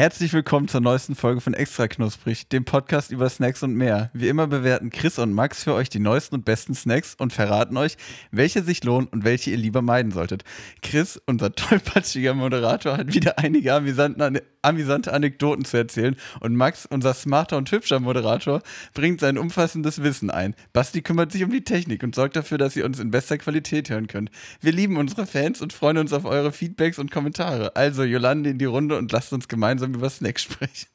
[0.00, 4.08] Herzlich willkommen zur neuesten Folge von Extra Knusprig, dem Podcast über Snacks und mehr.
[4.14, 7.76] Wie immer bewerten Chris und Max für euch die neuesten und besten Snacks und verraten
[7.76, 7.98] euch,
[8.30, 10.44] welche sich lohnen und welche ihr lieber meiden solltet.
[10.80, 17.12] Chris, unser tollpatschiger Moderator, hat wieder einige amüsante, amüsante Anekdoten zu erzählen und Max, unser
[17.12, 18.62] smarter und hübscher Moderator,
[18.94, 20.54] bringt sein umfassendes Wissen ein.
[20.72, 23.90] Basti kümmert sich um die Technik und sorgt dafür, dass ihr uns in bester Qualität
[23.90, 24.30] hören könnt.
[24.62, 27.76] Wir lieben unsere Fans und freuen uns auf eure Feedbacks und Kommentare.
[27.76, 30.88] Also Jolande in die Runde und lasst uns gemeinsam gemeinsam über Snacks sprechen.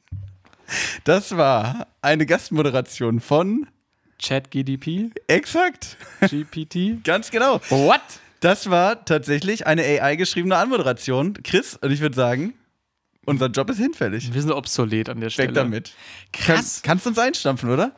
[1.04, 3.66] Das war eine Gastmoderation von
[4.20, 5.10] ChatGDP.
[5.28, 5.96] Exakt.
[6.20, 7.04] GPT.
[7.04, 7.60] Ganz genau.
[7.68, 8.00] What?
[8.40, 11.34] Das war tatsächlich eine AI-geschriebene Anmoderation.
[11.42, 12.54] Chris, und ich würde sagen,
[13.24, 14.32] unser Job ist hinfällig.
[14.34, 15.48] Wir sind obsolet an der Stelle.
[15.48, 15.92] Weg damit.
[16.32, 16.82] Krass.
[16.82, 17.92] Kann, kannst du uns einstampfen, oder?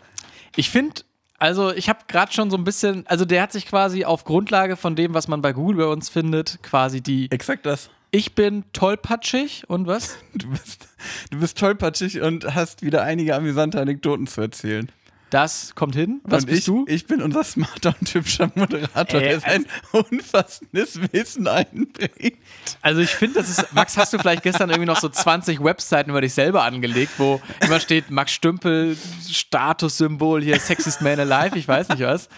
[0.56, 1.03] Ich finde,
[1.39, 4.77] also ich habe gerade schon so ein bisschen, also der hat sich quasi auf Grundlage
[4.77, 7.30] von dem, was man bei Google bei uns findet, quasi die.
[7.30, 7.91] Exakt das.
[8.11, 10.17] Ich bin tollpatschig und was?
[10.34, 10.89] Du bist,
[11.31, 14.91] du bist tollpatschig und hast wieder einige amüsante Anekdoten zu erzählen.
[15.31, 16.20] Das kommt hin.
[16.25, 16.84] Was und bist ich, du?
[16.89, 22.39] Ich bin unser smarter und hübscher Moderator, Ey, der sein unfassendes Wissen einbringt.
[22.81, 26.11] Also ich finde, das ist, Max, hast du vielleicht gestern irgendwie noch so 20 Webseiten
[26.11, 28.97] über dich selber angelegt, wo immer steht Max Stümpel,
[29.31, 32.31] Statussymbol hier, Sexiest Man Alive, ich weiß nicht was.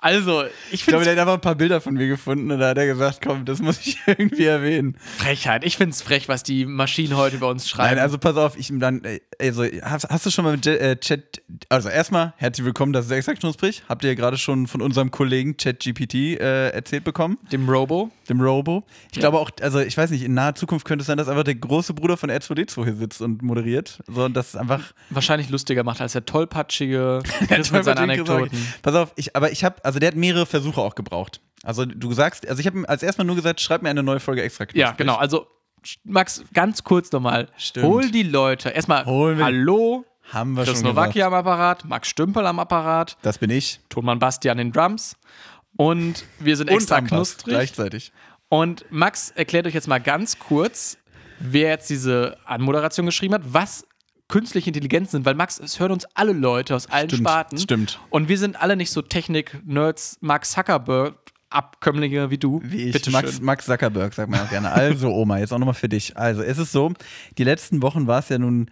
[0.00, 2.60] Also, ich Ich glaube, finde der hat einfach ein paar Bilder von mir gefunden und
[2.60, 4.96] da hat er gesagt, komm, das muss ich irgendwie erwähnen.
[5.16, 5.64] Frechheit.
[5.64, 7.96] Ich finde es frech, was die Maschinen heute über uns schreiben.
[7.96, 9.02] Nein, also pass auf, ich dann,
[9.40, 13.10] also hast, hast du schon mal mit äh, Chat, also erstmal herzlich willkommen, das ist
[13.10, 13.82] extra knusprig.
[13.88, 18.12] Habt ihr ja gerade schon von unserem Kollegen ChatGPT äh, erzählt bekommen, dem Robo.
[18.28, 18.84] dem Robo.
[19.10, 19.22] Ich Ja.
[19.22, 21.56] glaube auch, also ich weiß nicht, in naher Zukunft könnte es sein, dass einfach der
[21.56, 25.82] große Bruder von R2D2 hier sitzt und moderiert, so und das ist einfach Wahrscheinlich lustiger
[25.82, 28.50] macht als der tollpatschige Chris mit seinen Anekdoten.
[28.82, 31.40] Pass auf, ich, aber ich habe, also der hat mehrere Versuche auch gebraucht.
[31.62, 34.42] Also du sagst, also ich habe als erstmal nur gesagt, schreib mir eine neue Folge
[34.42, 34.80] extra knusprig.
[34.80, 35.16] Ja, genau.
[35.16, 35.46] Also,
[36.04, 37.48] Max, ganz kurz nochmal.
[37.56, 37.86] Stimmt.
[37.86, 38.68] Hol die Leute.
[38.68, 43.48] Erstmal, hallo, Haben wir Chris schon Nowacki am Apparat, Max Stümpel am Apparat, Das bin
[43.48, 43.80] ich.
[43.88, 45.16] Tonmann Basti an den Drums.
[45.76, 47.54] Und wir sind extra knusprig.
[47.54, 48.12] gleichzeitig.
[48.50, 50.98] Und Max erklärt euch jetzt mal ganz kurz,
[51.38, 53.86] wer jetzt diese Anmoderation geschrieben hat, was
[54.28, 57.58] künstliche Intelligenz sind, weil Max, es hören uns alle Leute aus allen Stimmt, Sparten.
[57.58, 58.00] stimmt.
[58.10, 61.14] Und wir sind alle nicht so Technik-Nerds, Max Zuckerberg.
[61.50, 62.60] Abkömmlinge wie du.
[62.62, 62.92] Wie ich.
[62.92, 63.44] Bitte Max, schön.
[63.44, 64.70] Max Zuckerberg, sagt man auch gerne.
[64.70, 66.14] Also, Oma, jetzt auch nochmal für dich.
[66.14, 66.92] Also, es ist so,
[67.38, 68.70] die letzten Wochen war es ja nun,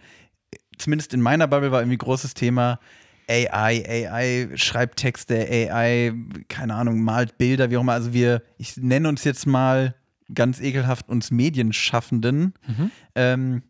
[0.77, 2.79] zumindest in meiner Bubble war irgendwie großes Thema
[3.27, 6.13] AI, AI schreibt Texte, AI,
[6.49, 7.93] keine Ahnung, malt Bilder, wie auch immer.
[7.93, 9.95] Also, wir, ich nenne uns jetzt mal
[10.31, 12.53] ganz ekelhaft uns Medienschaffenden.
[13.15, 13.63] Ähm,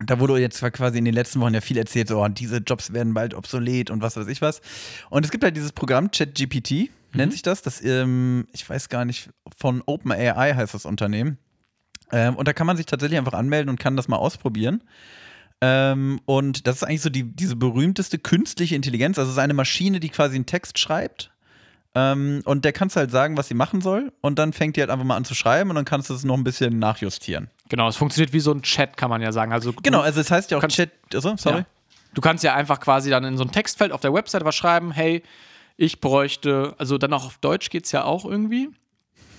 [0.00, 2.58] da wurde jetzt zwar quasi in den letzten Wochen ja viel erzählt, so, oh, diese
[2.58, 4.60] Jobs werden bald obsolet und was weiß ich was.
[5.08, 7.62] Und es gibt halt dieses Programm ChatGPT, nennt sich das.
[7.62, 11.38] Das, ähm, ich weiß gar nicht, von OpenAI heißt das Unternehmen.
[12.10, 14.82] Ähm, und da kann man sich tatsächlich einfach anmelden und kann das mal ausprobieren.
[15.60, 19.18] Ähm, und das ist eigentlich so die, diese berühmteste künstliche Intelligenz.
[19.18, 21.30] Also es ist eine Maschine, die quasi einen Text schreibt.
[21.96, 24.12] Ähm, und der kannst halt sagen, was sie machen soll.
[24.20, 26.24] Und dann fängt die halt einfach mal an zu schreiben und dann kannst du es
[26.24, 27.50] noch ein bisschen nachjustieren.
[27.68, 29.52] Genau, es funktioniert wie so ein Chat, kann man ja sagen.
[29.52, 30.90] Also Genau, also es heißt ja auch kannst- Chat.
[31.14, 31.58] Also, sorry.
[31.58, 31.66] Ja.
[32.14, 34.90] Du kannst ja einfach quasi dann in so ein Textfeld auf der Website was schreiben,
[34.92, 35.22] hey,
[35.76, 38.70] ich bräuchte, also dann auch auf Deutsch geht es ja auch irgendwie.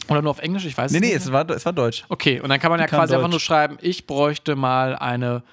[0.09, 1.17] Oder nur auf Englisch, ich weiß Nee, es nee, nicht.
[1.25, 2.03] es war, es war Deutsch.
[2.09, 3.31] Okay, und dann kann man ja kann quasi einfach Deutsch.
[3.31, 5.43] nur schreiben, ich bräuchte mal eine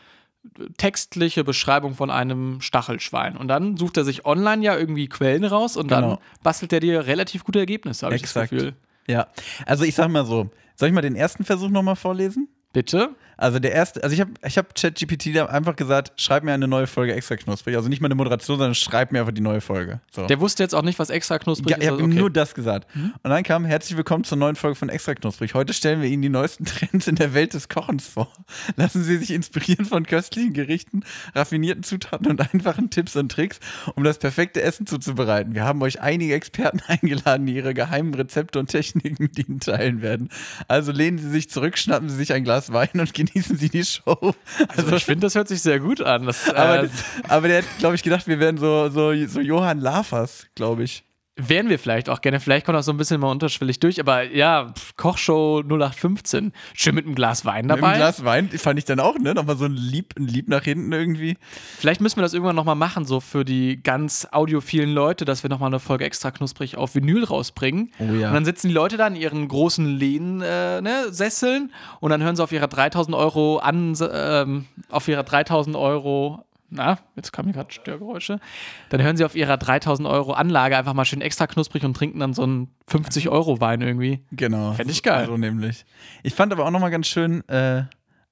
[0.77, 3.37] textliche Beschreibung von einem Stachelschwein.
[3.37, 6.21] Und dann sucht er sich online ja irgendwie Quellen raus und dann Genau.
[6.43, 8.33] bastelt er dir relativ gute Ergebnisse, habe ich das.
[8.51, 8.75] Gefühl.
[9.07, 9.29] Ja.
[9.67, 12.49] Also ich sag mal so, soll ich mal den ersten Versuch nochmal vorlesen?
[12.73, 13.11] Bitte?
[13.43, 16.69] Also der erste, also ich habe ich hab ChatGPT da einfach gesagt, schreib mir eine
[16.69, 17.75] neue Folge extra knusprig.
[17.75, 20.01] Also nicht mal eine Moderation, sondern schreib mir einfach die neue Folge.
[20.13, 20.29] So.
[20.29, 21.89] Der wusste jetzt auch nicht, was extra knusprig Ja, ich ist.
[21.89, 22.21] habe also ihm okay.
[22.21, 22.87] nur das gesagt.
[22.95, 25.55] Und dann kam herzlich willkommen zur neuen Folge von Extra Knusprig.
[25.55, 28.33] Heute stellen wir Ihnen die neuesten Trends in der Welt des Kochens vor.
[28.77, 31.03] Lassen Sie sich inspirieren von köstlichen Gerichten,
[31.35, 33.59] raffinierten Zutaten und einfachen Tipps und Tricks,
[33.97, 35.57] um das perfekte Essen zuzubereiten.
[35.57, 40.01] Wir haben euch einige Experten eingeladen, die ihre geheimen Rezepte und Techniken mit Ihnen teilen
[40.01, 40.29] werden.
[40.69, 43.85] Also lehnen Sie sich zurück, schnappen Sie sich ein Glas Wein und genießen Sie die
[43.85, 44.35] Show.
[44.69, 46.27] Also ich finde, das hört sich sehr gut an.
[46.27, 46.89] Das, aber, äh,
[47.29, 51.05] aber der hat, glaube ich, gedacht, wir wären so, so, so Johann Lafers, glaube ich.
[51.37, 52.41] Wären wir vielleicht auch gerne.
[52.41, 53.99] Vielleicht kommt das so ein bisschen mal unterschwellig durch.
[54.01, 56.53] Aber ja, pff, Kochshow 0815.
[56.75, 57.89] Schön mit einem Glas Wein Mit dabei.
[57.89, 59.35] einem Glas Wein fand ich dann auch, ne?
[59.35, 61.39] Nochmal so ein Lieb, ein Lieb nach hinten irgendwie.
[61.79, 65.51] Vielleicht müssen wir das irgendwann nochmal machen, so für die ganz audiophilen Leute, dass wir
[65.51, 67.93] nochmal eine Folge extra knusprig auf Vinyl rausbringen.
[67.99, 68.29] Oh ja.
[68.29, 72.23] Und dann sitzen die Leute da in ihren großen Lehnsesseln äh, ne, Sesseln und dann
[72.23, 76.45] hören sie auf ihrer 3000 Euro an, ähm, auf ihrer 3000 Euro.
[76.75, 78.41] Na, jetzt kamen gerade Störgeräusche.
[78.89, 82.19] Dann hören sie auf ihrer 3000 Euro Anlage einfach mal schön extra knusprig und trinken
[82.19, 84.25] dann so einen 50 Euro Wein irgendwie.
[84.33, 84.73] Genau.
[84.73, 85.27] Fänd ich geil.
[85.27, 85.85] So nämlich.
[86.23, 87.85] Ich fand aber auch nochmal ganz schön, äh,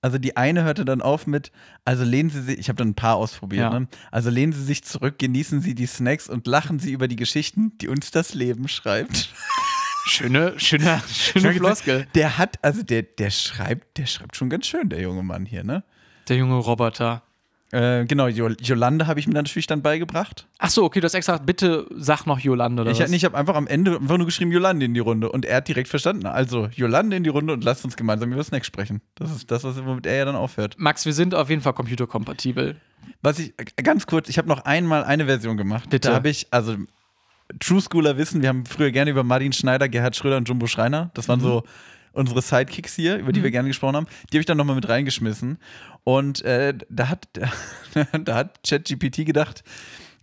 [0.02, 1.52] Also die eine hörte dann auf mit,
[1.84, 3.78] also lehnen Sie sich, ich habe dann ein paar ausprobiert, Ja.
[3.80, 3.88] ne?
[4.10, 7.76] Also lehnen Sie sich zurück, genießen Sie die Snacks und lachen Sie über die Geschichten,
[7.82, 9.28] die uns das Leben schreibt.
[10.06, 12.06] Schöne, schöne, schöne Floskel.
[12.14, 15.62] Der hat, also der, der schreibt, der schreibt schon ganz schön, der junge Mann hier,
[15.62, 15.84] ne?
[16.30, 17.22] Der junge Roboter.
[17.72, 20.46] Äh, genau, Jo- Jolande habe ich mir natürlich dann beigebracht.
[20.58, 23.12] Ach so, okay, du hast extra gesagt, bitte sag noch Jolande oder Ich, was?
[23.12, 25.68] ich habe einfach am Ende einfach nur geschrieben Jolande in die Runde und er hat
[25.68, 26.26] direkt verstanden.
[26.26, 29.00] Also Jolande in die Runde und lasst uns gemeinsam über Snacks sprechen.
[29.14, 30.74] Das ist das, was, womit er ja dann aufhört.
[30.78, 32.76] Max, wir sind auf jeden Fall computerkompatibel.
[33.22, 35.90] Was ich, äh, ganz kurz, ich habe noch einmal eine Version gemacht.
[35.90, 36.08] Bitte.
[36.08, 36.74] Da habe ich, also
[37.60, 41.10] True Schooler wissen, wir haben früher gerne über Martin Schneider, Gerhard Schröder und Jumbo Schreiner.
[41.14, 41.30] Das Mhm.
[41.30, 41.62] waren so
[42.12, 44.06] unsere Sidekicks hier, über die wir gerne gesprochen haben.
[44.32, 45.58] Die habe ich dann nochmal mit reingeschmissen.
[46.04, 47.28] Und äh, da hat,
[48.24, 49.62] da hat ChatGPT gedacht,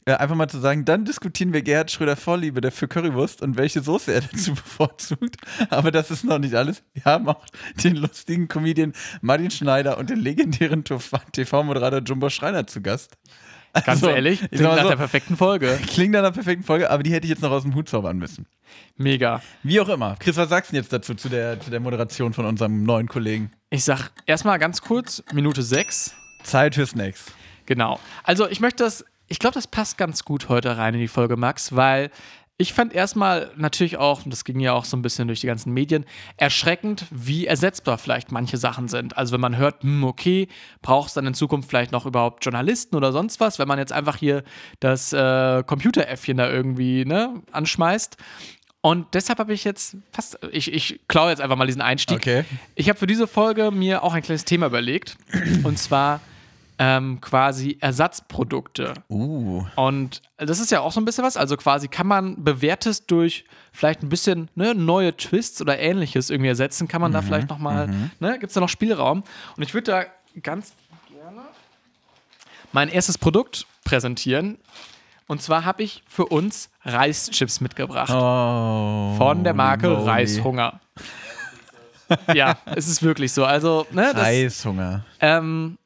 [0.08, 3.58] äh, einfach mal zu sagen, dann diskutieren wir Gerhard Schröder Vorliebe der für Currywurst und
[3.58, 5.36] welche Soße er dazu bevorzugt.
[5.70, 6.82] Aber das ist noch nicht alles.
[6.94, 7.46] Wir haben auch
[7.84, 13.18] den lustigen Comedian Martin Schneider und den legendären TV-Moderator Jumbo Schreiner zu Gast.
[13.86, 15.80] Ganz Also, ehrlich, ich klingt nach so, der perfekten Folge.
[15.88, 18.18] Klingt nach einer perfekten Folge, aber die hätte ich jetzt noch aus dem Hut zaubern
[18.18, 18.46] müssen.
[18.96, 19.42] Mega.
[19.64, 20.16] Wie auch immer.
[20.20, 23.52] Chris, was sagst du jetzt dazu, zu der, zu der Moderation von unserem neuen Kollegen?
[23.70, 26.16] Ich sag erstmal ganz kurz, Minute 6.
[26.44, 27.26] Zeit für Snacks.
[27.66, 28.00] Genau.
[28.24, 31.36] Also ich möchte das, ich glaube, das passt ganz gut heute rein in die Folge,
[31.38, 32.10] Max, weil
[32.60, 35.48] ich fand erstmal natürlich auch, und das ging ja auch so ein bisschen durch die
[35.48, 36.06] ganzen Medien,
[36.38, 39.16] erschreckend, wie ersetzbar vielleicht manche Sachen sind.
[39.16, 40.48] Also wenn man hört, hm, okay,
[40.82, 43.94] braucht es dann in Zukunft vielleicht noch überhaupt Journalisten oder sonst was, wenn man jetzt
[43.94, 44.44] einfach hier
[44.80, 48.18] das äh, Computeräffchen da irgendwie ne, anschmeißt.
[48.82, 52.18] Und deshalb habe ich jetzt fast, ich, ich klaue jetzt einfach mal diesen Einstieg.
[52.18, 52.46] Okay.
[52.74, 55.18] Ich habe für diese Folge mir auch ein kleines Thema überlegt.
[55.64, 56.22] Und zwar
[56.80, 58.94] ähm, quasi Ersatzprodukte.
[59.10, 59.66] Uh.
[59.76, 61.38] Und das ist ja auch so ein bisschen was.
[61.38, 66.50] Also quasi kann man bewährtes durch vielleicht ein bisschen ne, neue Twists oder ähnliches irgendwie
[66.50, 66.88] ersetzen.
[66.88, 67.90] Kann man da vielleicht nochmal,
[68.20, 69.24] ne, gibt es da noch Spielraum?
[69.56, 70.06] Und ich würde da
[70.42, 70.74] ganz
[71.10, 71.42] gerne
[72.72, 74.58] mein erstes Produkt präsentieren.
[75.28, 78.12] Und zwar habe ich für uns Reischips mitgebracht.
[78.14, 79.16] Oh.
[79.18, 80.10] Von der Marke moly.
[80.10, 80.80] Reishunger.
[82.34, 83.44] ja, es ist wirklich so.
[83.44, 85.04] Also, ne, das, Reishunger.
[85.20, 85.78] ähm,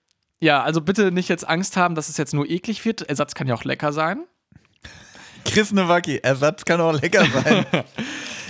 [0.42, 3.04] ja, also bitte nicht jetzt Angst haben, dass es jetzt nur eklig wird.
[3.04, 4.26] Ersatz kann ja auch lecker sein.
[5.46, 7.66] Chris Nowacki, Ersatz kann auch lecker sein.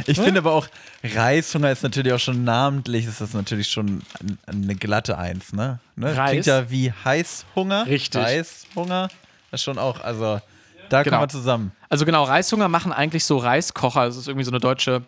[0.07, 0.67] Ich finde aber auch,
[1.03, 5.79] Reishunger ist natürlich auch schon namentlich, ist das natürlich schon ein- eine glatte Eins, ne?
[5.95, 6.17] ne?
[6.17, 6.31] Reis.
[6.31, 7.85] Klingt ja wie Heißhunger.
[7.85, 8.19] Richtig.
[8.19, 9.09] Reishunger.
[9.51, 10.39] Das ist schon auch, also
[10.89, 11.17] da Genau.
[11.17, 11.71] kommen wir zusammen.
[11.87, 14.05] Also genau, Reishunger machen eigentlich so Reiskocher.
[14.07, 15.03] Das ist irgendwie so eine deutsche,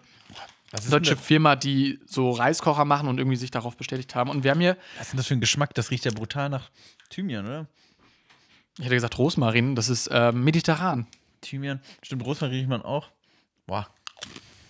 [0.74, 4.30] Was ist, deutsche das, Firma, die so Reiskocher machen und irgendwie sich darauf bestätigt haben.
[4.30, 5.74] Und wir haben hier, was ist denn das für ein Geschmack?
[5.76, 6.70] Das riecht ja brutal nach
[7.10, 7.68] Thymian, oder?
[8.80, 11.06] ich hätte gesagt Rosmarin, das ist äh, mediterran.
[11.42, 11.80] Thymian.
[12.02, 13.08] Stimmt, Rosmarin riecht man auch.
[13.68, 13.88] Boah.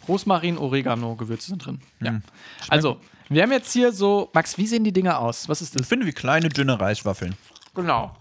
[0.08, 1.80] Rosmarin, Oregano, Gewürze sind drin.
[2.02, 2.12] Ja.
[2.12, 2.24] Hm.
[2.68, 5.48] Also, wir haben jetzt hier so, Max, wie sehen die Dinger aus?
[5.48, 5.88] Was ist Ich das?
[5.88, 7.36] finde wie kleine, dünne Reiswaffeln.
[7.74, 8.16] Genau.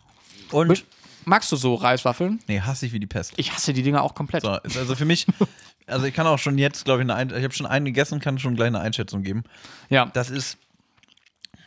[0.52, 0.84] Und.
[1.24, 2.40] Magst du so Reiswaffeln?
[2.48, 3.32] Nee, hasse ich wie die Pest.
[3.36, 4.42] Ich hasse die Dinger auch komplett.
[4.42, 5.24] So, ist also für mich,
[5.86, 8.20] also ich kann auch schon jetzt, glaube ich, eine Ein ich habe schon einen gegessen
[8.20, 9.44] kann schon gleich eine Einschätzung geben.
[9.90, 10.06] Ja.
[10.06, 10.58] Das ist,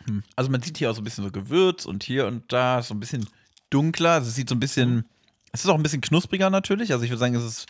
[0.05, 2.79] hm, also man sieht hier auch so ein bisschen so Gewürz und hier und da
[2.79, 3.27] ist so ein bisschen
[3.69, 4.11] dunkler.
[4.13, 5.05] Also es sieht so ein bisschen,
[5.51, 6.91] es ist auch ein bisschen knuspriger natürlich.
[6.91, 7.65] Also ich würde sagen, es ist,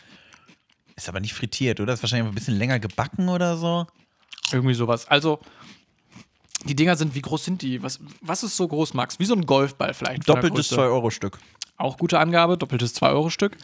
[0.96, 1.94] ist aber nicht frittiert, oder?
[1.94, 3.88] Ist wahrscheinlich ein bisschen länger gebacken oder so.
[4.52, 5.08] Irgendwie sowas.
[5.08, 5.40] Also,
[6.66, 7.84] die Dinger sind, wie groß sind die?
[7.84, 9.20] Was, was ist so groß, Max?
[9.20, 10.28] Wie so ein Golfball vielleicht.
[10.28, 10.82] Doppeltes Größe.
[10.82, 11.40] 2-Euro-Stück.
[11.78, 13.58] Auch gute Angabe, doppeltes 2-Euro-Stück.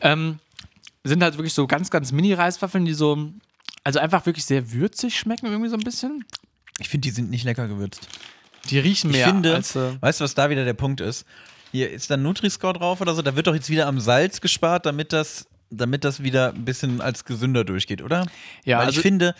[0.00, 0.38] Ähm,
[1.08, 3.30] sind halt wirklich so ganz, ganz Mini-Reiswaffeln, die so,
[3.84, 6.24] also einfach wirklich sehr würzig schmecken, irgendwie so ein bisschen.
[6.78, 8.08] Ich finde, die sind nicht lecker gewürzt.
[8.70, 9.76] Die riechen mehr ich finde, als.
[9.76, 11.24] Äh, weißt du, was da wieder der Punkt ist?
[11.72, 13.22] Hier ist da Nutri-Score drauf oder so.
[13.22, 17.00] Da wird doch jetzt wieder am Salz gespart, damit das, damit das wieder ein bisschen
[17.00, 18.26] als gesünder durchgeht, oder?
[18.64, 19.34] Ja, Weil also- ich finde,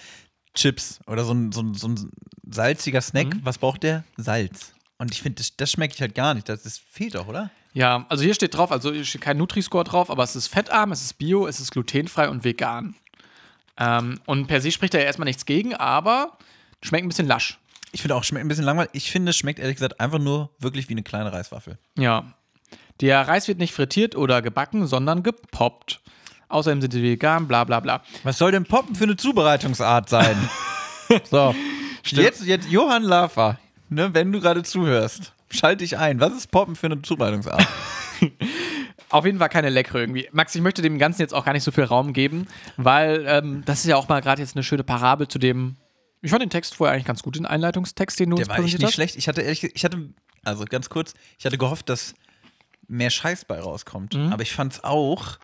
[0.55, 2.11] Chips oder so ein, so ein, so ein
[2.49, 3.41] salziger Snack, Mhm.
[3.43, 4.05] was braucht der?
[4.17, 4.73] Salz.
[4.99, 6.49] Und ich finde, das, das schmecke ich halt gar nicht.
[6.49, 7.51] Das, das fehlt doch, oder?
[7.77, 10.93] ja, also hier steht drauf, also hier steht kein Nutri-Score drauf, aber es ist fettarm,
[10.93, 12.95] es ist bio, es ist glutenfrei und vegan.
[13.77, 16.39] Ähm, und per se spricht da ja erstmal nichts gegen, aber
[16.81, 17.59] schmeckt ein bisschen lasch.
[17.93, 18.93] Ich finde auch, schmeckt ein bisschen langweilig.
[18.95, 21.77] Ich finde, es schmeckt ehrlich gesagt einfach nur wirklich wie eine kleine Reiswaffel.
[21.99, 22.33] Ja.
[23.03, 26.01] Der Reis wird nicht frittiert oder gebacken, sondern gepoppt.
[26.49, 28.03] Außerdem sind sie vegan, bla bla bla.
[28.23, 30.49] Was soll denn Poppen für eine Zubereitungsart sein?
[31.31, 31.55] so.
[32.05, 36.21] Jetzt, jetzt Johann Lafer, ne, wenn du gerade zuhörst, schalte dich ein.
[36.21, 37.67] Was ist Poppen für eine Zubereitungsart?
[39.11, 40.29] Auf jeden Fall keine leckere irgendwie.
[40.33, 43.63] Max, ich möchte dem Ganzen jetzt auch gar nicht so viel Raum geben, weil ähm,
[43.65, 45.77] das ist ja auch mal gerade jetzt eine schöne Parabel zu dem.
[46.23, 48.59] Ich fand den Text vorher eigentlich ganz gut, den Einleitungstext, den du Der uns war
[48.59, 48.95] echt nicht hast.
[48.95, 49.17] schlecht.
[49.17, 50.11] Ich hatte ehrlich, ich hatte,
[50.43, 52.15] also ganz kurz, ich hatte gehofft, dass
[52.89, 54.15] mehr Scheiß bei rauskommt.
[54.15, 54.33] Mhm.
[54.33, 55.39] Aber ich fand es auch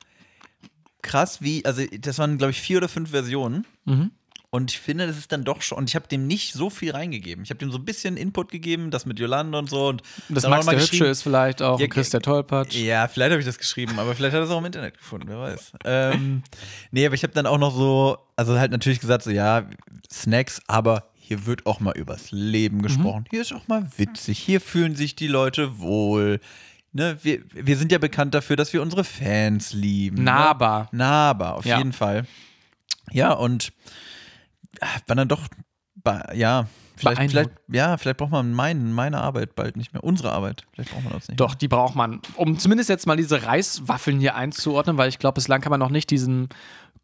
[1.03, 3.67] krass, wie, also das waren, glaube ich, vier oder fünf Versionen.
[3.85, 4.11] Mhm.
[4.55, 5.79] Und ich finde, das ist dann doch schon.
[5.79, 7.43] Und ich habe dem nicht so viel reingegeben.
[7.43, 9.89] Ich habe dem so ein bisschen Input gegeben, das mit Yolande und so.
[9.89, 12.75] Und Das Max der Hübsche ist vielleicht auch Ja, Chris der Tollpatsch.
[12.75, 15.27] Ja, vielleicht habe ich das geschrieben, aber vielleicht hat er es auch im Internet gefunden,
[15.29, 15.73] wer weiß.
[15.87, 16.43] Ähm,
[16.91, 19.65] nee, aber ich habe dann auch noch so, also halt natürlich gesagt, so ja,
[20.13, 23.25] Snacks, aber hier wird auch mal übers Leben gesprochen.
[23.31, 24.39] Hier ist auch mal witzig.
[24.39, 26.41] Hier fühlen sich die Leute wohl.
[26.93, 30.25] Ne, wir, wir sind ja bekannt dafür, dass wir unsere Fans lieben.
[30.25, 30.91] Nahbar.
[30.93, 30.99] Ne?
[30.99, 31.79] Nahbar, auf Ja.
[31.79, 32.27] jeden Fall.
[33.11, 33.73] Ja, und
[35.07, 35.47] war dann doch,
[36.35, 40.03] ja, vielleicht, vielleicht, ja, vielleicht braucht man mein, meine Arbeit bald nicht mehr.
[40.03, 40.67] Unsere Arbeit.
[40.73, 41.41] Vielleicht braucht man das nicht.
[41.41, 42.21] Doch, die braucht man.
[42.37, 45.91] Um zumindest jetzt mal diese Reiswaffeln hier einzuordnen, weil ich glaube, bislang kann man noch
[45.91, 46.49] nicht diesen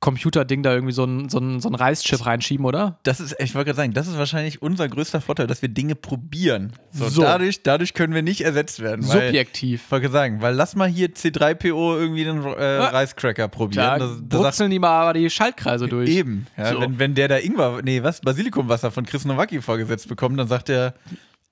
[0.00, 2.98] Computerding da irgendwie so ein, so ein, so ein Reischip reinschieben, oder?
[3.02, 5.96] Das ist, ich wollte gerade sagen, das ist wahrscheinlich unser größter Vorteil, dass wir Dinge
[5.96, 6.72] probieren.
[6.92, 7.22] So, So.
[7.22, 9.02] Dadurch, dadurch können wir nicht ersetzt werden.
[9.02, 9.82] Subjektiv.
[9.84, 13.84] Ich wollte gerade sagen, weil lass mal hier C3PO irgendwie den äh, Reiscracker probieren.
[13.84, 16.08] Da Das- das brutzeln die mal aber die Schaltkreise durch.
[16.10, 16.46] Eben.
[16.56, 16.80] Ja, So.
[16.80, 20.68] wenn, wenn der da Ingwer, nee, was, Basilikumwasser von Chris Nowacki vorgesetzt bekommt, dann sagt
[20.68, 20.94] er,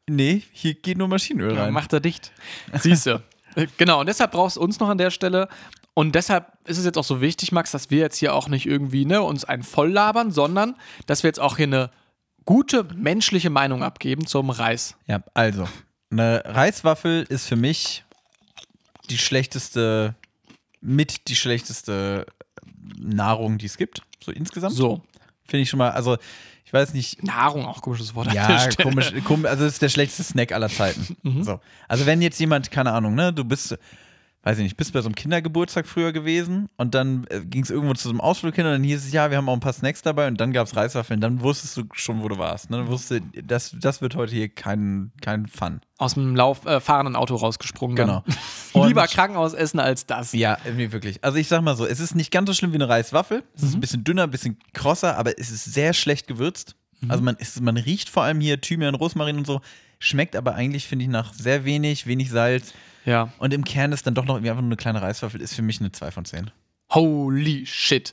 [0.09, 1.73] nee, hier geht nur Maschinenöl Ja, rein.
[1.73, 2.31] macht er dicht.
[2.79, 3.21] Siehst du.
[3.79, 5.49] Genau, und deshalb brauchst du uns noch an der Stelle.
[5.99, 8.67] Und deshalb ist es jetzt auch so wichtig, Max, dass wir jetzt hier auch nicht
[8.67, 10.77] irgendwie ne, uns einen voll labern, sondern
[11.07, 11.91] dass wir jetzt auch hier eine
[12.45, 14.97] gute menschliche Meinung abgeben zum Reis.
[15.07, 15.67] Ja, also,
[16.11, 18.05] eine Reiswaffel ist für mich
[19.09, 20.15] die schlechteste,
[20.83, 22.27] mit die schlechteste
[22.99, 24.75] Nahrung, die es gibt, so insgesamt.
[24.75, 25.01] So.
[25.47, 26.19] Finde ich schon mal, also
[26.67, 28.31] ich weiß nicht, Nahrung, auch komisches Wort.
[28.35, 31.17] ja, komisch, komisch, also es ist der schlechteste Snack aller Zeiten.
[31.23, 31.43] Mhm.
[31.43, 31.59] So.
[31.89, 33.79] Also wenn jetzt jemand, keine Ahnung, ne, du bist,
[34.47, 37.71] weiß ich nicht, bist bei so einem Kindergeburtstag früher gewesen und dann äh, ging es
[37.71, 39.59] irgendwo zu so einem Ausflug hin und dann hieß es, ja, wir haben auch ein
[39.61, 42.71] paar Snacks dabei und dann gab es Reiswaffeln, dann wusstest du schon, wo du warst.
[42.71, 42.77] Ne?
[42.77, 45.81] Dann wusstest du, das, das wird heute hier kein, kein Fun.
[45.99, 47.97] Aus dem Lauf, äh, fahrenden Auto rausgesprungen.
[47.97, 48.23] Genau.
[48.87, 50.33] Lieber Und- Krankenhausessen als das.
[50.33, 51.25] Ja, nee, wirklich.
[51.25, 53.43] Also ich sag mal so, es ist nicht ganz so schlimm wie eine Reiswaffel.
[53.57, 53.69] Es Mhm.
[53.69, 56.77] ist ein bisschen dünner, ein bisschen krosser, aber es ist sehr schlecht gewürzt.
[57.01, 57.11] Mhm.
[57.11, 59.61] Also man, ist, man riecht vor allem hier Thymian, Rosmarin und so,
[59.99, 62.73] schmeckt aber eigentlich, finde ich, nach sehr wenig, wenig Salz.
[63.07, 63.33] Ja.
[63.39, 65.63] Und im Kern ist dann doch noch irgendwie einfach nur eine kleine Reiswaffel, ist für
[65.63, 66.51] mich eine 2 von 10.
[66.91, 68.13] Holy shit.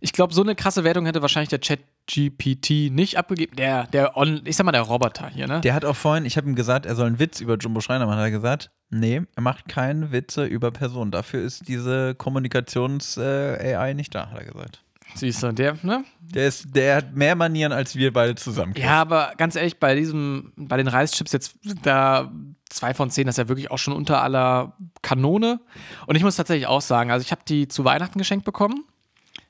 [0.00, 3.56] Ich glaube, so eine krasse Wertung hätte wahrscheinlich der Chat-GPT nicht abgegeben.
[3.56, 5.60] Der, der, On ich sag mal, der Roboter hier, ne?
[5.60, 8.06] Der hat auch vorhin, ich habe ihm gesagt, er soll einen Witz über Jumbo Schreiner
[8.06, 8.18] machen.
[8.18, 11.10] Hat er gesagt, nee, er macht keine Witze über Personen.
[11.10, 14.82] Dafür ist diese Kommunikations-AI nicht da, hat er gesagt.
[15.14, 16.04] Siehst du, der, ne?
[16.20, 18.74] Der, ist, der hat mehr Manieren als wir beide zusammen.
[18.74, 18.84] Chris.
[18.84, 22.30] Ja, aber ganz ehrlich, bei diesem, bei den Reischips jetzt da
[22.68, 25.60] zwei von zehn, das ist ja wirklich auch schon unter aller Kanone.
[26.06, 28.84] Und ich muss tatsächlich auch sagen, also ich habe die zu Weihnachten geschenkt bekommen.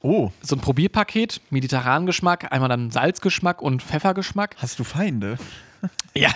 [0.03, 4.57] Oh, So ein Probierpaket, mediterranen Geschmack, einmal dann Salzgeschmack und Pfeffergeschmack.
[4.59, 5.37] hast du Feinde?
[6.15, 6.33] Ja,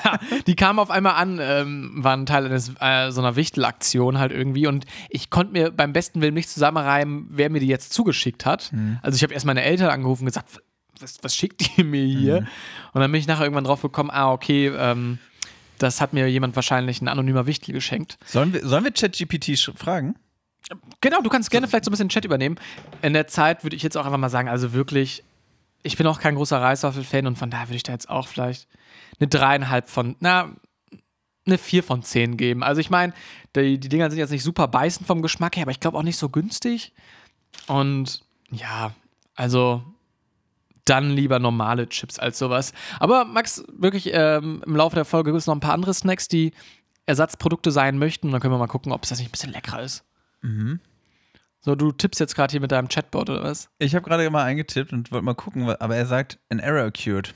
[0.47, 4.67] die kamen auf einmal an, ähm, waren Teil eines, äh, so einer Wichtelaktion halt irgendwie
[4.69, 8.71] und ich konnte mir beim besten Willen nicht zusammenreimen, wer mir die jetzt zugeschickt hat.
[9.03, 10.61] Also ich habe erst meine Eltern angerufen und gesagt,
[11.01, 12.47] was, was schickt ihr mir hier?
[12.93, 15.19] Und dann bin ich nachher irgendwann drauf gekommen, ah, okay, ähm,
[15.79, 18.17] das hat mir jemand wahrscheinlich ein anonymer Wichtel geschenkt.
[18.27, 20.15] Sollen wir, sollen wir ChatGPT fragen?
[21.01, 22.57] Genau, du kannst gerne vielleicht so ein bisschen Chat übernehmen.
[23.03, 25.23] In der Zeit würde ich jetzt auch einfach mal sagen, also wirklich,
[25.85, 28.67] ich bin auch kein großer Reiswaffel-Fan und von daher würde ich da jetzt auch vielleicht
[29.21, 30.51] eine dreieinhalb von, na,
[31.47, 32.63] eine vier von zehn geben.
[32.63, 33.13] Also ich meine,
[33.55, 36.03] die, die Dinger sind jetzt nicht super beißend vom Geschmack her, aber ich glaube auch
[36.03, 36.95] nicht so günstig.
[37.67, 38.93] Und ja,
[39.37, 39.85] also
[40.87, 42.73] dann lieber normale Chips als sowas.
[42.99, 46.29] Aber Max, wirklich ähm, im Laufe der Folge gibt es noch ein paar andere Snacks,
[46.29, 46.53] die
[47.07, 48.29] Ersatzprodukte sein möchten.
[48.29, 50.05] Und dann können wir mal gucken, ob es das nicht ein bisschen leckerer ist.
[51.65, 53.71] So, du tippst jetzt gerade hier mit deinem Chatbot oder was?
[53.79, 57.33] Ich habe gerade mal eingetippt und wollte mal gucken, aber er sagt, an error occurred.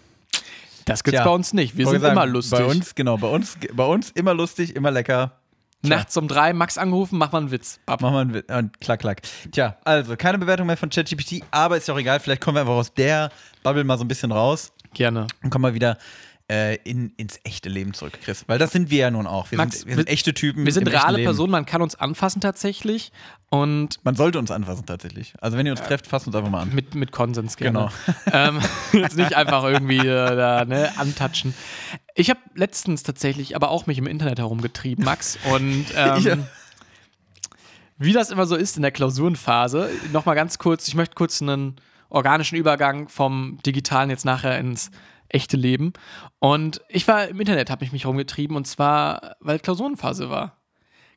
[0.84, 1.78] Das gibt's Tja, bei uns nicht.
[1.78, 2.58] Wir sind sagen, immer lustig.
[2.58, 5.40] Bei uns, genau, bei uns, bei uns immer lustig, immer lecker.
[5.80, 7.80] Nachts um drei Max angerufen, mach mal einen Witz.
[7.86, 8.02] Bab.
[8.02, 8.52] Machen wir einen Witz.
[8.52, 9.22] Und klack, klack.
[9.50, 12.20] Tja, also keine Bewertung mehr von ChatGPT, aber ist ja auch egal.
[12.20, 13.30] Vielleicht kommen wir einfach aus der
[13.62, 15.26] Bubble mal so ein bisschen raus Gerne.
[15.42, 15.96] und kommen mal wieder
[16.50, 18.44] äh, in, ins echte Leben zurück, Chris.
[18.46, 19.50] Weil das sind wir ja nun auch.
[19.50, 20.64] Wir, Max, sind, wir sind echte Typen.
[20.64, 21.22] Wir sind reale.
[21.22, 23.12] Personen, man kann uns anfassen tatsächlich.
[23.50, 25.34] Und Man sollte uns anfassen tatsächlich.
[25.40, 26.74] Also wenn ihr uns trefft, fasst uns einfach mal an.
[26.74, 27.90] mit, mit Konsens gerne.
[28.32, 28.32] Genau.
[28.32, 28.60] ähm,
[28.92, 31.54] jetzt nicht einfach irgendwie äh, da, ne, antatschen.
[32.14, 35.38] Ich habe letztens tatsächlich aber auch mich im Internet herumgetrieben, Max.
[35.52, 36.36] Und ähm, Ja.
[37.98, 41.76] wie das immer so ist in der Klausurenphase, nochmal ganz kurz, ich möchte kurz einen
[42.10, 44.90] organischen Übergang vom Digitalen jetzt nachher ins
[45.28, 45.92] echte Leben.
[46.38, 50.56] Und ich war im Internet, habe ich mich rumgetrieben und zwar, weil Klausurenphase war.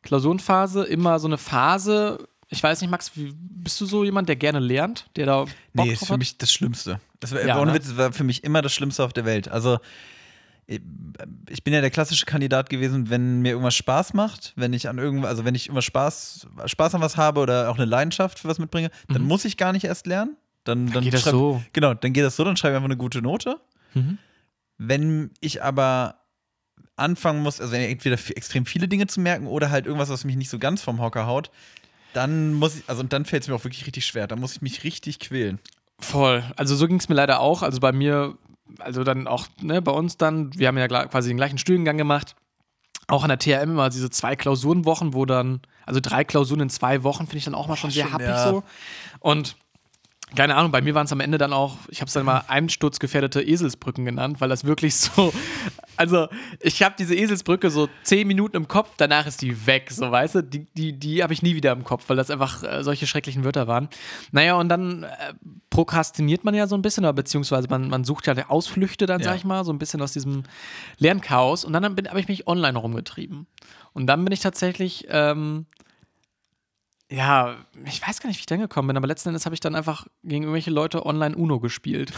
[0.04, 2.28] Klausurenphase immer so eine Phase.
[2.50, 5.50] Ich weiß nicht, Max, wie, bist du so jemand, der gerne lernt, der da Bock
[5.74, 6.20] Nee, ist für hat?
[6.20, 7.00] mich das Schlimmste.
[7.20, 7.78] Das war, Ja, ohne ne?
[7.78, 9.48] Witz, war für mich immer das Schlimmste auf der Welt.
[9.48, 9.78] Also,
[10.68, 14.98] ich bin ja der klassische Kandidat gewesen, wenn mir irgendwas Spaß macht, wenn ich an
[15.00, 18.48] irgendwas, also wenn ich immer Spaß, Spaß an was habe oder auch eine Leidenschaft für
[18.48, 19.14] was mitbringe, Mhm.
[19.14, 20.38] dann muss ich gar nicht erst lernen.
[20.64, 21.62] Dann, dann geht das so.
[21.74, 23.60] Genau, dann geht das so, dann schreibe ich einfach eine gute Note.
[23.94, 24.18] Mhm.
[24.78, 26.22] Wenn ich aber
[26.96, 30.50] anfangen muss, also entweder extrem viele Dinge zu merken oder halt irgendwas, was mich nicht
[30.50, 31.52] so ganz vom Hocker haut,
[32.14, 34.28] dann muss ich, also und dann fällt es mir auch wirklich richtig schwer.
[34.28, 35.60] Da muss ich mich richtig quälen.
[36.00, 36.44] Voll.
[36.56, 37.62] Also so ging es mir leider auch.
[37.62, 38.38] Also bei mir,
[38.80, 42.36] also dann auch ne, bei uns dann, wir haben ja quasi den gleichen Studiengang gemacht.
[43.08, 47.04] Auch an der TRM immer diese zwei Klausurenwochen, wo dann, also drei Klausuren in zwei
[47.04, 48.50] Wochen, finde ich dann auch mal schon sehr schon, happig ja.
[48.50, 48.64] so.
[49.20, 49.56] Und
[50.36, 52.44] keine Ahnung, bei mir waren es am Ende dann auch, ich habe es dann mal
[52.48, 55.34] einsturzgefährdete Eselsbrücken genannt, weil das wirklich so,
[55.98, 56.28] also
[56.62, 60.36] ich habe diese Eselsbrücke so zehn Minuten im Kopf, danach ist die weg, so weißt
[60.36, 63.08] du, die, die, die habe ich nie wieder im Kopf, weil das einfach äh, solche
[63.08, 63.90] schrecklichen Wörter waren.
[64.32, 65.34] Naja, und dann äh,
[65.70, 69.26] prokrastiniert man ja so ein bisschen, oder beziehungsweise man, man sucht ja Ausflüchte dann, Ja.
[69.30, 70.44] sag ich mal, so ein bisschen aus diesem
[70.98, 73.48] Lernchaos und dann habe ich mich online rumgetrieben.
[73.94, 75.66] Und dann bin ich tatsächlich, ähm,
[77.12, 79.60] ja, ich weiß gar nicht, wie ich da gekommen bin, aber letzten Endes habe ich
[79.60, 82.14] dann einfach gegen irgendwelche Leute online Uno gespielt.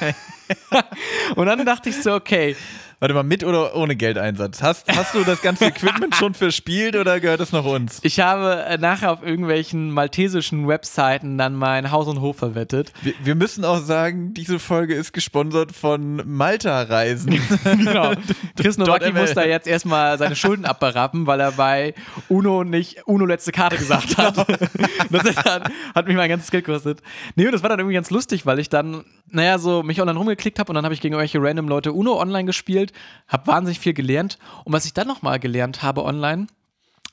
[1.36, 2.56] und dann dachte ich so, okay,
[3.00, 4.60] Warte mal, mit oder ohne Geldeinsatz?
[4.60, 8.00] Hast, hast du das ganze Equipment schon verspielt oder gehört es noch uns?
[8.02, 12.92] ich habe äh, nachher auf irgendwelchen maltesischen Webseiten dann mein Haus und Hof verwettet.
[13.02, 17.40] Wir, wir müssen auch sagen, diese Folge ist gesponsert von Malta-Reisen.
[17.78, 18.12] Genau.
[18.56, 21.94] Chris Nowacki muss da jetzt erstmal seine Schulden abberappen, weil er bei
[22.28, 24.36] Uno nicht Uno letzte Karte gesagt hat.
[25.10, 25.64] das ist dann,
[25.94, 27.00] hat mich mein ganzes Geld gekostet.
[27.36, 30.18] Nee, und das war dann irgendwie ganz lustig, weil ich dann, naja, so mich online
[30.18, 32.92] rumgeklickt habe und dann habe ich gegen irgendwelche random Leute Uno online gespielt,
[33.26, 34.38] habe wahnsinnig viel gelernt.
[34.64, 36.46] Und was ich dann nochmal gelernt habe online,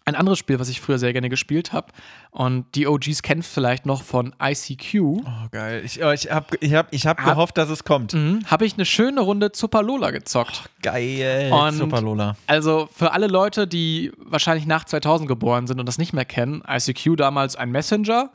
[0.07, 1.87] ein anderes Spiel, was ich früher sehr gerne gespielt habe,
[2.29, 4.95] und die OGs kennen vielleicht noch von ICQ.
[5.01, 5.81] Oh, geil.
[5.83, 8.13] Ich, oh, ich habe ich hab, ich hab Hab- gehofft, dass es kommt.
[8.13, 10.69] Mhm, habe ich eine schöne Runde Zupalola gezockt.
[10.83, 11.51] Geil.
[11.51, 12.37] Und- Super Lola.
[12.45, 16.61] Also für alle Leute, die wahrscheinlich nach 2000 geboren sind und das nicht mehr kennen,
[16.67, 18.31] ICQ damals ein Messenger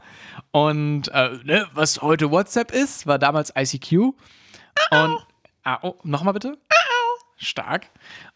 [0.51, 3.93] und äh, ne, was heute WhatsApp ist, war damals ICQ.
[4.91, 5.19] Und
[5.63, 6.59] ah, oh, nochmal bitte.
[7.37, 7.91] Stark.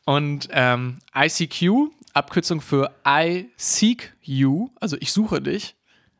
[0.06, 5.76] Und ähm, ICQ, Abkürzung für I seek you, also ich suche dich.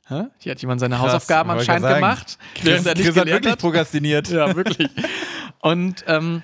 [0.07, 0.24] Hä?
[0.38, 1.94] Hier hat jemand seine Hausaufgaben wollte anscheinend sagen.
[1.94, 3.59] gemacht, Chris, er Chris hat wirklich hat.
[3.59, 4.28] prokrastiniert.
[4.28, 4.90] Ja, wirklich.
[5.61, 6.42] Und ähm,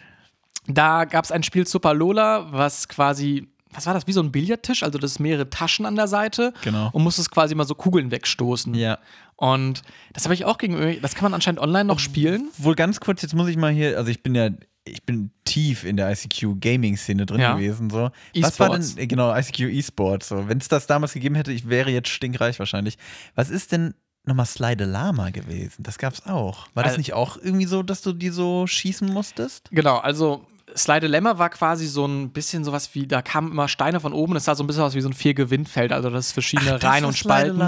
[0.66, 4.32] da gab es ein Spiel Super Lola, was quasi, was war das, wie so ein
[4.32, 6.54] Billardtisch, also das ist mehrere Taschen an der Seite.
[6.62, 6.88] Genau.
[6.92, 8.74] Und musstest quasi mal so Kugeln wegstoßen.
[8.74, 8.98] Ja.
[9.36, 9.82] Und
[10.12, 12.48] das habe ich auch gegen, das kann man anscheinend online noch spielen.
[12.56, 14.50] Wohl ganz kurz, jetzt muss ich mal hier, also ich bin ja,
[14.84, 17.54] ich bin tief in der ICQ-Gaming-Szene drin Ja.
[17.54, 17.90] gewesen.
[17.90, 18.10] So.
[18.40, 20.28] Was war denn, genau, ICQ E-Sports.
[20.28, 20.48] So.
[20.48, 22.96] Wenn es das damals gegeben hätte, ich wäre jetzt stinkreich wahrscheinlich.
[23.34, 25.82] Was ist denn nochmal Slide Lama gewesen?
[25.82, 26.68] Das gab's auch.
[26.74, 29.68] War das nicht auch irgendwie so, dass du die so schießen musstest?
[29.70, 33.98] Genau, also Slide Dilemma war quasi so ein bisschen sowas wie, da kamen immer Steine
[33.98, 36.32] von oben, das sah so ein bisschen aus wie so ein Vier-Gewindfeld, also das ist
[36.32, 37.60] verschiedene Ach, das Reihen und Spalten.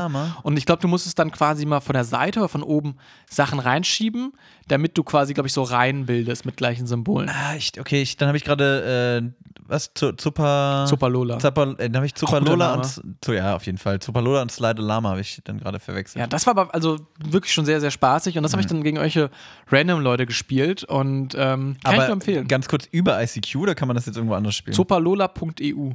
[0.42, 2.94] Und ich glaube, du musstest dann quasi mal von der Seite oder von oben
[3.28, 4.34] Sachen reinschieben,
[4.68, 7.28] damit du quasi, glaube ich, so Reihen bildest mit gleichen Symbolen.
[7.28, 10.86] Ah, ich, okay, ich, dann habe ich gerade, äh, was, Zu- Zupa...
[10.88, 11.38] Zupalola.
[11.38, 14.00] Zappa, äh, dann habe ich Zupalola und, zu, ja, auf jeden Fall.
[14.00, 16.20] Zupalola und Slide Lama habe ich dann gerade verwechselt.
[16.20, 18.82] Ja, das war aber also wirklich schon sehr, sehr spaßig und das habe ich dann
[18.82, 19.30] gegen solche
[19.70, 22.48] random Leute gespielt und ähm, kann ich nur empfehlen.
[22.48, 24.74] ganz kurz über ICQ, oder kann man das jetzt irgendwo anders spielen?
[24.74, 25.90] Zupalola.eu.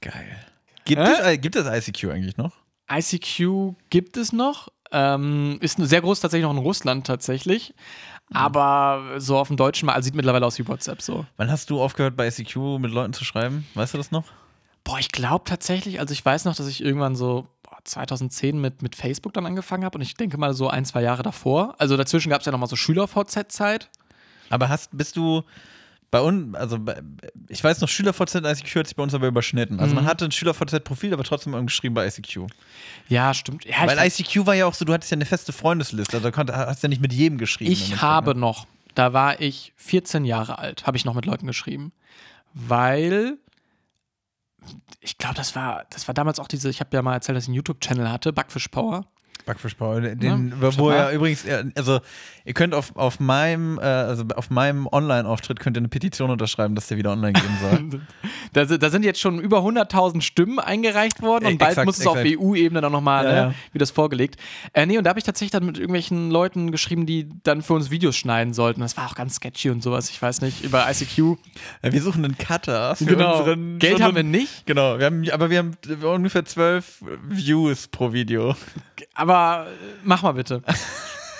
[0.00, 0.36] Geil.
[0.84, 1.08] Gibt, Hä?
[1.12, 2.52] es, äh, gibt es ICQ eigentlich noch?
[2.90, 4.68] ICQ gibt es noch.
[4.92, 7.74] Ähm, ist sehr groß tatsächlich noch in Russland tatsächlich.
[8.32, 11.26] Aber so auf dem deutschen Markt, also sieht mittlerweile aus wie WhatsApp so.
[11.36, 13.66] Wann hast du aufgehört, bei ICQ mit Leuten zu schreiben?
[13.74, 14.24] Weißt du das noch?
[14.82, 18.82] Boah, ich glaube tatsächlich, also ich weiß noch, dass ich irgendwann so boah, 2010 mit,
[18.82, 21.74] mit Facebook dann angefangen habe und ich denke mal so ein, zwei Jahre davor.
[21.78, 23.90] Also dazwischen gab es ja nochmal so Schüler-VZ-Zeit.
[24.50, 25.42] Aber hast, bist du
[26.14, 27.02] bei uns, also bei,
[27.48, 29.80] ich weiß noch, SchülerVZ und ICQ hat sich bei uns aber überschnitten.
[29.80, 29.96] Also Mhm.
[30.02, 32.46] man hatte ein SchülerVZ-Profil, aber trotzdem geschrieben bei ICQ.
[33.08, 33.64] Ja, stimmt.
[33.64, 36.32] Ja, Weil ICQ war ja auch so, du hattest ja eine feste Freundesliste, also du
[36.32, 37.72] konnt- hast ja nicht mit jedem geschrieben.
[37.72, 38.40] ich habe ne?
[38.40, 41.90] noch, da war ich 14 Jahre alt, habe ich noch mit Leuten geschrieben.
[42.52, 43.36] Weil
[45.00, 47.44] ich glaube, das war, das war damals auch diese, ich habe ja mal erzählt, dass
[47.44, 49.04] ich einen YouTube-Channel hatte, Backfish Power.
[49.46, 51.12] Backfish Paul, den, Ja, wo schon ja mal.
[51.14, 52.00] übrigens, ja, also
[52.46, 56.74] ihr könnt auf, auf meinem, äh, also auf meinem Online-Auftritt könnt ihr eine Petition unterschreiben,
[56.74, 58.00] dass der wieder online gehen soll.
[58.54, 61.86] Da, sind- da sind jetzt schon über 100.000 Stimmen eingereicht worden Äh, und bald exakt,
[61.86, 62.40] muss es auf exakt.
[62.40, 63.54] EU-Ebene dann nochmal, Ja, ne, ja.
[63.72, 64.36] wie das vorgelegt.
[64.74, 67.72] Äh, nee, und da habe ich tatsächlich dann mit irgendwelchen Leuten geschrieben, die dann für
[67.74, 68.80] uns Videos schneiden sollten.
[68.80, 71.36] Das war auch ganz sketchy und sowas, ich weiß nicht, über ICQ.
[71.82, 73.38] ja, wir suchen einen Cutter für Genau.
[73.40, 73.78] unseren.
[73.80, 75.72] Geld haben wir nicht, Genau, wir haben, aber wir haben
[76.04, 78.54] ungefähr zwölf Views pro Video.
[79.14, 79.66] aber äh,
[80.04, 80.62] mach mal bitte.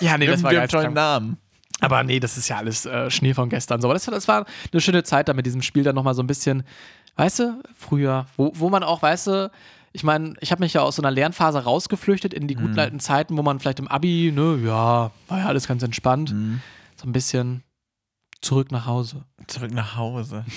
[0.01, 0.95] Ja, nee, das war einen geisteskrank.
[0.95, 1.37] Namen.
[1.81, 3.81] Aber nee, das ist ja alles äh, Schnee von gestern.
[3.81, 6.23] So, aber das, das war eine schöne Zeit da mit diesem Spiel dann nochmal so
[6.23, 6.63] ein bisschen,
[7.17, 9.51] weißt du, früher, wo, wo man auch, weißt du,
[9.93, 12.79] Ich meine, ich habe mich ja aus so einer Lernphase rausgeflüchtet in die guten Mhm.
[12.79, 16.33] alten Zeiten, wo man vielleicht im Abi, ne, ja, war ja alles ganz entspannt.
[16.33, 16.61] Mhm.
[16.97, 17.63] So ein bisschen
[18.41, 19.25] zurück nach Hause.
[19.47, 20.45] Zurück nach Hause.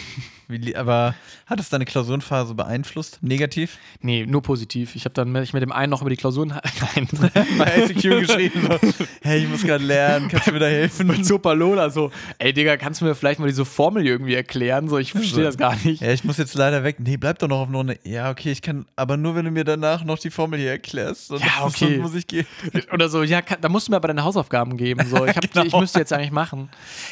[0.50, 1.14] Wie, aber
[1.46, 3.20] hat es deine Klausurenphase beeinflusst?
[3.22, 3.78] Negativ?
[4.02, 4.96] Nee, nur positiv.
[4.96, 6.50] Ich habe dann mich mit dem einen noch über die Klausuren.
[6.96, 7.08] Nein.
[7.58, 8.90] Bei ICQ geschrieben so,
[9.22, 11.08] hey, ich muss gerade lernen, kannst du mir da helfen?
[11.08, 14.88] mit Super Lola so, ey Digga, kannst du mir vielleicht mal diese Formel irgendwie erklären?
[14.88, 16.02] So, ich verstehe das gar nicht.
[16.02, 16.98] Ja, ich muss jetzt leider weg.
[17.00, 17.98] Nee, bleib doch noch auf eine.
[18.04, 21.30] Ja, okay, ich kann, aber nur wenn du mir danach noch die Formel hier erklärst.
[21.32, 21.78] Ja, okay.
[21.88, 22.46] Sonst muss ich gehen.
[22.94, 25.06] Oder so, ja, kann, da musst du mir aber deine Hausaufgaben geben.
[25.10, 25.66] So, ich, hab, Genau.
[25.66, 26.70] ich müsste jetzt eigentlich machen.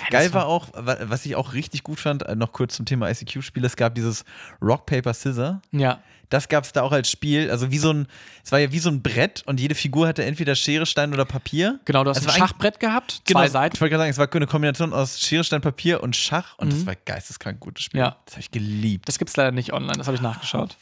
[0.09, 3.07] Geil war auch, wa- was ich auch richtig gut fand, äh, noch kurz zum Thema
[3.25, 4.23] ICQ-Spiel, es gab dieses
[4.61, 5.61] Rock, Paper, Scissor.
[5.71, 5.99] Ja.
[6.29, 8.07] Das gab es da auch als Spiel, also wie so ein,
[8.43, 11.23] es war ja wie so ein Brett und jede Figur hatte entweder Schere, Stein oder
[11.23, 11.79] Papier.
[11.85, 13.75] Genau, du hast Es ein Schachbrett gehabt, Genau, zwei Seiten.
[13.75, 16.73] Ich wollte gerade sagen, es war eine Kombination aus Schere, Stein, Papier und Schach und
[16.73, 17.99] das war geisteskrank gutes Spiel.
[17.99, 18.17] Ja.
[18.25, 19.07] Das habe ich geliebt.
[19.07, 20.75] Das gibt's leider nicht online, das habe ich nachgeschaut.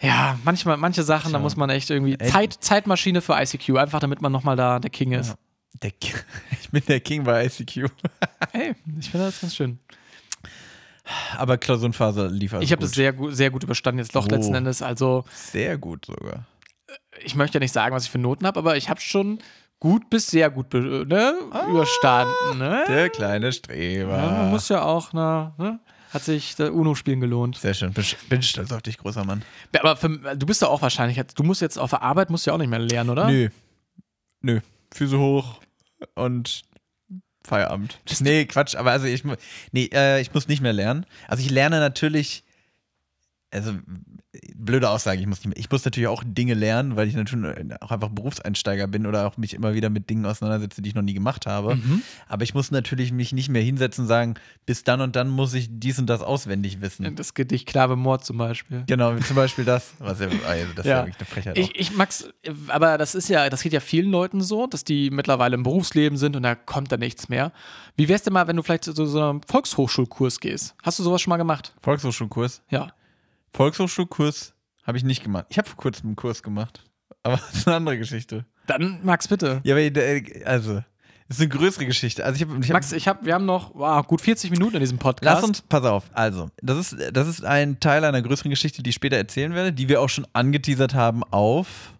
[0.00, 2.16] Ja, manchmal, manche Sachen, da muss man echt irgendwie.
[2.18, 2.30] Ey.
[2.30, 5.34] Zeit, Zeitmaschine für ICQ, einfach damit man nochmal da der King ist.
[5.82, 6.14] Der, Ki-
[6.62, 7.90] ich bin der King bei ICQ.
[8.52, 9.78] Ey, ich finde das ganz schön.
[11.36, 14.30] Aber Klausurenphase lief also ich habe das sehr, gut- sehr gut überstanden, jetzt doch Oh.
[14.30, 14.82] letzten Endes.
[14.82, 16.46] Also, sehr gut sogar.
[17.22, 19.38] ich möchte ja nicht sagen, was ich für Noten habe, aber ich habe schon
[19.78, 21.34] gut bis sehr gut ne,
[21.68, 22.58] überstanden.
[22.58, 22.84] Ne?
[22.88, 24.16] Der kleine Streber.
[24.16, 25.80] Ja, man muss ja auch, na, ne?
[26.12, 27.56] hat sich der UNO-Spielen gelohnt.
[27.56, 27.92] Sehr schön.
[28.28, 29.42] Bin, stolz auf dich, großer Mann.
[29.78, 32.52] Aber für, du bist ja auch wahrscheinlich, du musst jetzt auf der Arbeit, musst ja
[32.52, 33.26] auch nicht mehr lernen, oder?
[33.30, 33.48] Nö.
[34.42, 34.60] Nö.
[34.92, 35.60] Füße hoch
[36.14, 36.62] und
[37.42, 37.98] Feierabend.
[38.20, 39.24] Nee, Quatsch, aber also ich,
[39.72, 41.06] nee, äh, ich muss nicht mehr lernen.
[41.26, 42.44] Also ich lerne natürlich,
[43.52, 43.72] also
[44.54, 47.44] blöde Aussage, ich muss nicht mehr, ich muss natürlich auch Dinge lernen, weil ich natürlich
[47.80, 51.02] auch einfach Berufseinsteiger bin oder auch mich immer wieder mit Dingen auseinandersetze, die ich noch
[51.02, 51.74] nie gemacht habe.
[51.74, 52.02] Mhm.
[52.28, 54.34] Aber ich muss natürlich mich nicht mehr hinsetzen und sagen,
[54.66, 57.16] bis dann und dann muss ich dies und das auswendig wissen.
[57.16, 58.84] Das Gedicht Knabe Mord zum Beispiel.
[58.86, 59.94] Genau, zum Beispiel das.
[59.98, 61.06] Was ja, also das ist ja Ja.
[61.06, 61.58] wirklich eine Frechheit.
[61.58, 62.28] Ich, ich mag's,
[62.68, 66.16] aber das ist ja, das geht ja vielen Leuten so, dass die mittlerweile im Berufsleben
[66.18, 67.52] sind und da kommt da nichts mehr.
[67.96, 70.74] Wie wär's denn mal, wenn du vielleicht zu so einem Volkshochschulkurs gehst?
[70.82, 71.72] Hast du sowas schon mal gemacht?
[71.82, 72.62] Volkshochschulkurs.
[72.70, 72.92] Ja.
[73.52, 75.46] Volkshochschulkurs habe ich nicht gemacht.
[75.48, 76.84] Ich habe vor kurzem einen Kurs gemacht.
[77.22, 78.46] Aber das ist eine andere Geschichte.
[78.66, 79.60] Dann, Max, bitte.
[79.64, 80.82] Ja, aber äh, also,
[81.28, 82.24] das ist eine größere Geschichte.
[82.24, 82.58] Also ich habe.
[82.60, 85.36] Ich hab, Max, ich hab, wir haben noch wow, gut 40 Minuten in diesem Podcast.
[85.36, 88.90] Lass uns, pass auf, also, das ist, das ist ein Teil einer größeren Geschichte, die
[88.90, 91.94] ich später erzählen werde, die wir auch schon angeteasert haben auf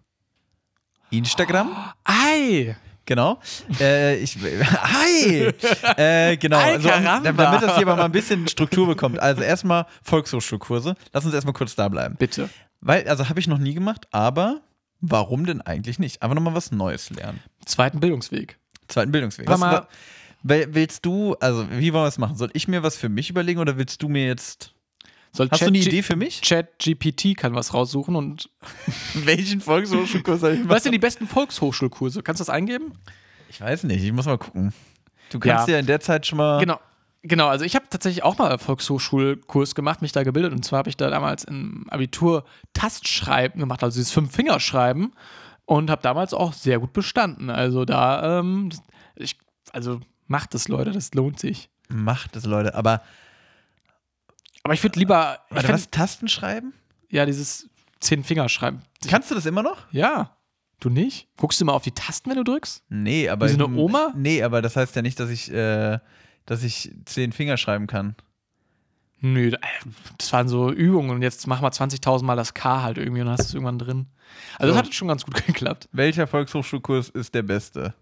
[1.11, 1.69] Instagram.
[2.03, 2.75] Ei!
[3.11, 3.39] Genau.
[3.81, 4.37] Äh, ich,
[4.83, 5.51] hi!
[5.97, 6.59] Äh, genau.
[6.59, 9.19] Also, damit das hier aber mal ein bisschen Struktur bekommt.
[9.19, 10.95] Also erstmal Volkshochschulkurse.
[11.11, 12.15] Lass uns erstmal kurz da bleiben.
[12.17, 12.49] Bitte.
[12.79, 14.61] Weil, also habe ich noch nie gemacht, aber
[15.01, 16.21] warum denn eigentlich nicht?
[16.23, 17.41] Einfach nochmal was Neues lernen.
[17.65, 18.57] Zweiten Bildungsweg.
[18.87, 19.45] Zweiten Bildungsweg.
[19.49, 19.87] Sag mal-
[20.43, 22.37] willst du, also wie wollen wir es machen?
[22.37, 24.73] Soll ich mir was für mich überlegen oder willst du mir jetzt.
[25.33, 26.41] Soll Hast du eine Chat- Idee für mich?
[26.41, 28.49] Chat GPT kann was raussuchen und
[29.13, 32.21] Welchen Volkshochschulkurs soll ich was sind die besten Volkshochschulkurse?
[32.23, 32.93] Kannst du das eingeben?
[33.49, 34.73] Ich weiß nicht, ich muss mal gucken.
[35.29, 35.75] Du kannst Ja.
[35.75, 36.59] ja, in der Zeit schon mal.
[36.59, 36.79] Genau.
[37.23, 40.51] Genau, also ich habe tatsächlich auch mal einen Volkshochschulkurs gemacht, mich da gebildet.
[40.53, 45.13] Und zwar habe ich da damals im Abitur Tastschreiben gemacht, also dieses Fünf-Fingerschreiben.
[45.65, 47.49] Und habe damals auch sehr gut bestanden.
[47.51, 48.69] Also da, ähm,
[49.15, 49.37] ich,
[49.71, 51.69] also macht es, Leute, das lohnt sich.
[51.87, 52.73] Macht es, Leute.
[52.75, 53.01] Aber
[54.63, 55.89] Aber ich würde lieber, ich warte, was?
[55.89, 56.73] Tasten schreiben?
[57.09, 57.69] ja, dieses
[57.99, 58.81] Zehn-Fingerschreiben.
[59.07, 59.85] Kannst du das immer noch?
[59.91, 60.35] Ja,
[60.79, 61.27] du nicht?
[61.37, 62.83] Guckst du mal auf die Tasten, wenn du drückst?
[62.89, 63.47] Nee, aber.
[63.47, 64.13] Wie so eine Oma?
[64.15, 65.99] Nee, aber das heißt ja nicht, dass ich, äh,
[66.45, 68.15] dass ich zehn Finger schreiben kann.
[69.23, 69.51] Nö,
[70.17, 73.29] das waren so Übungen und jetzt mach mal 20.000 Mal das K halt irgendwie und
[73.29, 74.07] hast du es irgendwann drin.
[74.57, 74.79] Also So.
[74.79, 75.87] das hat schon ganz gut geklappt.
[75.91, 77.93] Welcher Volkshochschulkurs ist der beste?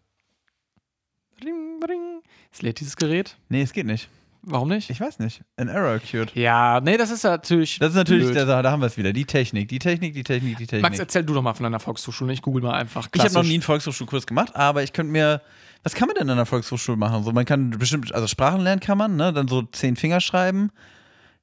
[1.43, 2.21] Ring, ring.
[2.53, 3.35] Es lädt dieses Gerät.
[3.49, 4.07] Nee, es geht nicht.
[4.41, 4.89] Warum nicht?
[4.89, 5.41] Ich weiß nicht.
[5.57, 6.33] An Error occurred.
[6.33, 7.77] Ja, nee, das ist natürlich.
[7.79, 9.11] Das ist natürlich, der, da haben wir es wieder.
[9.11, 10.81] Die Technik, die Technik, die Technik, die Technik.
[10.83, 12.31] Max, erzähl du doch mal von deiner Volkshochschule.
[12.31, 13.09] Ich google mal einfach.
[13.13, 13.49] ich habe noch Klassisch.
[13.49, 15.41] nie einen Volkshochschulkurs gemacht, aber ich könnte mir.
[15.83, 17.23] Was kann man denn an einer Volkshochschule machen?
[17.23, 19.31] So, man kann bestimmt, also Sprachen lernen kann man, ne?
[19.31, 20.71] Dann so zehn Finger schreiben.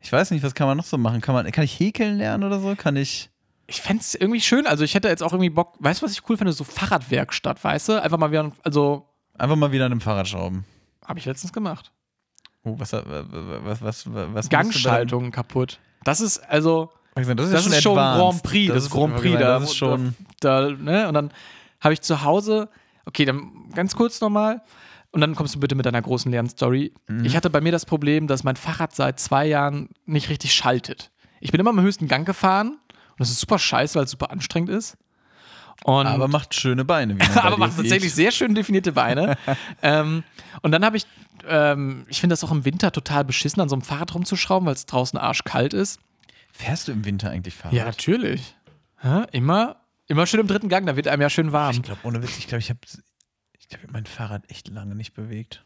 [0.00, 1.20] Ich weiß nicht, was kann man noch so machen?
[1.20, 2.74] Kann man, kann ich häkeln lernen oder so?
[2.76, 3.30] Kann ich.
[3.66, 4.66] Ich fände es irgendwie schön.
[4.66, 5.74] Also, ich hätte jetzt auch irgendwie Bock.
[5.80, 6.52] Weißt du, was ich cool finde?
[6.52, 8.02] So Fahrradwerkstatt, weißt du?
[8.02, 8.52] Einfach mal wieder.
[8.62, 9.06] Also,
[9.38, 10.64] Einfach mal wieder an einem Fahrrad schrauben.
[11.06, 11.92] habe ich letztens gemacht.
[12.66, 15.78] Oh, was, was, was, was, was Gangschaltungen kaputt.
[16.04, 16.90] Das ist also.
[17.14, 17.94] Das ist, Das ist schon.
[17.94, 19.38] Grand Prix, das, ist Grand Prix.
[19.38, 20.14] Das Da, ist schon.
[20.40, 21.08] da, ne?
[21.08, 21.30] Und dann
[21.80, 22.68] habe ich zu Hause,
[23.06, 24.62] okay, dann ganz kurz nochmal.
[25.12, 26.92] Und dann kommst du bitte mit deiner großen Lernstory.
[27.08, 27.24] Mhm.
[27.24, 31.10] Ich hatte bei mir das Problem, dass mein Fahrrad seit zwei Jahren nicht richtig schaltet.
[31.40, 34.30] Ich bin immer im höchsten Gang gefahren und das ist super scheiße, weil es super
[34.30, 34.98] anstrengend ist.
[35.84, 37.16] Und Aber macht schöne Beine.
[37.36, 39.36] Aber macht tatsächlich sehr schön definierte Beine.
[39.82, 40.24] ähm,
[40.62, 41.06] und dann habe ich,
[41.46, 44.74] ähm, ich finde das auch im Winter total beschissen, an so einem Fahrrad rumzuschrauben, weil
[44.74, 46.00] es draußen arschkalt ist.
[46.52, 47.74] Fährst du im Winter eigentlich Fahrrad?
[47.74, 48.56] Ja, natürlich.
[49.00, 49.24] Hä?
[49.32, 49.76] Immer,
[50.08, 51.76] immer schön im dritten Gang, da wird einem ja schön warm.
[51.76, 52.80] Ich glaube, ohne Witz, ich glaube, ich habe
[53.58, 55.64] ich glaub, ich hab mein Fahrrad echt lange nicht bewegt.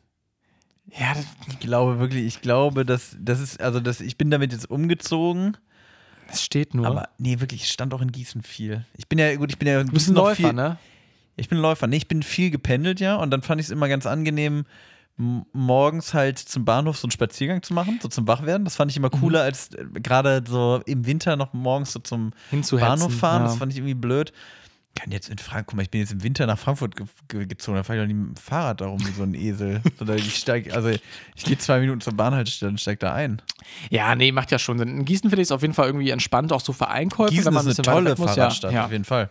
[0.99, 1.14] Ja,
[1.49, 5.57] Ich glaube wirklich, ich glaube, dass das ist, also das, ich bin damit jetzt umgezogen,
[6.31, 6.87] das steht nur.
[6.87, 8.85] aber nee, wirklich, ich stand auch in Gießen viel.
[8.97, 10.79] Ich bin ja, gut, ich bin ja du bist ein Läufer, viel, ne?
[11.37, 11.87] Ich bin Läufer.
[11.87, 13.16] Nee, ich bin viel gependelt, ja.
[13.16, 14.64] Und dann fand ich es immer ganz angenehm,
[15.53, 18.64] morgens halt zum Bahnhof so einen Spaziergang zu machen, so zum Wachwerden.
[18.64, 19.05] Das fand ich Mhm.
[19.05, 22.33] immer cooler, als äh, gerade so im Winter noch morgens so zum.
[22.51, 23.43] Bahnhof fahren.
[23.43, 23.49] Ja.
[23.49, 24.33] Das fand ich irgendwie blöd.
[24.96, 27.46] Kann jetzt in Frankfurt, guck mal, ich bin jetzt im Winter nach Frankfurt ge ge
[27.46, 29.81] gezogen, da fahre ich doch nicht mit dem Fahrrad darum wie so ein Esel.
[29.98, 33.40] Sondern ich steig, also ich gehe zwei Minuten zur Bahnhaltestelle und steig da ein.
[33.88, 34.88] Ja, nee, macht ja schon Sinn.
[34.88, 37.31] In Gießen finde ich es auf jeden Fall irgendwie entspannt, auch so für Einkäufe.
[37.33, 38.35] Gießen wenn man ist ein eine tolle muss.
[38.35, 38.85] Fahrradstadt, Ja, ja.
[38.87, 39.31] auf jeden Fall.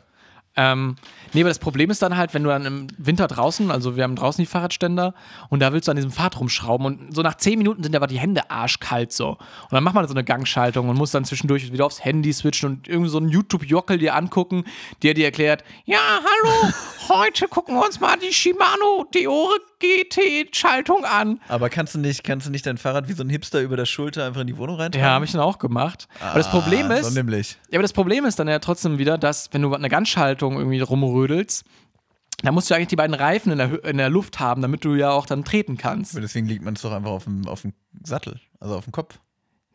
[0.56, 0.96] Ähm,
[1.34, 4.04] nee, aber das Problem ist dann halt, wenn du dann im Winter draußen, also wir
[4.04, 5.14] haben draußen die Fahrradständer
[5.50, 8.08] und da willst du an diesem Fahrrad rumschrauben und so nach 10 Minuten sind aber
[8.08, 9.30] die Hände arschkalt so.
[9.30, 12.70] Und dann macht man so eine Gangschaltung und muss dann zwischendurch wieder aufs Handy switchen
[12.70, 14.66] und irgendwie so einen YouTube-Jockel dir angucken,
[15.04, 16.74] der dir erklärt, ja, hallo,
[17.10, 21.40] heute gucken wir uns mal die Shimano Deore GT-Schaltung an.
[21.48, 23.86] Aber kannst du nicht, kannst du nicht dein Fahrrad wie so ein Hipster über der
[23.86, 25.06] Schulter einfach in die Wohnung reintragen?
[25.06, 26.08] Ja, habe ich dann auch gemacht.
[26.20, 27.58] aber das Problem Ah, ist, So nämlich.
[27.72, 30.80] Ja, aber das Problem ist dann ja trotzdem wieder, dass wenn du eine Ganzschaltung irgendwie
[30.82, 31.64] rumrödelst,
[32.44, 34.96] dann musst du eigentlich die beiden Reifen in der, in der Luft haben, damit du
[34.96, 36.16] ja auch dann treten kannst.
[36.16, 39.20] Deswegen liegt man es doch einfach auf dem, auf dem Sattel, also auf dem Kopf.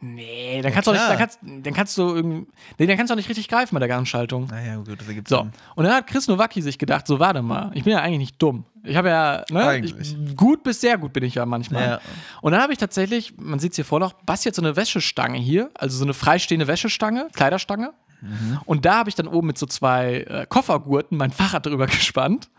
[0.07, 2.47] Nee, dann kannst, du nicht, dann, kannst, dann kannst du irgendwie.
[2.79, 4.49] Nee, dann kannst du auch nicht richtig greifen bei der Ganzschaltung.
[4.49, 5.53] Naja, gut, das ergibt So, Sinn.
[5.77, 8.43] und dann hat Chris Nowacki sich gedacht, so warte mal, ich bin ja eigentlich nicht
[8.43, 8.67] dumm.
[8.83, 9.95] Ich habe ja, ne, Eigentlich.
[9.99, 11.83] Ich, gut bis sehr gut bin ich ja manchmal.
[11.83, 12.01] Ja.
[12.43, 14.77] Und dann habe ich tatsächlich, man sieht es hier vor noch, Basti hat so eine
[14.77, 17.95] Wäschestange hier, also so eine freistehende Wäschestange, Kleiderstange.
[18.21, 18.61] Mhm.
[18.67, 22.51] Und da habe ich dann oben mit so zwei äh, Koffergurten mein Fahrrad drüber gespannt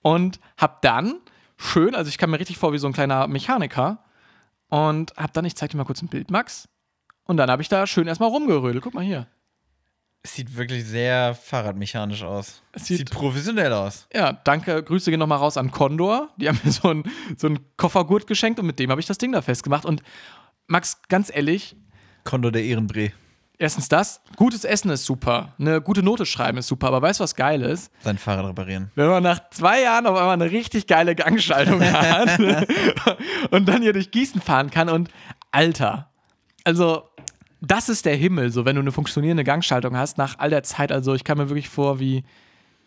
[0.00, 1.16] und habe dann
[1.58, 3.98] schön, also ich kam mir richtig vor wie so ein kleiner Mechaniker
[4.68, 6.68] und habe dann, ich zeig dir mal kurz ein Bild, Max.
[7.26, 8.82] Und dann habe ich da schön erstmal rumgerödelt.
[8.82, 9.26] Guck mal hier.
[10.22, 12.62] Es sieht wirklich sehr fahrradmechanisch aus.
[12.72, 14.08] Es sieht- sieht, professionell aus.
[14.12, 14.82] Ja, danke.
[14.82, 16.30] Grüße gehen nochmal raus an Condor.
[16.36, 17.04] Die haben mir so einen
[17.36, 19.84] so einen Koffergurt geschenkt und mit dem habe ich das Ding da festgemacht.
[19.84, 20.02] Und
[20.66, 21.76] Max, ganz ehrlich,
[22.24, 23.10] Kondo der Ehrenbree.
[23.56, 25.54] erstens das, gutes Essen ist super.
[25.60, 26.88] Eine gute Note schreiben ist super.
[26.88, 27.92] Aber weißt du, was geil ist?
[28.02, 28.90] Sein Fahrrad reparieren.
[28.96, 32.38] Wenn man nach zwei Jahren auf einmal eine richtig geile Gangschaltung hat
[33.52, 35.08] und dann hier durch Gießen fahren kann und
[35.52, 36.10] Alter,
[36.66, 37.04] also
[37.60, 40.92] das ist der Himmel, so wenn du eine funktionierende Gangschaltung hast nach all der Zeit.
[40.92, 42.24] Also ich kam mir wirklich vor wie,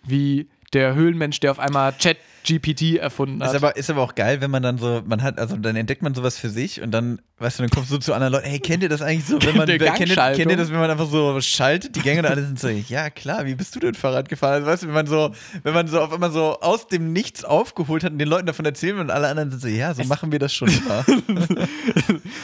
[0.03, 3.49] wie der Höhlenmensch, der auf einmal Chat-GPT erfunden hat.
[3.49, 6.03] Ist aber, ist aber auch geil, wenn man dann so, man hat, also dann entdeckt
[6.03, 8.59] man sowas für sich und dann, weißt du, dann kommst du zu anderen Leuten, hey,
[8.59, 10.37] kennt ihr das eigentlich so, wenn man, kennt, ihr, Gangschaltung.
[10.37, 13.09] kennt ihr das, wenn man einfach so schaltet, die Gänge und alle sind so, ja
[13.09, 14.63] klar, wie bist du denn Fahrrad gefahren?
[14.63, 15.31] Also, weißt du, wenn man so,
[15.63, 18.65] wenn man so auf einmal so aus dem Nichts aufgeholt hat und den Leuten davon
[18.65, 21.03] erzählen und alle anderen sind so, ja, so machen wir das schon immer.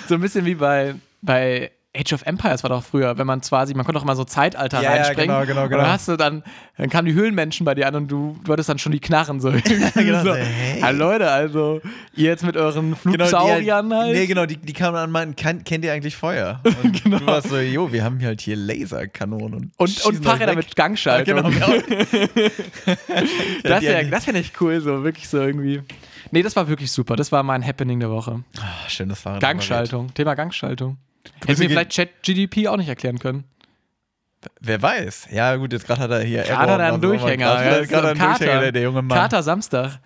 [0.10, 3.74] so ein bisschen wie bei, bei Age of Empires war doch früher, wenn man quasi,
[3.74, 5.28] man konnte auch mal so Zeitalter Ja, ja, reinspringen.
[5.34, 5.82] genau, genau, Und genau.
[5.84, 6.44] dann hast du dann,
[6.78, 9.40] dann kamen die Höhlenmenschen bei dir an und du, du hattest dann schon die Knarren
[9.40, 9.50] so.
[9.96, 10.36] genau, so.
[10.36, 10.82] hey.
[10.82, 11.80] Hallo Leute, also
[12.14, 14.14] ihr jetzt mit euren Genau, die, Flugsauriern halt.
[14.14, 16.60] Nee, genau, die, die kamen an und meinten, kann, kennt ihr eigentlich Feuer?
[16.84, 17.20] Und Genau.
[17.20, 20.76] du warst so, jo, wir haben hier halt hier Laserkanonen und Und, und Fahrräder mit
[20.76, 21.38] Gangschaltung.
[21.38, 21.72] Ja, genau,
[23.64, 25.82] Das Die- wäre das wär nicht cool, so wirklich so irgendwie.
[26.32, 27.16] Nee, das war wirklich super.
[27.16, 28.44] Das war mein Happening der Woche.
[28.58, 29.42] Ah, schönes Fahrrad.
[29.42, 30.14] Gangschaltung.
[30.14, 30.98] Thema Gangschaltung.
[31.46, 33.44] Hätten wir vielleicht Chat-GDP auch nicht erklären können.
[34.62, 35.30] Wer weiß.
[35.32, 36.44] Ja, gut, jetzt gerade hat er hier.
[36.44, 37.46] Gerade hat er einen Durchhänger.
[37.48, 38.60] Gerade Ja, gerade ist einen Durchhänger, Kater.
[38.62, 39.18] der, der junge Mann.
[39.18, 40.00] Kater Samstag.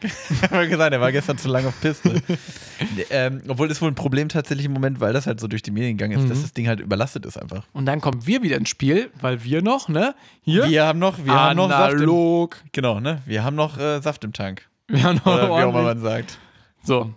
[0.49, 2.21] Hab ich gesagt, er war gestern zu lange auf Piste.
[3.09, 5.71] ähm, obwohl das wohl ein Problem tatsächlich im Moment, weil das halt so durch die
[5.71, 6.29] Medien gegangen ist, Mhm.
[6.29, 7.65] dass das Ding halt überlastet ist einfach.
[7.73, 10.15] Und dann kommen wir wieder ins Spiel, weil wir noch, ne?
[10.41, 10.69] Hier.
[10.69, 12.49] Wir haben noch, wir haben noch Saft im.
[12.71, 13.21] Genau, ne?
[13.25, 14.69] Wir haben noch äh, Saft im Tank.
[14.87, 16.37] Wir haben noch Oder wie auch immer man sagt.
[16.83, 17.13] So.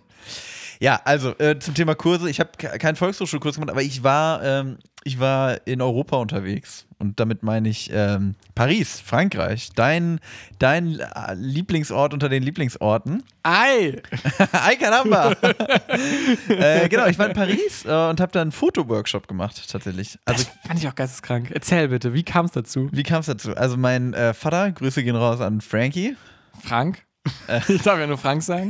[0.83, 2.29] Ja, also äh, zum Thema Kurse.
[2.29, 6.87] Ich habe keinen Volkshochschulkurs gemacht, aber ich war, ähm, ich war in Europa unterwegs.
[6.99, 9.69] Und damit meine ich ähm, Paris, Frankreich.
[9.77, 10.19] Dein,
[10.59, 13.23] dein äh, Lieblingsort unter den Lieblingsorten.
[13.43, 14.01] Ei!
[14.51, 15.31] Ay caramba!
[16.49, 20.19] äh, genau, ich war in Paris äh, und habe da einen Fotoworkshop gemacht, tatsächlich.
[20.25, 21.49] Also, Das fand ich auch geisteskrank.
[21.51, 22.89] Erzähl bitte, wie kam es dazu?
[22.91, 23.55] wie kam es dazu?
[23.55, 26.17] Also, mein äh, Vater, Grüße gehen raus an Frankie.
[26.61, 27.03] Frank?
[27.69, 28.69] Ich darf ja nur Frank sagen.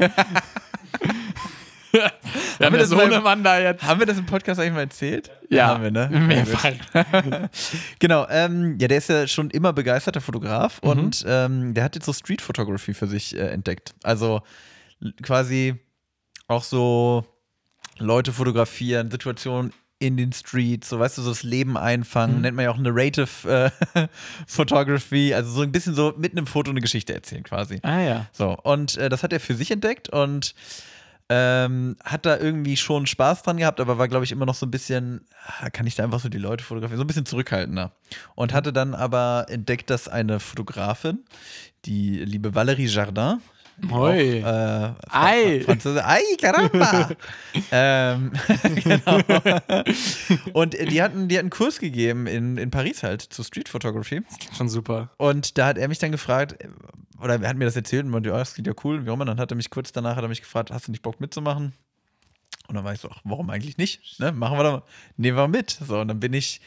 [1.93, 3.83] Wir haben wir das Sohnemann da jetzt.
[3.83, 5.29] Haben wir das im Podcast eigentlich mal erzählt?
[5.49, 6.09] Ja, haben wir, ne?
[6.09, 6.71] Mehrfach.
[7.99, 10.89] Genau, ähm, ja, der ist ja schon immer begeisterter Fotograf Mhm.
[10.89, 13.93] und ähm, der hat jetzt so Street Photography für sich äh, entdeckt.
[14.03, 14.41] Also
[15.21, 15.75] quasi
[16.47, 17.25] auch so
[17.99, 22.41] Leute fotografieren, Situationen in den Streets, so weißt du, so das Leben einfangen, Mhm.
[22.41, 24.07] nennt man ja auch Narrative äh,
[24.47, 27.79] Photography, also so ein bisschen so mit einem Foto eine Geschichte erzählen quasi.
[27.83, 28.25] Ah ja.
[28.33, 30.55] So, und äh, das hat er für sich entdeckt und
[31.29, 34.65] Ähm, hat da irgendwie schon Spaß dran gehabt, aber war, glaube ich, immer noch so
[34.65, 37.91] ein bisschen, ah, kann ich da einfach so die Leute fotografieren, so ein bisschen zurückhaltender.
[38.35, 41.23] Und hatte dann aber entdeckt, dass eine Fotografin,
[41.85, 43.39] die liebe Valérie Jardin,
[43.91, 44.43] Oi.
[44.43, 45.61] Auch, äh, Ei.
[45.65, 46.03] Französisch.
[46.05, 47.09] Ei, caramba.
[47.71, 48.31] ähm,
[48.83, 49.19] genau.
[50.53, 54.21] Und die hatten, die hatten einen Kurs gegeben in, in Paris halt zu Street Photography.
[54.55, 55.09] Schon super.
[55.17, 56.55] Und da hat er mich dann gefragt,
[57.23, 59.05] oder er hat mir das erzählt und meinte, ja, das klingt ja cool.
[59.05, 60.91] Wie auch immer, dann hat er mich kurz danach hat er mich gefragt, hast du
[60.91, 61.73] nicht Bock mitzumachen?
[62.67, 64.19] Und dann war ich so, ach, warum eigentlich nicht?
[64.19, 64.31] Ne?
[64.31, 64.83] Machen wir doch,
[65.17, 65.69] nehmen wir mit.
[65.71, 66.61] So, und dann bin ich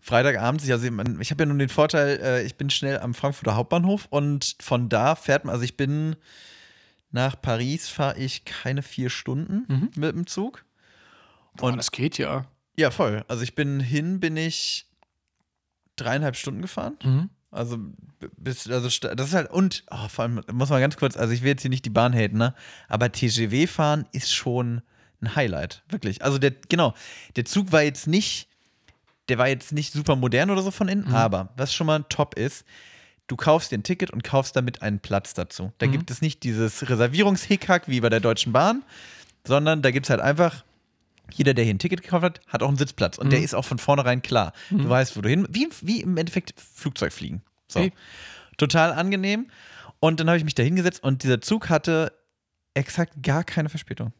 [0.00, 0.86] Freitagabends, also
[1.20, 4.88] ich habe ja nun den Vorteil, äh, ich bin schnell am Frankfurter Hauptbahnhof und von
[4.88, 6.16] da fährt man, also ich bin
[7.12, 9.90] nach Paris fahre ich keine vier Stunden Mhm.
[9.96, 10.64] mit dem Zug.
[11.56, 12.46] Boah, Und- das geht ja.
[12.78, 13.24] Ja, voll.
[13.28, 14.86] Also ich bin hin, bin ich
[15.96, 16.96] dreieinhalb Stunden gefahren.
[17.04, 17.30] Mhm.
[17.50, 17.78] Also
[18.36, 21.42] bis, also das ist halt, und oh, vor allem muss man ganz kurz, also ich
[21.42, 22.54] will jetzt hier nicht die Bahn haten, ne?
[22.88, 24.82] Aber TGW fahren ist schon
[25.20, 26.22] ein Highlight, wirklich.
[26.22, 26.94] Also der, genau,
[27.36, 28.48] der Zug war jetzt nicht,
[29.28, 32.34] der war jetzt nicht super modern oder so von innen, aber was schon mal top
[32.34, 32.64] ist,
[33.26, 35.72] du kaufst dir ein Ticket und kaufst damit einen Platz dazu.
[35.78, 38.82] Da gibt es nicht dieses Reservierungshickhack wie bei der Deutschen Bahn,
[39.46, 40.64] sondern da gibt es halt einfach,
[41.34, 43.18] jeder, der hier ein Ticket gekauft hat, hat auch einen Sitzplatz.
[43.18, 44.52] Und der ist auch von vornherein klar.
[44.70, 47.42] Du weißt, wo du hin, wie, wie im Endeffekt Flugzeug fliegen.
[47.68, 47.80] So.
[47.80, 47.92] Hey.
[48.56, 49.46] Total angenehm.
[50.00, 52.12] Und dann habe ich mich da hingesetzt und dieser Zug hatte
[52.74, 54.12] exakt gar keine Verspätung.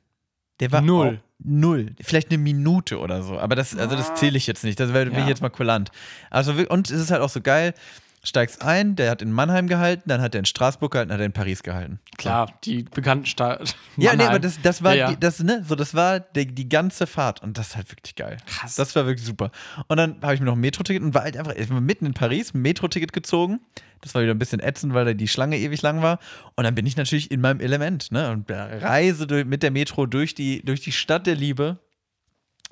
[0.61, 1.20] Der war Null.
[1.42, 1.94] Null.
[2.03, 3.38] Vielleicht eine Minute oder so.
[3.38, 4.79] Aber das, also das zähle ich jetzt nicht.
[4.79, 5.20] Das wär- bin Ja.
[5.23, 5.90] ich jetzt mal kulant.
[6.29, 7.73] Also, und es ist halt auch so geil.
[8.22, 11.24] Steigst ein, der hat in Mannheim gehalten, dann hat er in Straßburg gehalten, hat er
[11.26, 12.00] in Paris gehalten.
[12.18, 13.74] Klar, die bekannten Stadt.
[13.96, 15.11] Ja, nee, aber das, das war Ja, ja.
[15.14, 18.14] Die, das, ne, so, das war die, die ganze Fahrt und das ist halt wirklich
[18.16, 18.37] geil.
[18.46, 18.74] Krass.
[18.76, 19.50] Das war wirklich super.
[19.88, 22.04] Und dann habe ich mir noch ein Metro-Ticket und war halt einfach, ich war mitten
[22.06, 23.61] in Paris, ein Metro-Ticket gezogen.
[24.02, 26.18] Das war wieder ein bisschen ätzend, weil da die Schlange ewig lang war.
[26.56, 28.30] Und dann bin ich natürlich in meinem Element, ne?
[28.30, 31.78] Und reise durch, mit der Metro durch die, durch die Stadt der Liebe.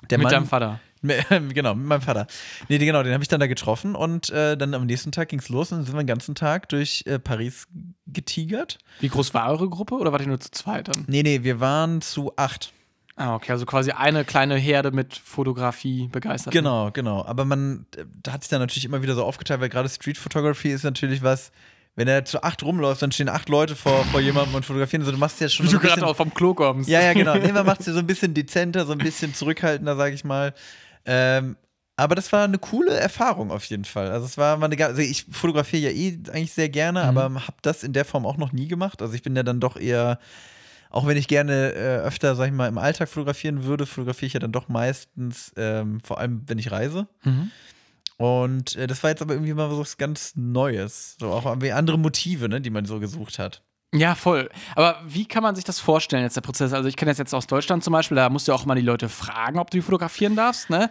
[0.09, 0.79] Der mit Mann- deinem Vater.
[1.53, 2.27] genau, mit meinem Vater.
[2.67, 5.39] Nee, genau, den habe ich dann da getroffen und äh, dann am nächsten Tag ging
[5.39, 7.67] es los und dann sind wir den ganzen Tag durch äh, Paris
[8.07, 8.77] getigert.
[8.99, 11.05] Wie groß war eure Gruppe oder wart ihr nur zu zweit dann?
[11.07, 12.73] Nee, nee, wir waren zu acht.
[13.15, 16.53] Ah, okay, also quasi eine kleine Herde mit Fotografie begeistert.
[16.53, 17.25] Genau, genau.
[17.25, 17.85] Aber man,
[18.23, 21.21] da hat sich dann natürlich immer wieder so aufgeteilt, weil gerade Street Photography ist natürlich
[21.21, 21.51] was,
[21.97, 25.01] wenn er zu acht rumläuft, dann stehen acht Leute vor, vor jemandem und fotografieren.
[25.01, 26.87] Also du machst ja schon Wie so du gerade auch vom Klo kommst.
[26.87, 27.35] Ja, ja, genau.
[27.35, 30.23] Nee, man macht es ja so ein bisschen dezenter, so ein bisschen zurückhaltender, sage ich
[30.23, 30.53] mal.
[31.11, 31.57] Ähm,
[31.97, 34.11] aber das war eine coole Erfahrung auf jeden Fall.
[34.11, 37.57] Also es war mal eine, also ich fotografiere ja eh eigentlich sehr gerne, aber habe
[37.61, 39.01] das in der Form auch noch nie gemacht.
[39.01, 40.19] Also ich bin ja dann doch eher,
[40.91, 44.33] auch wenn ich gerne äh, öfter, sag ich mal, im Alltag fotografieren würde, fotografiere ich
[44.33, 47.07] ja dann doch meistens, ähm, vor allem wenn ich reise.
[47.23, 47.51] Mhm.
[48.17, 51.17] Und äh, das war jetzt aber irgendwie mal so was ganz Neues.
[51.19, 53.63] So auch irgendwie andere Motive, ne, die man so gesucht hat.
[53.93, 54.49] Ja, voll.
[54.75, 56.73] Aber wie kann man sich das vorstellen, jetzt der Prozess?
[56.73, 58.75] Also, ich kenne das jetzt aus Deutschland zum Beispiel, da musst du ja auch mal
[58.75, 60.89] die Leute fragen, ob du die fotografieren darfst, ne?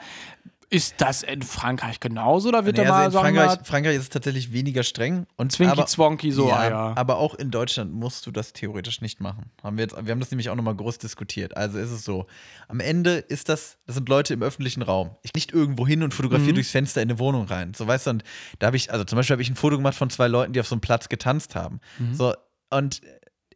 [0.71, 3.97] Ist das in Frankreich genauso oder wird Nee, da mal, also in Frankreich, mal, Frankreich
[3.97, 5.27] ist es tatsächlich weniger streng.
[5.37, 6.93] Und Zwinky aber, Zwonky so, ja, ah ja.
[6.95, 9.51] aber auch in Deutschland musst du das theoretisch nicht machen.
[9.63, 11.57] Haben wir, jetzt, wir haben das nämlich auch nochmal groß diskutiert.
[11.57, 12.27] Also ist es so,
[12.67, 15.13] am Ende ist das, das sind Leute im öffentlichen Raum.
[15.23, 16.17] Ich nicht irgendwo hin und Mhm.
[16.17, 17.73] fotografiere durchs Fenster in eine Wohnung rein.
[17.73, 18.25] So weißt du, und
[18.59, 20.61] da habe ich, also zum Beispiel habe ich ein Foto gemacht von zwei Leuten, die
[20.61, 21.81] auf so einem Platz getanzt haben.
[21.99, 22.15] Mhm.
[22.15, 22.35] So,
[22.71, 23.01] und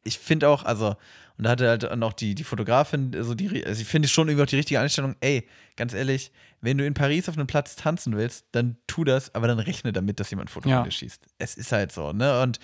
[0.05, 0.96] ich finde auch, also,
[1.38, 4.42] und da hatte halt auch die, die Fotografin, so die, also ich finde schon irgendwie
[4.42, 5.46] auch die richtige Einstellung, ey,
[5.77, 9.46] ganz ehrlich, wenn du in Paris auf einem Platz tanzen willst, dann tu das, aber
[9.48, 10.88] dann rechne damit, dass jemand ein Foto Ja.
[10.90, 11.22] schießt.
[11.38, 12.40] Es ist halt so, ne?
[12.42, 12.59] Und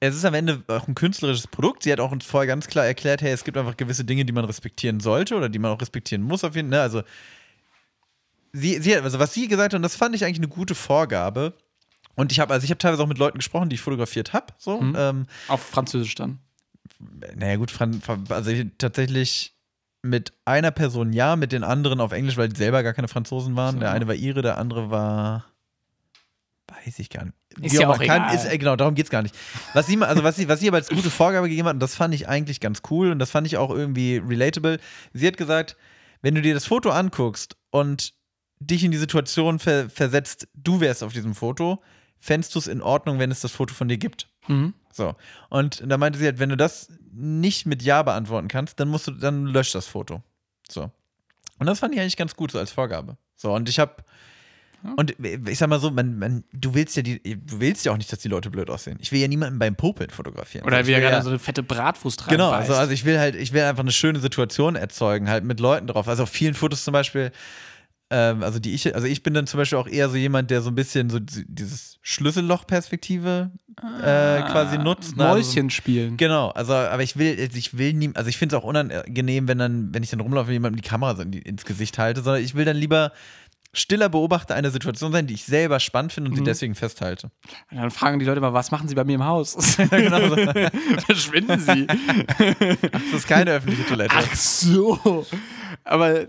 [0.00, 1.82] es ist am Ende auch ein künstlerisches Produkt.
[1.84, 4.32] Sie hat auch uns vorher ganz klar erklärt, hey, es gibt einfach gewisse Dinge, die
[4.32, 6.78] man respektieren sollte oder die man auch respektieren muss auf jeden Fall.
[6.78, 6.82] Ne?
[6.82, 7.02] Also,
[8.52, 10.74] sie, sie, hat- also was sie gesagt hat, und das fand ich eigentlich eine gute
[10.74, 11.54] Vorgabe.
[12.16, 14.46] Und ich habe, also ich habe teilweise auch mit Leuten gesprochen, die ich fotografiert habe.
[14.58, 14.94] So, Mhm.
[14.98, 16.38] ähm, auf Französisch dann.
[17.36, 17.72] naja, gut,
[18.28, 19.54] also ich, tatsächlich
[20.02, 23.56] mit einer Person ja, mit den anderen auf Englisch, weil die selber gar keine Franzosen
[23.56, 23.76] waren.
[23.76, 23.80] So.
[23.80, 25.46] Der eine war Ire, der andere war.
[26.84, 27.34] Weiß ich gar nicht.
[27.60, 28.34] Ist Wie ja auch kann, egal.
[28.34, 29.34] ist, äh, genau, darum geht es gar nicht.
[29.74, 31.94] Was sie, also was sie, was sie aber als gute Vorgabe gegeben hat, und das
[31.94, 34.78] fand ich eigentlich ganz cool und das fand ich auch irgendwie relatable.
[35.12, 35.76] Sie hat gesagt,
[36.22, 38.14] wenn du dir das Foto anguckst und
[38.60, 41.82] dich in die Situation ver versetzt, du wärst auf diesem Foto,
[42.24, 44.28] fändest du es in Ordnung, wenn es das Foto von dir gibt.
[44.48, 44.72] Mhm.
[44.90, 45.14] So.
[45.50, 49.06] Und da meinte sie halt, wenn du das nicht mit Ja beantworten kannst, dann musst
[49.06, 50.22] du, dann lösch das Foto.
[50.70, 50.90] So.
[51.58, 53.18] Und das fand ich eigentlich ganz gut so als Vorgabe.
[53.36, 53.96] So, und ich habe
[54.96, 57.96] und ich sag mal so, man, man, du willst ja die, du willst ja auch
[57.96, 58.98] nicht, dass die Leute blöd aussehen.
[59.00, 60.66] Ich will ja niemanden beim Popeln fotografieren.
[60.66, 62.70] Oder ich wie will gerade ja, so eine fette Bratwurst Genau, reinbeißt.
[62.70, 65.86] also, also ich will halt, ich will einfach eine schöne Situation erzeugen, halt mit Leuten
[65.86, 66.06] drauf.
[66.06, 67.32] Also auf vielen Fotos zum Beispiel,
[68.16, 70.62] ähm, also die ich, also ich bin dann zum Beispiel auch eher so jemand, der
[70.62, 73.50] so ein bisschen so dieses Schlüsselloch-Perspektive
[74.02, 75.16] äh, quasi nutzt.
[75.16, 75.26] ne?
[75.26, 76.16] Also so- Mäuschen spielen.
[76.16, 79.58] Genau, also aber ich will, ich will nie, also ich finde es auch unangenehm, wenn
[79.58, 82.22] dann, wenn ich dann rumlaufe und jemandem die Kamera so in die, ins Gesicht halte,
[82.22, 83.12] sondern ich will dann lieber
[83.76, 87.32] stiller Beobachter einer Situation sein, die ich selber spannend finde und sie deswegen festhalte.
[87.72, 89.56] Und dann fragen die Leute mal, was machen sie bei mir im Haus?
[89.90, 90.36] genau so.
[91.06, 91.86] Verschwinden sie.
[92.92, 94.14] Das ist keine öffentliche Toilette.
[94.16, 95.26] Ach so.
[95.82, 96.26] Aber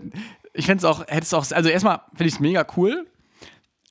[0.56, 3.06] ich fände es auch, hättest auch, also erstmal finde ich es mega cool.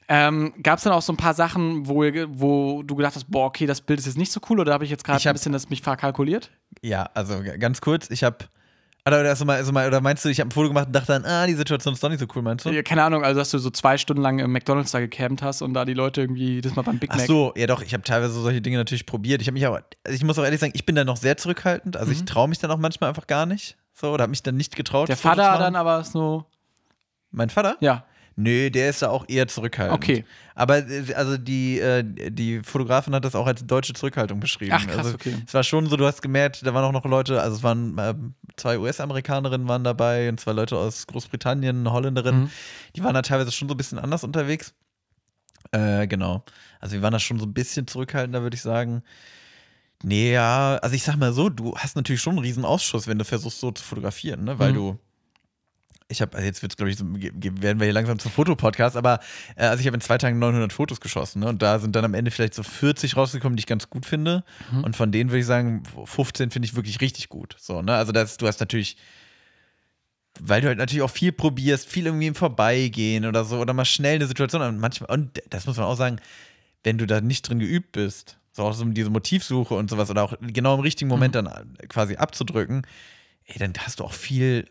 [0.07, 3.45] Ähm, Gab es dann auch so ein paar Sachen, wo, wo du gedacht hast, boah,
[3.45, 5.51] okay, das Bild ist jetzt nicht so cool oder habe ich jetzt gerade ein bisschen
[5.51, 6.51] das mich verkalkuliert?
[6.81, 8.37] Ja, also ganz kurz, ich habe
[9.07, 11.11] oder, also mal, also mal, oder meinst du, ich habe ein Foto gemacht und dachte
[11.11, 12.71] dann, ah, die Situation ist doch nicht so cool, meinst du?
[12.71, 15.61] Ja, Keine Ahnung, also dass du so zwei Stunden lang im McDonalds da gecampt hast
[15.61, 17.27] und da die Leute irgendwie das mal beim Big Ach Mac.
[17.27, 19.41] so, ja doch, ich habe teilweise solche Dinge natürlich probiert.
[19.41, 21.37] Ich habe mich aber, also ich muss auch ehrlich sagen, ich bin da noch sehr
[21.37, 21.97] zurückhaltend.
[21.97, 23.77] Also ich traue mich dann auch manchmal einfach gar nicht.
[23.93, 25.03] So, oder habe mich dann nicht getraut.
[25.03, 25.07] Mhm.
[25.07, 26.45] Der Vater dann aber so,
[27.35, 27.77] Mein Vater?
[27.81, 28.05] ja.
[28.37, 29.95] Nö, der ist da auch eher zurückhaltend.
[29.97, 30.25] Okay.
[30.55, 34.73] Aber äh, also die, äh, die Fotografin hat das auch als deutsche Zurückhaltung beschrieben.
[34.75, 35.35] Ach, krass, also, okay.
[35.47, 37.95] Es war schon so, du hast gemerkt, da waren auch noch Leute, also es waren
[37.97, 42.39] ähm, zwei US-Amerikanerinnen waren dabei und zwei Leute aus Großbritannien, eine Holländerin.
[42.41, 42.49] Mhm.
[42.97, 44.73] Die waren da teilweise schon so ein bisschen anders unterwegs.
[45.71, 46.43] Äh, genau.
[46.81, 49.01] Also wir waren da schon so ein bisschen zurückhaltender, würde ich sagen.
[50.03, 53.17] Nee, ja, also ich sag mal so, du hast natürlich schon einen riesen Ausschuss, wenn
[53.17, 54.59] du versuchst so zu fotografieren, ne?
[54.59, 54.75] Weil Mhm.
[54.75, 54.99] du
[56.07, 59.19] ich habe, also jetzt wird's, glaube ich, so, werden wir hier langsam zum Fotopodcast, aber
[59.55, 61.47] äh, also ich habe in zwei Tagen 900 Fotos geschossen ne?
[61.47, 64.43] und da sind dann am Ende vielleicht so 40 rausgekommen, die ich ganz gut finde
[64.83, 67.55] und von denen würde ich sagen, 15 finde ich wirklich richtig gut.
[67.59, 67.95] So, ne?
[67.95, 68.97] Also das, du hast natürlich,
[70.39, 73.85] weil du halt natürlich auch viel probierst, viel irgendwie im Vorbeigehen oder so oder mal
[73.85, 76.17] schnell eine Situation und manchmal, und das muss man auch sagen,
[76.83, 80.23] wenn du da nicht drin geübt bist, so auch so diese Motivsuche und sowas oder
[80.23, 81.49] auch genau im richtigen Moment dann
[81.89, 82.85] quasi abzudrücken,
[83.45, 84.69] ey, dann hast du auch viel,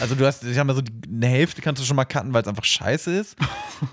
[0.00, 2.32] also du hast, ich sag mal so, die- eine Hälfte kannst du schon mal cutten,
[2.32, 3.36] weil es einfach scheiße ist.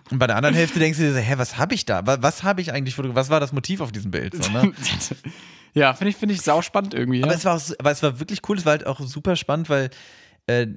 [0.09, 2.05] Und bei der anderen Hälfte denkst du dir so, hä, was habe ich da?
[2.05, 2.95] Was, was habe ich eigentlich?
[2.97, 4.33] Was war das Motiv auf diesem Bild?
[4.41, 4.71] So, ne?
[5.73, 7.21] ja, finde ich, finde ich sauspannend irgendwie.
[7.23, 7.37] Aber Ja.
[7.37, 9.69] es war auch, so- aber es war wirklich cool, es war halt auch super spannend,
[9.69, 9.89] weil,
[10.47, 10.67] äh,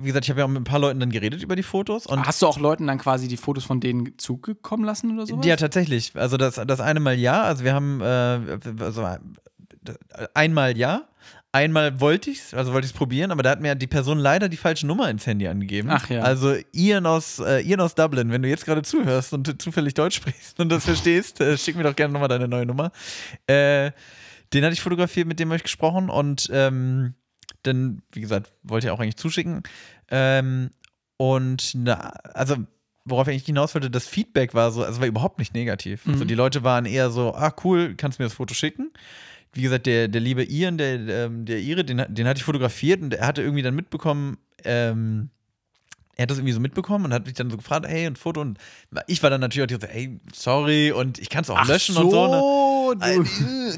[0.00, 2.06] wie gesagt, ich habe ja auch mit ein paar Leuten dann geredet über die Fotos
[2.06, 5.44] und Hast du auch Leuten dann quasi die Fotos von denen zugekommen lassen oder sowas?
[5.46, 6.12] Ja, tatsächlich.
[6.14, 7.42] Also das, das eine Mal ja.
[7.42, 9.06] Also wir haben äh, also
[10.34, 11.02] einmal ja.
[11.54, 14.18] Einmal wollte ich es, also wollte ich es probieren, aber da hat mir die Person
[14.18, 15.88] leider die falsche Nummer ins Handy angegeben.
[15.88, 16.20] Ach ja.
[16.20, 20.16] Also Ian aus, äh, Ian aus Dublin, wenn du jetzt gerade zuhörst und zufällig Deutsch
[20.16, 22.90] sprichst und das verstehst, äh, schick mir doch gerne nochmal deine neue Nummer.
[23.46, 23.92] Äh,
[24.52, 27.14] den hatte ich fotografiert, mit dem habe ich gesprochen und ähm,
[27.62, 29.62] dann, wie gesagt, wollte ich auch eigentlich zuschicken.
[30.10, 30.70] Ähm,
[31.18, 32.56] und na, also,
[33.04, 36.04] worauf ich eigentlich hinaus wollte, das Feedback war so, also war überhaupt nicht negativ.
[36.04, 36.14] Mhm.
[36.14, 38.90] Also die Leute waren eher so, ah, cool, kannst du mir das Foto schicken?
[39.54, 40.94] Wie gesagt, der, der liebe Ian, der,
[41.26, 45.30] ähm, der Ire, den, den hatte ich fotografiert und er hatte irgendwie dann mitbekommen, ähm,
[46.16, 48.40] er hat das irgendwie so mitbekommen und hat mich dann so gefragt, hey, und Foto
[48.40, 48.58] und
[49.06, 52.10] ich war dann natürlich auch so, hey, sorry und ich kann es auch löschen und
[52.10, 52.94] so.
[52.94, 53.04] Ne?
[53.06, 53.18] Äh,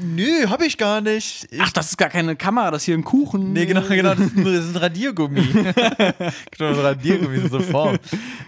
[0.03, 1.47] nö, hab ich gar nicht.
[1.51, 3.53] Ich, Ach, das ist gar keine Kamera, das ist hier ein Kuchen.
[3.53, 5.41] Nee, genau, genau, das ist ein, das ist ein Radiergummi.
[6.51, 7.97] genau, so Radiergummi in so Form.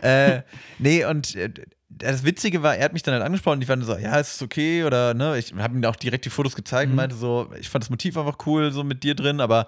[0.02, 0.42] Äh,
[0.78, 1.50] nee, und äh,
[1.90, 4.18] das Witzige war, er hat mich dann halt angesprochen und ich war dann so, ja,
[4.20, 6.94] ist es okay oder ne, ich habe ihm auch direkt die Fotos gezeigt Mhm.
[6.94, 9.68] und meinte so, ich fand das Motiv einfach cool, so mit dir drin, aber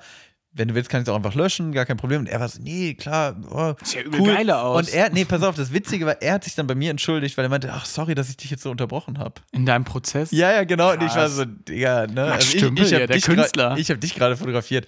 [0.53, 2.21] wenn du willst, kann ich es auch einfach löschen, gar kein Problem.
[2.21, 4.79] Und er war so, nee, klar, oh, Sieht ja übel geile aus.
[4.79, 7.37] Und er, nee, pass auf, das Witzige war, er hat sich dann bei mir entschuldigt,
[7.37, 9.35] weil er meinte, ach, sorry, dass ich dich jetzt so unterbrochen habe.
[9.51, 10.31] In deinem Prozess?
[10.31, 10.91] Ja, ja, genau.
[10.91, 11.35] Und ich war Krass.
[11.35, 12.25] so, Digga, ne?
[12.25, 13.77] Max Also ich, Stümpel, ich hab ja, der Künstler.
[13.77, 14.87] Ich habe dich gerade fotografiert.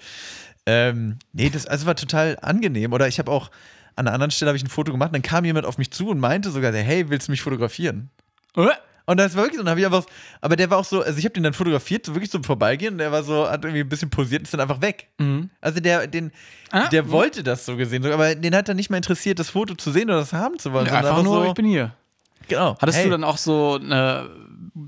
[0.66, 2.92] Ähm, nee, das also war total angenehm.
[2.92, 3.50] Oder ich habe auch
[3.96, 6.10] an einer anderen Stelle habe ich ein Foto gemacht, dann kam jemand auf mich zu
[6.10, 8.10] und meinte sogar, hey, willst du mich fotografieren?
[8.56, 8.68] Äh?
[9.06, 10.06] Und das war wirklich so, und dann habe ich einfach,
[10.40, 12.44] aber der war auch so, also ich habe den dann fotografiert, so wirklich so im
[12.44, 15.10] Vorbeigehen, und der war so, hat irgendwie ein bisschen posiert und ist dann einfach weg.
[15.18, 15.50] Mhm.
[15.60, 16.32] Also der, den,
[16.72, 19.76] Ah, der wollte das so gesehen, aber den hat dann nicht mal interessiert, das Foto
[19.76, 20.86] zu sehen oder das haben zu wollen.
[20.86, 21.94] Ja, sondern einfach nur, so, ich bin hier.
[22.48, 22.76] genau.
[22.82, 23.06] Hattest hey.
[23.06, 24.30] du dann auch so, eine,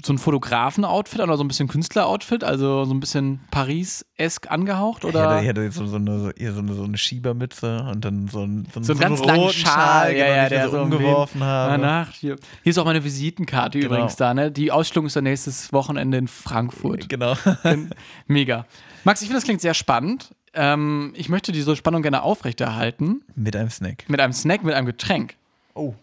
[0.04, 5.06] so ein Fotografen-Outfit oder so ein bisschen Künstler-Outfit, also so ein bisschen Paris-esk angehaucht?
[5.06, 5.30] Oder?
[5.30, 8.68] hatte, ich jetzt so, so, eine, so, eine, so eine Schiebermütze und dann so, ein,
[8.74, 11.72] so, So einen ganz langen Schal, ja, genau, ja, den ich der so umgeworfen habe.
[11.82, 12.36] Danach, hier.
[12.64, 13.94] hier ist auch meine Visitenkarte Genau.
[13.94, 14.52] übrigens da, ne?
[14.52, 17.08] Die Ausstellung ist dann nächstes Wochenende in Frankfurt.
[17.08, 17.36] Genau.
[18.28, 18.66] Mega.
[19.04, 20.34] Max, ich finde, das klingt sehr spannend.
[20.56, 23.22] Ähm, ich möchte diese Spannung gerne aufrechterhalten.
[23.36, 24.06] Mit einem Snack.
[24.08, 25.36] Mit einem Snack, mit einem Getränk.
[25.76, 25.94] Oh.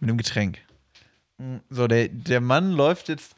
[0.00, 0.58] Mit einem Getränk.
[1.70, 3.34] So, der, der Mann läuft jetzt.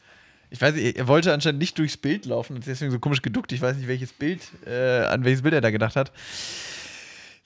[0.50, 3.22] Ich weiß nicht, er wollte anscheinend nicht durchs Bild laufen und ist deswegen so komisch
[3.22, 3.52] geduckt.
[3.52, 6.12] Ich weiß nicht, welches Bild, äh, an welches Bild er da gedacht hat.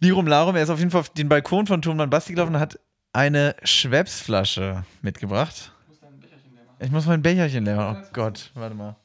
[0.01, 2.61] Lirum Larum, er ist auf jeden Fall auf den Balkon von Turmmann Basti gelaufen und
[2.61, 2.78] hat
[3.12, 5.72] eine Schweppsflasche mitgebracht.
[6.78, 8.05] Ich muss mein Becherchen leer machen.
[8.05, 8.96] Oh Gott, warte mal.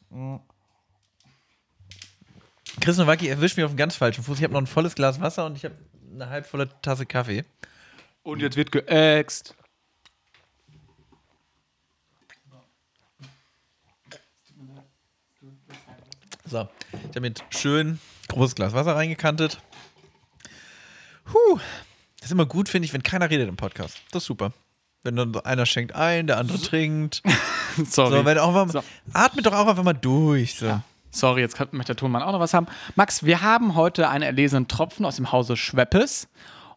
[2.80, 4.38] Chris Nowacki erwischt mich auf einen ganz falschen Fuß.
[4.38, 5.76] Ich habe noch ein volles Glas Wasser und ich habe
[6.14, 7.44] eine halb volle Tasse Kaffee.
[8.24, 9.56] Und jetzt wird geäxt.
[16.56, 18.00] So, ich habe mit schön
[18.30, 19.60] großes Glas Wasser reingekantet.
[21.34, 21.60] Huh.
[22.22, 24.02] Das ist immer gut, finde ich, wenn keiner redet im Podcast.
[24.12, 24.54] Das ist super.
[25.04, 27.22] Wenn dann einer schenkt ein, der andere trinkt.
[27.90, 28.20] Sorry.
[28.20, 28.82] So, wenn auch mal, So.
[29.12, 30.56] Atmet doch auch einfach mal durch.
[30.56, 30.80] So.
[31.12, 32.68] Sorry, jetzt kann, möchte der Tonmann auch noch was haben.
[32.96, 36.30] Max, wir haben heute einen erlesenen Tropfen aus dem Hause Schweppes.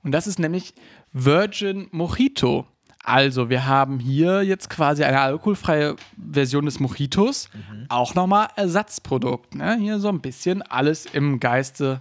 [0.03, 0.75] Und das ist nämlich
[1.13, 2.67] Virgin Mojito.
[3.05, 5.97] Also, wir haben hier jetzt quasi eine alkoholfreie
[6.31, 7.49] Version des Mojitos.
[7.89, 9.55] Auch nochmal Ersatzprodukt.
[9.55, 9.77] Ne?
[9.81, 12.01] Hier so ein bisschen alles im Geiste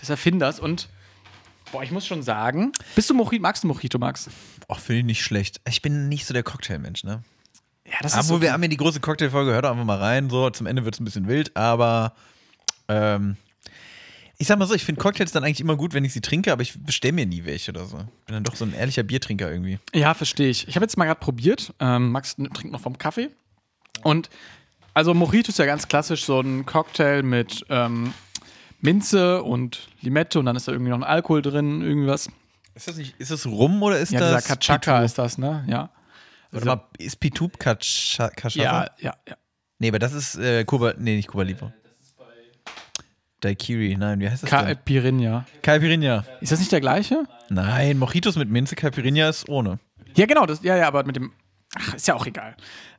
[0.00, 0.60] des Erfinders.
[0.60, 0.88] Und,
[1.72, 4.30] boah, ich muss schon sagen, bist du Mojito, magst du Mojito, Max?
[4.68, 5.60] Ach, finde ich nicht schlecht.
[5.68, 7.22] Ich bin nicht so der Cocktailmensch, ne?
[7.86, 10.28] Ja, das Aber so wir haben ja die große Cocktailfolge, hört einfach mal rein.
[10.28, 12.12] So, zum Ende wird es ein bisschen wild, aber
[12.86, 13.36] ähm,
[14.38, 16.52] ich sag mal so, ich finde Cocktails dann eigentlich immer gut, wenn ich sie trinke,
[16.52, 17.96] aber ich bestelle mir nie welche oder so.
[17.96, 19.78] Bin dann doch so ein ehrlicher Biertrinker irgendwie.
[19.94, 20.68] Ja, verstehe ich.
[20.68, 21.72] Ich habe jetzt mal gerade probiert.
[21.80, 23.30] Ähm, Max trinkt noch vom Kaffee.
[24.04, 24.30] Und
[24.94, 28.12] also Mojito ist ja ganz klassisch so ein Cocktail mit ähm,
[28.80, 32.28] Minze und Limette und dann ist da irgendwie noch ein Alkohol drin, irgendwas.
[32.74, 35.04] Ist das nicht, ist das Rum oder ist Ja, dieser das Kachaka Pitu?
[35.04, 35.64] ist das, ne?
[35.68, 35.90] Ja.
[36.52, 38.62] Warte mal, ist Pitub Kacha- Cachaça?
[38.62, 39.36] Ja, ja, ja.
[39.80, 41.74] Nee, aber das ist äh, Kuba, nee, nicht Kuba Libre.
[43.40, 44.50] Daiquiri, nein, wie heißt das?
[44.50, 45.46] Caipirinha.
[45.62, 46.24] Caipirinha.
[46.40, 47.24] Ist das nicht der gleiche?
[47.50, 49.78] Nein, Mojitos mit Minze, Caipirinha ist ohne.
[50.16, 50.46] Ja, genau.
[50.46, 51.32] Das, ja, ja, aber mit dem.
[51.76, 52.56] Ach, ist ja auch egal.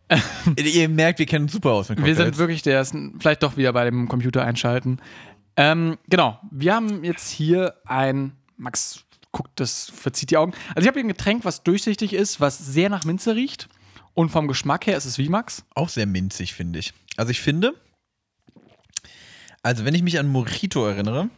[0.58, 2.26] Ihr merkt, wir kennen uns super aus mit Wir Cocktails.
[2.26, 5.00] sind wirklich der ersten, vielleicht doch wieder bei dem Computer einschalten.
[5.56, 10.54] Ähm, genau, wir haben jetzt hier ein, Max guckt, das verzieht die Augen.
[10.70, 13.68] Also ich habe hier ein Getränk, was durchsichtig ist, was sehr nach Minze riecht.
[14.16, 15.64] Und vom Geschmack her ist es wie Max.
[15.76, 16.94] auch sehr minzig, finde ich.
[17.16, 17.74] Also ich finde,
[19.70, 21.30] also wenn ich mich an Mojito erinnere,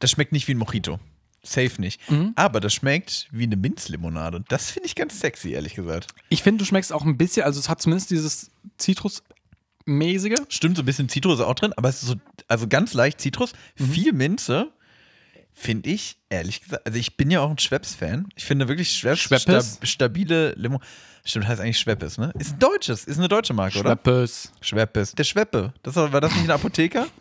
[0.00, 0.98] das schmeckt nicht wie ein Mojito.
[1.44, 2.00] Safe nicht.
[2.10, 2.32] Mhm.
[2.34, 4.42] Aber das schmeckt wie eine Minzlimonade.
[4.48, 6.08] Das finde ich ganz sexy, ehrlich gesagt.
[6.30, 10.34] Ich finde, du schmeckst auch ein bisschen, also es hat zumindest dieses Zitrusmäßige.
[10.48, 12.14] Stimmt, so ein bisschen Zitrus ist auch drin, aber es ist so,
[12.48, 13.84] also ganz leicht Zitrus, Mhm.
[13.92, 14.72] viel Minze.
[15.52, 18.28] Finde ich, ehrlich gesagt, also ich bin ja auch ein Schweppes-Fan.
[18.34, 19.74] Ich finde wirklich Schweppes, Schweppes?
[19.76, 20.80] Stab, stabile Limo.
[21.24, 22.32] Stimmt, heißt eigentlich Schweppes, ne?
[22.38, 23.90] Ist ein deutsches, ist eine deutsche Marke, oder?
[23.90, 24.52] Schweppes.
[24.62, 25.12] Schweppes.
[25.14, 25.74] Der Schweppe.
[25.82, 27.06] Das war, war das nicht ein Apotheker?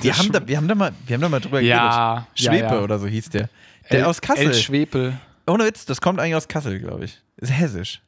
[0.00, 1.96] Wir haben, da, wir, haben da mal, wir haben da mal drüber Ja, geredet.
[1.96, 2.26] ja,
[2.58, 2.80] Schwepe ja.
[2.82, 3.48] oder so hieß der.
[3.90, 4.46] Der El- aus Kassel.
[4.46, 5.18] El Schwepel.
[5.46, 7.20] Ohne Witz, das kommt eigentlich aus Kassel, glaube ich.
[7.36, 8.00] Ist hessisch.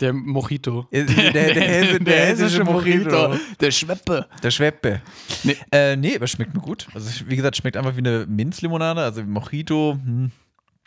[0.00, 0.88] Der Mojito.
[0.92, 3.36] Der, der, der, Hesse- der hessische Mojito.
[3.60, 4.26] Der Schweppe.
[4.42, 5.00] Der Schweppe.
[5.44, 5.56] Nee.
[5.70, 6.88] Äh, nee, aber schmeckt mir gut.
[6.94, 9.02] Also, wie gesagt, schmeckt einfach wie eine Minzlimonade.
[9.02, 9.98] Also, Mojito.
[10.04, 10.32] Hm.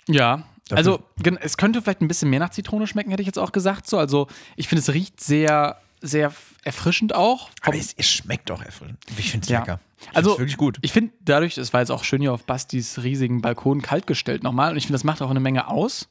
[0.10, 1.04] Ja, also
[1.42, 3.88] es könnte vielleicht ein bisschen mehr nach Zitrone schmecken, hätte ich jetzt auch gesagt.
[3.88, 6.32] So, also ich finde, es riecht sehr, sehr
[6.64, 7.50] erfrischend auch.
[7.62, 8.98] Aber es, es schmeckt auch erfrischend.
[9.18, 9.60] Ich finde es Ja.
[9.60, 9.80] lecker.
[10.10, 10.78] Ich Also, wirklich gut.
[10.82, 14.44] Ich finde dadurch, es war jetzt auch schön hier auf Bastis riesigen Balkon kalt gestellt
[14.44, 16.08] nochmal und ich finde, das macht auch eine Menge aus.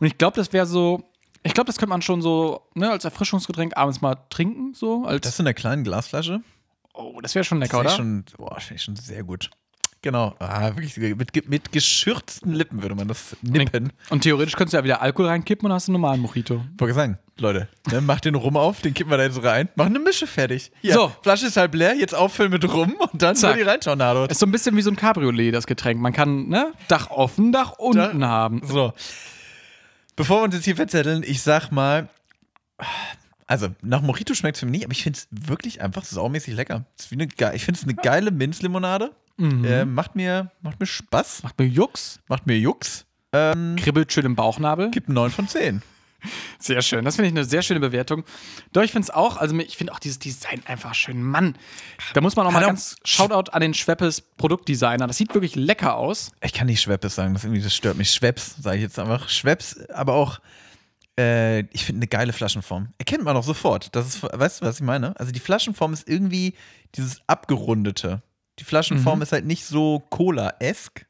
[0.00, 1.02] Und ich glaube, das wäre so,
[1.42, 5.22] ich glaube, das könnte man schon so ne, als Erfrischungsgetränk abends mal trinken, so als,
[5.22, 6.40] Das in einer kleinen Glasflasche.
[6.94, 8.24] oh, das wäre schon Das lecker, finde oder?
[8.24, 9.50] ich schon, boah, finde ich schon sehr gut.
[10.02, 10.34] Genau.
[10.38, 13.92] Ah, wirklich, mit, mit geschürzten Lippen würde man das nippen.
[14.10, 16.64] Und theoretisch könntest du ja wieder Alkohol reinkippen und hast einen normalen Mojito.
[16.78, 19.88] Wollte sagen, Leute, ne, macht den Rum auf, den kippen wir da jetzt rein, machen
[19.94, 20.70] eine Mische fertig.
[20.80, 21.12] Hier, So.
[21.22, 23.50] Flasche ist halb leer, jetzt auffüllen mit Rum und dann Zack.
[23.54, 24.24] soll die reinschauen, Nado.
[24.26, 26.00] Ist so ein bisschen wie so ein Cabriolet, das Getränk.
[26.00, 28.60] Man kann, ne, Dach offen, Dach unten haben.
[28.64, 28.92] So.
[30.16, 32.08] Bevor wir uns jetzt hier verzetteln, ich sag mal,
[33.46, 36.54] also nach Mojito schmeckt es für mich nicht, aber ich finde es wirklich einfach saumäßig
[36.54, 36.84] lecker.
[37.12, 39.12] Eine, ich finde es eine geile Minzlimonade.
[39.40, 43.06] Äh, macht, mir, macht mir Spaß, Macht mir Jux, macht mir Jux.
[43.32, 44.90] Ähm, kribbelt schön im Bauchnabel.
[44.90, 45.80] gibt 9 von 10.
[46.58, 47.04] Sehr schön.
[47.04, 48.24] Das finde ich eine sehr schöne Bewertung.
[48.72, 51.22] Doch, ich finde es auch, also ich finde auch dieses Design einfach schön.
[51.22, 51.56] Mann,
[52.14, 55.06] da muss man auch mal Hat auch- ganz Shoutout an den Schweppes Produktdesigner.
[55.06, 56.32] Das sieht wirklich lecker aus.
[56.42, 58.10] Ich kann nicht Schweppes sagen, das, irgendwie, das stört mich.
[58.10, 59.28] Schweppes, sage ich jetzt einfach.
[59.28, 60.40] Schweppes, aber auch,
[61.18, 62.92] äh, ich finde eine geile Flaschenform.
[62.98, 63.94] Erkennt man auch sofort.
[63.94, 65.18] Das ist, weißt du, was ich meine?
[65.20, 66.54] Also die Flaschenform ist irgendwie
[66.96, 68.22] dieses abgerundete.
[68.58, 71.06] Die Flaschenform ist halt nicht so Cola-esk.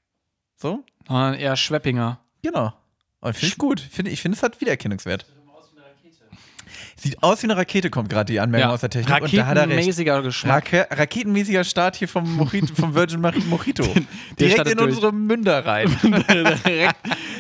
[0.56, 0.84] So?
[1.06, 2.20] Sondern eher Schweppinger.
[2.42, 2.74] Genau.
[3.21, 3.81] Und finde ich gut.
[3.81, 5.27] Ich finde, ich finde, es hat Wiedererkennungswert.
[7.01, 9.33] Sieht aus wie eine Rakete, kommt gerade die Anmerkung aus der Technik.
[9.33, 9.47] Er.
[9.47, 10.73] Raketenmäßiger Geschmack.
[10.73, 13.85] Rake raketenmäßiger Start hier vom, Mojito, vom Virgin Mojito.
[14.39, 14.91] Der Direkt in durch.
[14.91, 15.97] unsere Münder rein.
[16.03, 16.97] direkt,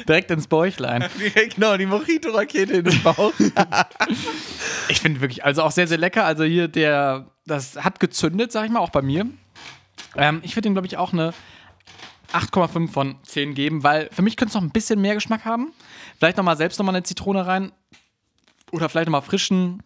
[0.08, 1.06] direkt ins Bäuchlein.
[1.54, 3.32] genau, die Mojito-Rakete in den Bauch.
[4.88, 6.24] Ich finde wirklich, also auch sehr, sehr lecker.
[6.24, 9.26] Also hier der, das hat gezündet, sag ich mal, auch bei mir.
[10.16, 11.34] Ähm, ich würde ihm, glaube ich, auch eine
[12.32, 15.72] 8,5 von 10 geben, weil für mich könnte es noch ein bisschen mehr Geschmack haben.
[16.18, 17.72] Vielleicht nochmal selbst nochmal eine Zitrone rein.
[18.70, 19.82] Oder vielleicht nochmal frischen,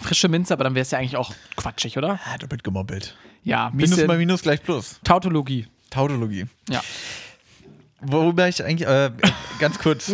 [0.00, 2.18] frische Minze, aber dann wäre es ja eigentlich auch quatschig, oder?
[2.24, 3.16] Ah, doppelt gemobbelt.
[3.42, 4.98] Ja, Minus mal Minus gleich Plus.
[5.04, 5.66] Tautologie.
[5.90, 6.46] Tautologie.
[6.68, 6.82] Ja.
[8.00, 9.10] Worüber ich eigentlich, äh,
[9.58, 10.12] ganz kurz.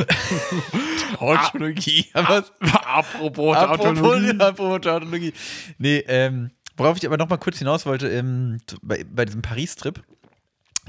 [1.18, 2.06] Tautologie.
[2.12, 4.30] Aber Apropos Tautologie.
[4.38, 5.32] apropos Tautologie.
[5.78, 10.02] Nee, ähm, worauf ich aber noch mal kurz hinaus wollte, ähm, bei, bei diesem Paris-Trip.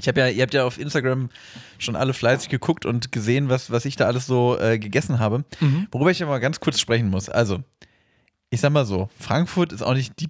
[0.00, 1.30] Ich habe ja, ihr habt ja auf Instagram
[1.78, 5.44] schon alle fleißig geguckt und gesehen, was, was ich da alles so äh, gegessen habe.
[5.60, 5.86] Mhm.
[5.92, 7.28] Worüber ich aber mal ganz kurz sprechen muss.
[7.28, 7.62] Also,
[8.50, 10.28] ich sag mal so, Frankfurt ist auch nicht die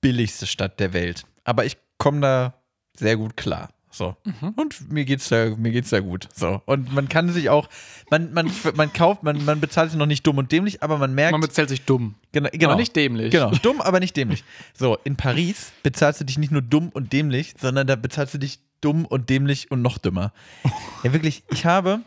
[0.00, 1.24] billigste Stadt der Welt.
[1.44, 2.54] Aber ich komme da
[2.96, 3.70] sehr gut klar.
[3.90, 4.16] So.
[4.24, 4.50] Mhm.
[4.56, 6.28] Und mir geht's da, mir geht's da gut.
[6.34, 6.62] So.
[6.66, 7.68] Und man kann sich auch,
[8.10, 11.14] man, man, man kauft, man, man bezahlt sich noch nicht dumm und dämlich, aber man
[11.14, 11.32] merkt.
[11.32, 12.14] Man bezahlt sich dumm.
[12.32, 13.32] genau, genau, Aber nicht dämlich.
[13.32, 14.44] Genau, dumm, aber nicht dämlich.
[14.74, 18.38] So, in Paris bezahlst du dich nicht nur dumm und dämlich, sondern da bezahlst du
[18.38, 20.32] dich dumm und dämlich und noch dümmer.
[21.04, 22.00] Ja, wirklich, ich habe,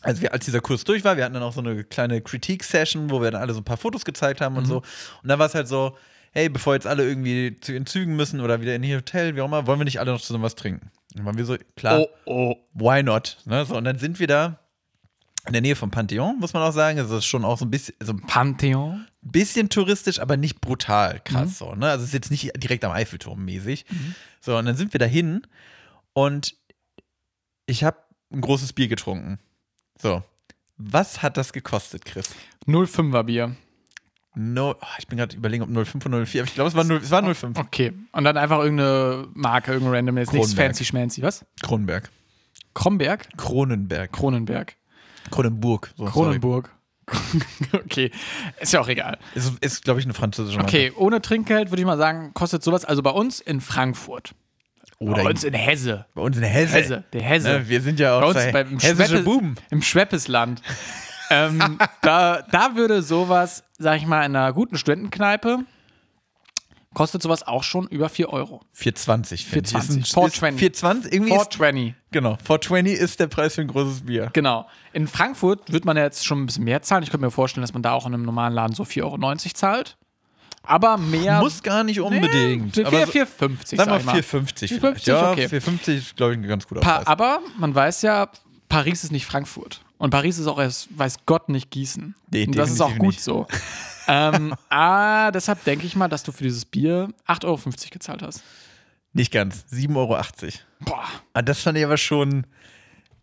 [0.00, 3.10] als, wir, als dieser Kurs durch war, wir hatten dann auch so eine kleine Kritik-Session,
[3.10, 4.78] wo wir dann alle so ein paar Fotos gezeigt haben und so.
[4.78, 5.96] Und dann war es halt so,
[6.32, 9.42] hey, bevor jetzt alle irgendwie zu ihren Zügen müssen oder wieder in ihr Hotel, wie
[9.42, 10.90] auch immer, wollen wir nicht alle noch zusammen was trinken?
[11.14, 12.56] Dann waren wir so, klar, Oh, oh.
[12.72, 13.36] why not?
[13.44, 13.64] Ne?
[13.66, 14.58] So, und dann sind wir da
[15.46, 16.98] in der Nähe vom Pantheon, muss man auch sagen.
[16.98, 19.06] Also, das ist schon auch so ein bisschen, so ein Pantheon.
[19.20, 21.52] bisschen touristisch, aber nicht brutal krass Mhm.
[21.52, 21.74] so.
[21.74, 21.88] Ne?
[21.90, 23.84] Also es ist jetzt nicht direkt am Eiffelturm mäßig.
[24.40, 25.46] So, und dann sind wir dahin
[26.16, 26.56] und
[27.66, 27.98] ich habe
[28.32, 29.38] ein großes Bier getrunken.
[30.00, 30.22] So.
[30.78, 32.34] Was hat das gekostet, Chris?
[32.66, 33.54] 05er Bier.
[34.34, 36.84] No, oh, ich bin gerade überlegen, ob 05 oder 04, aber ich glaube, es war,
[36.84, 37.58] 0, es war 05.
[37.58, 37.92] Okay.
[38.12, 40.68] Und dann einfach irgendeine Marke, irgendeine random, jetzt nichts Kronenberg.
[40.68, 41.22] fancy schmancy.
[41.22, 41.44] Was?
[41.62, 42.10] Kronenberg.
[42.72, 43.36] Kromberg?
[43.36, 44.12] Kronenberg.
[44.12, 44.76] Kronenberg.
[45.30, 45.92] Kronenburg.
[45.96, 46.04] So.
[46.06, 46.74] Kronenburg.
[47.72, 48.10] okay.
[48.60, 49.18] Ist ja auch egal.
[49.34, 50.70] Ist, ist glaube ich, eine französische Marke.
[50.70, 54.34] Okay, ohne Trinkgeld würde ich mal sagen, kostet sowas, also bei uns in Frankfurt.
[54.98, 56.06] Oder bei uns in Hesse.
[56.14, 56.74] bei uns in Hesse.
[56.74, 57.48] Hesse, der Hesse.
[57.48, 59.54] Ne, wir sind ja bei auch uns zwei beim Schweppe, Buben.
[59.70, 60.62] im Schweppesland.
[61.30, 65.58] ähm, da, da würde sowas, sag ich mal, in einer guten Studentenkneipe,
[66.94, 68.62] kostet sowas auch schon über 4 Euro.
[68.72, 69.70] 420, finde ich.
[69.72, 70.02] 420.
[70.02, 70.58] Ist ein- 420.
[70.60, 71.94] 420, irgendwie ist, 420.
[72.10, 74.30] genau, 420 ist der Preis für ein großes Bier.
[74.32, 74.66] Genau.
[74.94, 77.02] In Frankfurt wird man ja jetzt schon ein bisschen mehr zahlen.
[77.02, 79.38] Ich könnte mir vorstellen, dass man da auch in einem normalen Laden so 4,90 Euro
[79.52, 79.98] zahlt.
[80.66, 81.40] Aber mehr.
[81.40, 82.76] Muss gar nicht unbedingt.
[82.76, 84.22] Nee, aber so, 4,50 sag mal sag ich mal.
[84.22, 85.06] 450 4,50, vielleicht.
[85.06, 85.48] Ja, okay.
[85.48, 87.06] 450 ist, glaube ich, ein ganz guter Pa Preis.
[87.06, 88.28] aber man weiß ja,
[88.68, 89.80] Paris ist nicht Frankfurt.
[89.98, 92.14] Und Paris ist auch erst, weiß Gott, nicht Gießen.
[92.30, 93.22] Nee, Und das ist auch gut nicht.
[93.22, 93.46] so.
[94.08, 97.60] ähm, ah, deshalb denke ich mal, dass du für dieses Bier 8,50 Euro
[97.90, 98.42] gezahlt hast.
[99.14, 99.64] Nicht ganz.
[99.72, 100.18] 7,80 Euro.
[100.80, 101.04] Boah.
[101.32, 102.46] Ah, das fand ich aber schon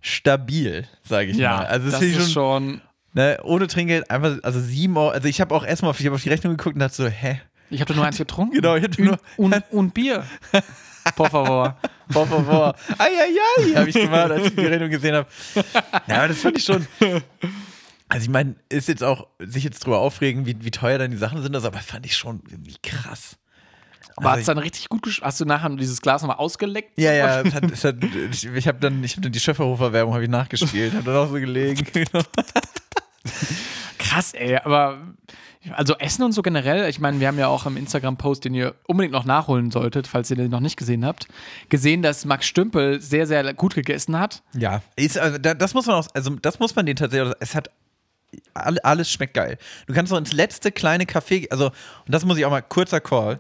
[0.02, 1.66] stabil, sage ich Ja, mal.
[1.66, 2.82] Also das, das ist schon, schon.
[3.14, 5.10] Ne, ohne Trinkgeld einfach, also 7 Euro.
[5.10, 7.08] Also ich habe auch erstmal auf, ich hab auf die Rechnung geguckt und dachte so,
[7.08, 7.42] hä?
[7.70, 8.54] Ich habe doch nur eins getrunken.
[8.56, 10.24] Genau, ich hatte nur- un, un Bier.
[11.16, 11.76] Por favor.
[12.12, 12.76] Por favor.
[12.98, 15.28] Eieiei, habe ich gemacht, als ich die Rechnung gesehen habe.
[16.08, 16.88] Ja, aber das fand ich schon.
[18.10, 21.18] Also ich meine, ist jetzt auch, sich jetzt drüber aufregen, wie, wie teuer dann die
[21.18, 23.38] Sachen sind, das aber fand ich schon irgendwie krass.
[24.16, 26.92] Aber hat Also es dann richtig gut gesch Hast du nachher dieses Glas nochmal ausgeleckt?
[27.00, 27.96] Ja, ja, es hat, es hat,
[28.32, 31.34] ich, ich habe dann, ich hab dann die Schöfferhofer-Werbung ich nachgespielt, habe dann auch so
[31.34, 31.84] gelegen.
[33.98, 34.98] Krass, ey, aber
[35.72, 38.76] also Essen und so generell, ich meine, wir haben ja auch im Instagram-Post, den ihr
[38.86, 41.28] unbedingt noch nachholen solltet, falls ihr den noch nicht gesehen habt,
[41.70, 44.44] gesehen, dass Max Stümpel sehr, sehr gut gegessen hat.
[44.58, 47.56] Ja, ist, also, da- das muss man auch, also das muss man den tatsächlich, es
[47.56, 47.70] hat
[48.54, 49.58] all- alles schmeckt geil.
[49.88, 51.74] Du kannst noch ins letzte kleine Café, also, und
[52.08, 53.40] das muss ich auch mal, kurzer Call.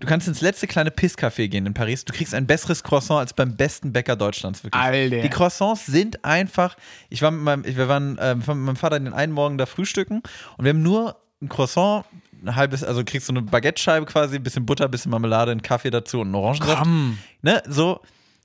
[0.00, 2.04] Du kannst ins letzte kleine Pisscafé gehen in Paris.
[2.04, 4.64] Du kriegst ein besseres Croissant als beim besten Bäcker Deutschlands.
[4.64, 4.82] Wirklich.
[4.82, 5.20] Alter.
[5.22, 6.76] Die Croissants sind einfach.
[7.08, 10.22] Ich war mit meinem, wir waren ähm, von meinem Vater den einen Morgen da frühstücken
[10.56, 12.04] und wir haben nur ein Croissant,
[12.44, 15.62] ein halbes, also kriegst du eine Baguette-Scheibe quasi, ein bisschen Butter, ein bisschen Marmelade, einen
[15.62, 17.18] Kaffee dazu und einen Orangensaft Komm.
[17.42, 18.00] ne, so,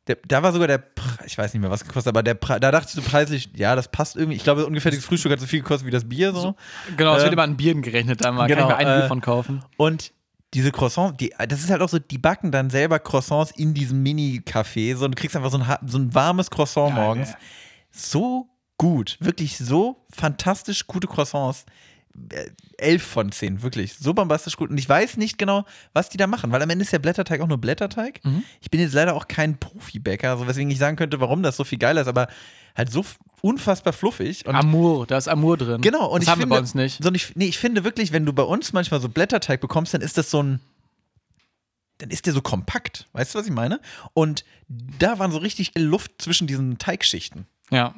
[0.07, 0.83] der, da war sogar der,
[1.25, 3.89] ich weiß nicht mehr, was gekostet, aber der, da dachte ich so preislich, ja, das
[3.89, 4.35] passt irgendwie.
[4.37, 6.55] Ich glaube, ungefähr das Frühstück hat so viel gekostet wie das Bier, so.
[6.97, 8.97] Genau, es Äh, wird immer an Bieren gerechnet, da mal genau, kann ich mir ein
[8.97, 9.63] äh, Bier von kaufen.
[9.77, 10.11] Und
[10.53, 14.03] diese Croissants, die, das ist halt auch so, die backen dann selber Croissants in diesem
[14.03, 17.03] Mini-Café, so, und du kriegst einfach so ein, so ein warmes Croissant Geil.
[17.03, 17.33] morgens.
[17.91, 21.65] So gut, wirklich so fantastisch gute Croissants.
[22.33, 23.93] Äh, Elf von zehn, wirklich.
[23.93, 24.69] So bombastisch gut.
[24.69, 27.39] Und ich weiß nicht genau, was die da machen, weil am Ende ist der Blätterteig
[27.41, 28.19] auch nur Blätterteig.
[28.23, 28.43] Mhm.
[28.59, 31.63] Ich bin jetzt leider auch kein Profibäcker, also weswegen ich sagen könnte, warum das so
[31.63, 32.27] viel geiler ist, aber
[32.75, 33.05] halt so
[33.41, 34.45] unfassbar fluffig.
[34.45, 35.81] Und Amour, da ist Amour drin.
[35.81, 37.03] Genau, und das ich haben finde, wir bei uns nicht.
[37.03, 40.01] So, ich, nee, ich finde wirklich, wenn du bei uns manchmal so Blätterteig bekommst, dann
[40.01, 40.59] ist das so ein.
[41.97, 43.07] Dann ist der so kompakt.
[43.13, 43.79] Weißt du, was ich meine?
[44.13, 47.45] Und da waren so richtig Luft zwischen diesen Teigschichten.
[47.69, 47.93] Ja.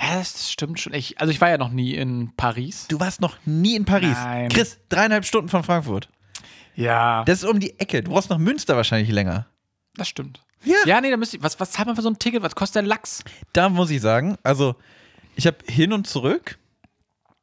[0.00, 0.94] Ja, das stimmt schon.
[0.94, 2.86] Ich, also ich war ja noch nie in Paris.
[2.88, 4.16] Du warst noch nie in Paris.
[4.16, 4.48] Nein.
[4.48, 6.08] Chris, dreieinhalb Stunden von Frankfurt.
[6.74, 7.24] Ja.
[7.24, 8.02] Das ist um die Ecke.
[8.02, 9.46] Du brauchst nach Münster wahrscheinlich länger.
[9.96, 10.40] Das stimmt.
[10.64, 10.76] Ja.
[10.86, 12.42] Ja, nee, da müsst ihr, was, was zahlt man für so ein Ticket?
[12.42, 13.22] Was kostet der Lachs?
[13.52, 14.74] Da muss ich sagen, also
[15.36, 16.58] ich habe hin und zurück.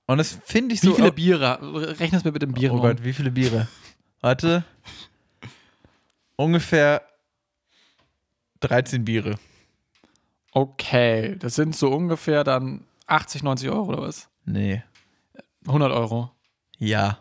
[0.07, 0.95] Und das finde ich Wie so.
[0.95, 1.59] viele Biere?
[1.99, 3.67] Rechne es mir mit dem Bier Oh Gott, wie viele Biere?
[4.21, 4.63] Warte.
[6.35, 7.01] Ungefähr
[8.59, 9.39] 13 Biere.
[10.51, 14.29] Okay, das sind so ungefähr dann 80, 90 Euro oder was?
[14.45, 14.83] Nee.
[15.65, 16.31] 100 Euro.
[16.77, 17.19] Ja.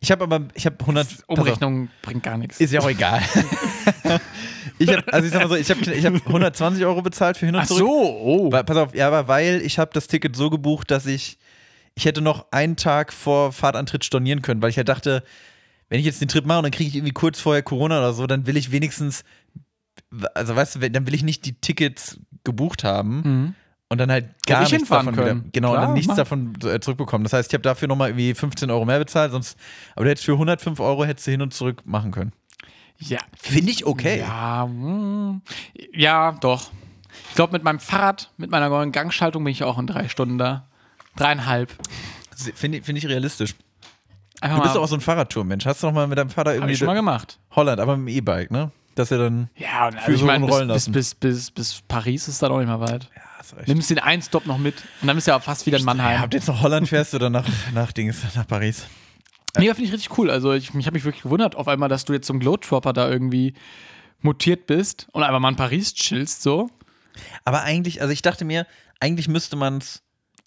[0.00, 1.08] Ich habe aber, ich habe 100.
[1.08, 1.38] pass auf.
[1.38, 2.60] Umrechnung bringt gar nichts.
[2.60, 3.22] Ist ja auch egal.
[4.82, 7.46] ich habe, also ich sag mal so, ich habe ich hab 120 Euro bezahlt für
[7.46, 7.80] hin und Ach zurück.
[7.80, 8.52] so, oh.
[8.52, 11.38] Weil, pass auf, ja, aber weil ich habe das Ticket so gebucht, dass ich,
[11.94, 15.22] ich hätte noch einen Tag vor Fahrtantritt stornieren können, weil ich ja dachte,
[15.88, 18.12] wenn ich jetzt den Trip mache und dann kriege ich irgendwie kurz vorher Corona oder
[18.14, 19.24] so, dann will ich wenigstens,
[20.34, 23.54] also weißt du, dann will ich nicht die Tickets gebucht haben Mhm.
[23.88, 25.50] und dann halt gar ich nichts davon wieder, können.
[25.52, 27.24] genau, und Klar, dann nichts davon äh, zurückbekommen.
[27.24, 29.58] Das heißt, ich habe dafür nochmal irgendwie 15 Euro mehr bezahlt, sonst,
[29.94, 32.32] aber du hättest für 105 Euro hättest du hin und zurück machen können.
[33.08, 34.20] Ja, Finde ich okay.
[34.20, 35.42] Ja, mm,
[35.92, 36.70] ja, doch.
[37.28, 40.38] Ich glaube, mit meinem Fahrrad, mit meiner neuen Gangschaltung bin ich auch in drei Stunden
[40.38, 40.68] da.
[41.16, 41.74] Dreieinhalb.
[42.54, 43.54] Finde ich, find ich realistisch.
[44.40, 45.66] Einfach Du bist doch auch so ein Fahrradtour-Mensch.
[45.66, 47.38] Hast du noch mal mit deinem Vater hab irgendwie ich schon mal gemacht.
[47.52, 48.70] Holland, aber mit dem E-Bike, ne?
[48.94, 49.50] Dass er dann.
[49.56, 50.92] Ja, und also ich so meine, bis, rollen bis, lassen.
[50.92, 53.08] bis, bis, bis Paris ist dann auch nicht mehr weit.
[53.14, 53.68] Ja, hast recht.
[53.68, 56.14] Nimmst den einen Stop noch mit und dann bist du ja fast wieder in Mannheim.
[56.14, 58.86] Ja, habt ihr jetzt noch Holland fährst oder nach, nach Dings, nach Paris?
[59.56, 60.30] Nee, finde ich richtig cool.
[60.30, 63.10] Also ich, ich habe mich wirklich gewundert auf einmal, dass du jetzt zum Globetrotter da
[63.10, 63.54] irgendwie
[64.20, 66.70] mutiert bist und einfach mal in Paris chillst so.
[67.44, 68.66] Aber eigentlich, also ich dachte mir,
[69.00, 70.02] eigentlich müsste man es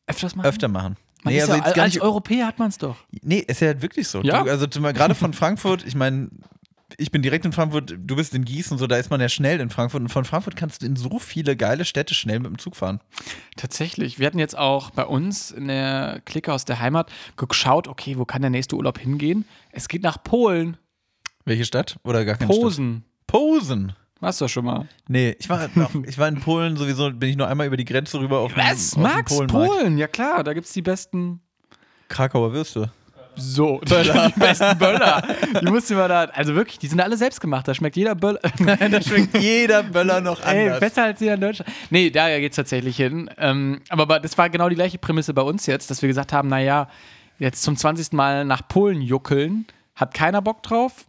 [0.07, 0.45] Öfters mal.
[0.45, 0.97] öfter machen.
[1.23, 2.97] Man nee, also ja, als Europäer hat man es doch.
[3.21, 4.21] nee, ist ja halt wirklich so.
[4.21, 4.43] Ja.
[4.43, 6.29] Du, also gerade von Frankfurt, ich meine,
[6.97, 9.59] ich bin direkt in Frankfurt, du bist in Gießen, so da ist man ja schnell
[9.59, 12.59] in Frankfurt und von Frankfurt kannst du in so viele geile Städte schnell mit dem
[12.59, 13.01] Zug fahren.
[13.57, 14.19] Tatsächlich.
[14.19, 18.25] Wir hatten jetzt auch bei uns in der Clique aus der Heimat geschaut, okay, wo
[18.25, 19.45] kann der nächste Urlaub hingehen?
[19.71, 20.77] Es geht nach Polen.
[21.43, 21.97] Welche Stadt?
[22.03, 22.61] Oder gar keine Stadt?
[22.61, 23.03] Posen.
[23.27, 23.93] Posen.
[24.19, 24.87] Warst du schon mal?
[25.07, 27.85] Nee, ich war, noch, ich war in Polen sowieso, bin ich nur einmal über die
[27.85, 28.91] Grenze rüber auf Was?
[28.91, 29.37] den Max?
[29.47, 29.97] Polen?
[29.97, 31.41] Ja klar, da gibt es die besten.
[32.07, 32.91] Krakauer Würste.
[33.37, 35.21] So, die besten Böller.
[35.61, 36.23] Die musst du mal da.
[36.25, 37.67] Also wirklich, die sind alle selbst gemacht.
[37.67, 38.39] Da schmeckt jeder Böller.
[38.89, 40.79] da schmeckt jeder Böller noch Ey, anders.
[40.79, 41.71] besser als jeder in Deutschland.
[41.89, 43.29] Nee, da geht's tatsächlich hin.
[43.37, 46.49] Ähm, aber das war genau die gleiche Prämisse bei uns jetzt, dass wir gesagt haben,
[46.49, 46.87] naja,
[47.39, 48.13] jetzt zum 20.
[48.13, 49.65] Mal nach Polen juckeln,
[49.95, 51.05] hat keiner Bock drauf.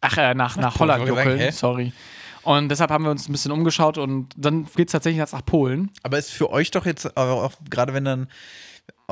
[0.00, 1.50] Ach, äh, nach, nach Holland juckeln, hä?
[1.50, 1.92] sorry.
[2.42, 5.90] Und deshalb haben wir uns ein bisschen umgeschaut und dann geht's tatsächlich jetzt nach Polen.
[6.02, 8.26] Aber ist für euch doch jetzt, auch, auch gerade wenn dann äh,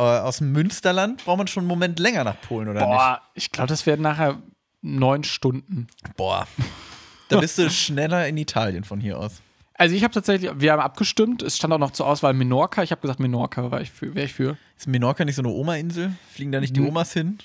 [0.01, 3.69] aus dem Münsterland, braucht man schon einen Moment länger nach Polen, oder Boah, ich glaube,
[3.69, 4.43] das werden nachher
[4.81, 5.87] neun Stunden.
[6.03, 6.17] nicht?
[6.17, 6.47] Boah.
[7.29, 9.41] Da bist du schneller in Italien von hier aus.
[9.75, 12.83] Also ich habe tatsächlich, wir haben abgestimmt, es stand auch noch zur Auswahl Menorca.
[12.83, 14.57] Ich habe gesagt, Menorca war ich für, wäre ich für.
[14.77, 16.13] Ist Menorca nicht so eine Oma-Insel?
[16.33, 16.89] Fliegen da nicht die Hm.
[16.89, 17.39] Omas hin?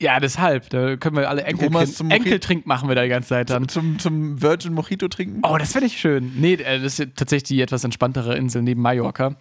[0.00, 0.70] Ja, deshalb.
[0.70, 3.68] Da können wir alle Enkeltrink, machen wir da die ganze Zeit dann.
[3.68, 5.40] Zum, zum Virgin Mojito trinken?
[5.42, 6.32] Oh, das fände ich schön.
[6.36, 9.36] Nee, äh, das ist tatsächlich die etwas entspanntere Insel neben Mallorca.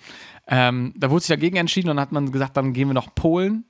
[0.48, 3.14] Ähm, da wurde sich dagegen entschieden und dann hat man gesagt, dann gehen wir nach
[3.14, 3.66] Polen.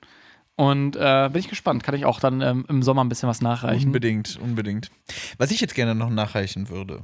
[0.56, 1.84] Und äh, bin ich gespannt.
[1.84, 3.86] Kann ich auch dann ähm, im Sommer ein bisschen was nachreichen.
[3.86, 4.90] Unbedingt, unbedingt.
[5.36, 7.02] Was ich jetzt gerne noch nachreichen würde,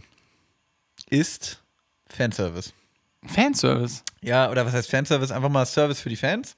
[1.08, 1.62] ist
[2.08, 2.72] Fanservice.
[3.26, 4.02] Fanservice.
[4.22, 5.30] Ja, oder was heißt Fanservice?
[5.30, 6.56] Einfach mal Service für die Fans.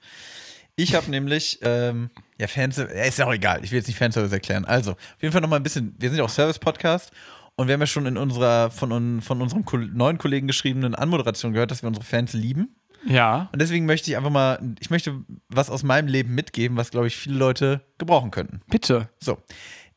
[0.75, 2.09] Ich habe nämlich, ähm,
[2.39, 4.65] ja, Fanservice, ja, ist ja auch egal, ich will jetzt nicht Fanservice erklären.
[4.65, 7.13] Also, auf jeden Fall nochmal ein bisschen, wir sind ja auch Service-Podcast
[7.57, 9.65] und wir haben ja schon in unserer, von, von unserem
[9.95, 12.77] neuen Kollegen geschriebenen Anmoderation gehört, dass wir unsere Fans lieben.
[13.07, 13.49] Ja.
[13.53, 17.07] Und deswegen möchte ich einfach mal, ich möchte was aus meinem Leben mitgeben, was, glaube
[17.07, 18.61] ich, viele Leute gebrauchen könnten.
[18.67, 19.09] Bitte.
[19.21, 19.39] So,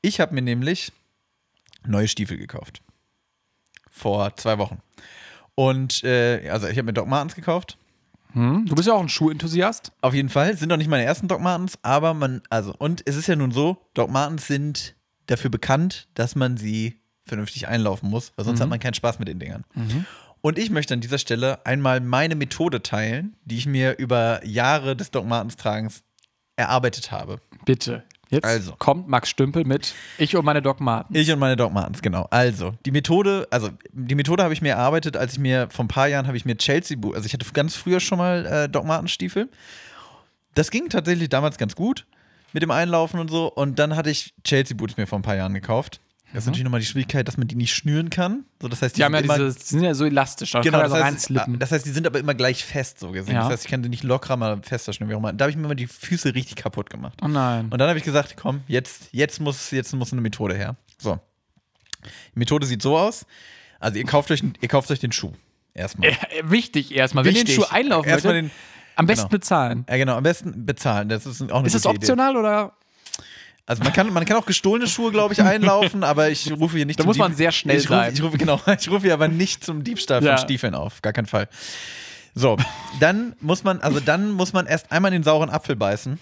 [0.01, 0.91] ich habe mir nämlich
[1.85, 2.81] neue Stiefel gekauft.
[3.89, 4.81] Vor zwei Wochen.
[5.55, 7.78] Und, äh, also ich habe mir Doc Martens gekauft.
[8.39, 8.65] Hm?
[8.67, 9.91] Du bist ja auch ein Schuhenthusiast.
[10.01, 10.55] Auf jeden Fall.
[10.55, 13.51] Sind noch nicht meine ersten Doc Martens, aber man, also, und es ist ja nun
[13.51, 14.95] so, Doc Martens sind
[15.27, 19.27] dafür bekannt, dass man sie vernünftig einlaufen muss, weil sonst hat man keinen Spaß mit
[19.27, 19.65] den Dingern.
[20.41, 24.95] Und ich möchte an dieser Stelle einmal meine Methode teilen, die ich mir über Jahre
[24.95, 26.03] des Doc Martens Tragens
[26.55, 27.39] erarbeitet habe.
[27.65, 28.03] Bitte.
[28.29, 28.75] Jetzt Also.
[28.77, 31.17] kommt Max Stümpel mit Ich und meine Doc Martens.
[31.17, 32.27] Ich und meine Doc Martens, genau.
[32.29, 35.87] Also, die Methode, also die Methode habe ich mir erarbeitet, als ich mir vor ein
[35.87, 38.85] paar Jahren habe ich mir Chelsea also ich hatte ganz früher schon mal äh, Doc
[38.85, 39.49] Martens Stiefel.
[40.53, 42.05] Das ging tatsächlich damals ganz gut
[42.53, 45.35] mit dem Einlaufen und so und dann hatte ich Chelsea Boots mir vor ein paar
[45.35, 45.99] Jahren gekauft.
[46.33, 48.45] Das ist natürlich nochmal die Schwierigkeit, dass man die nicht schnüren kann.
[48.61, 50.79] So, das heißt, Die ja sind immer- diese, die sind ja so elastisch, da Genau,
[50.81, 53.33] das so heißt, das heißt, die sind aber immer gleich fest so gesehen.
[53.33, 53.41] Ja.
[53.41, 55.33] Das heißt, ich kann die nicht lockerer mal fester schnüren, wie auch immer.
[55.33, 57.17] Da habe ich mir immer die Füße richtig kaputt gemacht.
[57.23, 57.69] Oh nein.
[57.71, 60.75] Und dann habe ich gesagt, komm, jetzt, jetzt, muss, jetzt muss eine Methode her.
[60.99, 61.19] So.
[62.35, 63.25] Die Methode sieht so aus.
[63.79, 65.31] Also ihr kauft euch, ihr kauft euch den Schuh.
[65.73, 66.11] Erstmal.
[66.43, 67.25] Wichtig erstmal.
[67.25, 67.55] Wenn ihr den.
[67.55, 69.29] Schuh einlaufen Erstmal möchtet, den- am besten genau.
[69.39, 69.85] bezahlen.
[69.89, 71.07] Ja, genau, am besten bezahlen.
[71.09, 72.73] Das ist auch eine Ist das optional oder?
[73.69, 76.87] Also man kann, man kann auch gestohlene Schuhe, glaube ich, einlaufen, aber ich rufe hier
[76.87, 78.13] nicht Da zum muss man Dieb- sehr schnell ich rufe, sein.
[78.13, 80.37] Ich rufe, genau, ich rufe hier aber nicht zum Diebstahl Ja.
[80.37, 81.01] von Stiefeln auf.
[81.03, 81.47] Gar keinen Fall.
[82.33, 82.57] So,
[82.99, 86.19] dann muss man, also dann muss man erst einmal den sauren Apfel beißen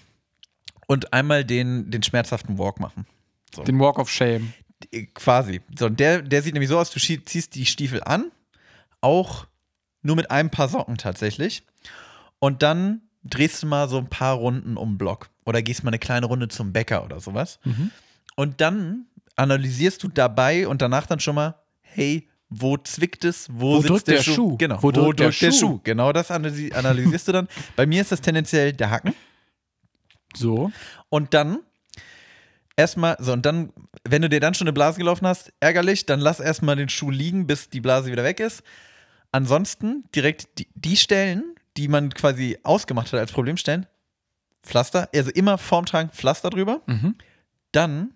[0.88, 3.06] und einmal den, den schmerzhaften Walk machen.
[3.66, 4.52] Den Walk of Shame.
[5.14, 5.62] Quasi.
[5.78, 8.30] So, und der, der sieht nämlich so aus, du ziehst die Stiefel an,
[9.00, 9.46] auch
[10.02, 11.62] nur mit einem Paar Socken tatsächlich.
[12.40, 15.28] Und dann drehst du mal so ein paar Runden um den Block.
[15.44, 17.58] Oder gehst mal eine kleine Runde zum Bäcker oder sowas.
[18.36, 19.06] Und dann
[19.36, 23.90] analysierst du dabei und danach dann schon mal, hey, wo zwickt es, wo, Wo sitzt
[23.90, 24.34] drückt der, der Schuh?
[24.34, 24.56] Schuh?
[24.58, 25.52] Genau, Wo drückt der der Schuh?
[25.52, 25.80] Schuh?
[25.84, 27.48] Genau das analysi- analysierst du dann.
[27.76, 29.14] Bei mir ist das tendenziell der Hacken.
[30.34, 30.70] So.
[31.08, 31.58] Und dann
[32.76, 33.72] erstmal, so, und dann,
[34.08, 37.10] wenn du dir dann schon eine Blase gelaufen hast, ärgerlich, dann lass erstmal den Schuh
[37.10, 38.62] liegen, bis die Blase wieder weg ist.
[39.32, 43.86] Ansonsten direkt die, die Stellen, die man quasi ausgemacht hat als Problemstellen,
[44.62, 46.82] Pflaster, also immer vorm Tragen Pflaster drüber.
[46.86, 47.14] Mhm.
[47.72, 48.10] Dann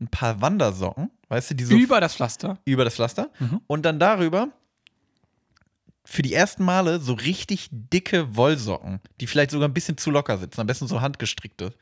[0.00, 2.58] ein paar Wandersocken, weißt du, die so Über das Pflaster.
[2.64, 3.30] über das Pflaster.
[3.38, 3.60] Mhm.
[3.66, 4.48] Und dann darüber
[6.04, 10.38] für die ersten Male so richtig dicke Wollsocken, die vielleicht sogar ein bisschen zu locker
[10.38, 10.60] sitzen.
[10.60, 11.72] Am besten so handgestrickte.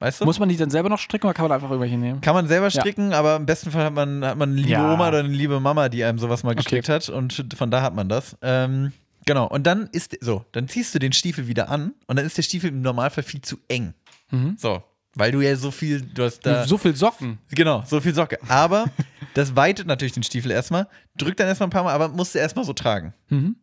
[0.00, 0.24] Weißt du?
[0.24, 2.20] Muss man die dann selber noch stricken oder kann man einfach irgendwelche nehmen?
[2.20, 4.92] Kann man selber stricken, aber im besten Fall hat man, hat man eine liebe Ja.
[4.92, 7.94] Oma oder eine liebe Mama, die einem sowas mal gestrickt hat und von da hat
[7.94, 8.36] man das.
[8.42, 8.92] Ähm,
[9.26, 12.36] genau, und dann ist, so, dann ziehst du den Stiefel wieder an und dann ist
[12.36, 13.94] der Stiefel im Normalfall viel zu eng.
[14.30, 14.56] Mhm.
[14.58, 14.82] So,
[15.14, 17.38] weil du ja so viel, du hast da, so viel Socken.
[17.50, 18.38] genau, so viel Socke.
[18.48, 18.86] Aber
[19.34, 22.38] das weitet natürlich den Stiefel erstmal, drückt dann erstmal ein paar Mal, aber musst du
[22.38, 23.14] erstmal so tragen.
[23.28, 23.56] Mhm.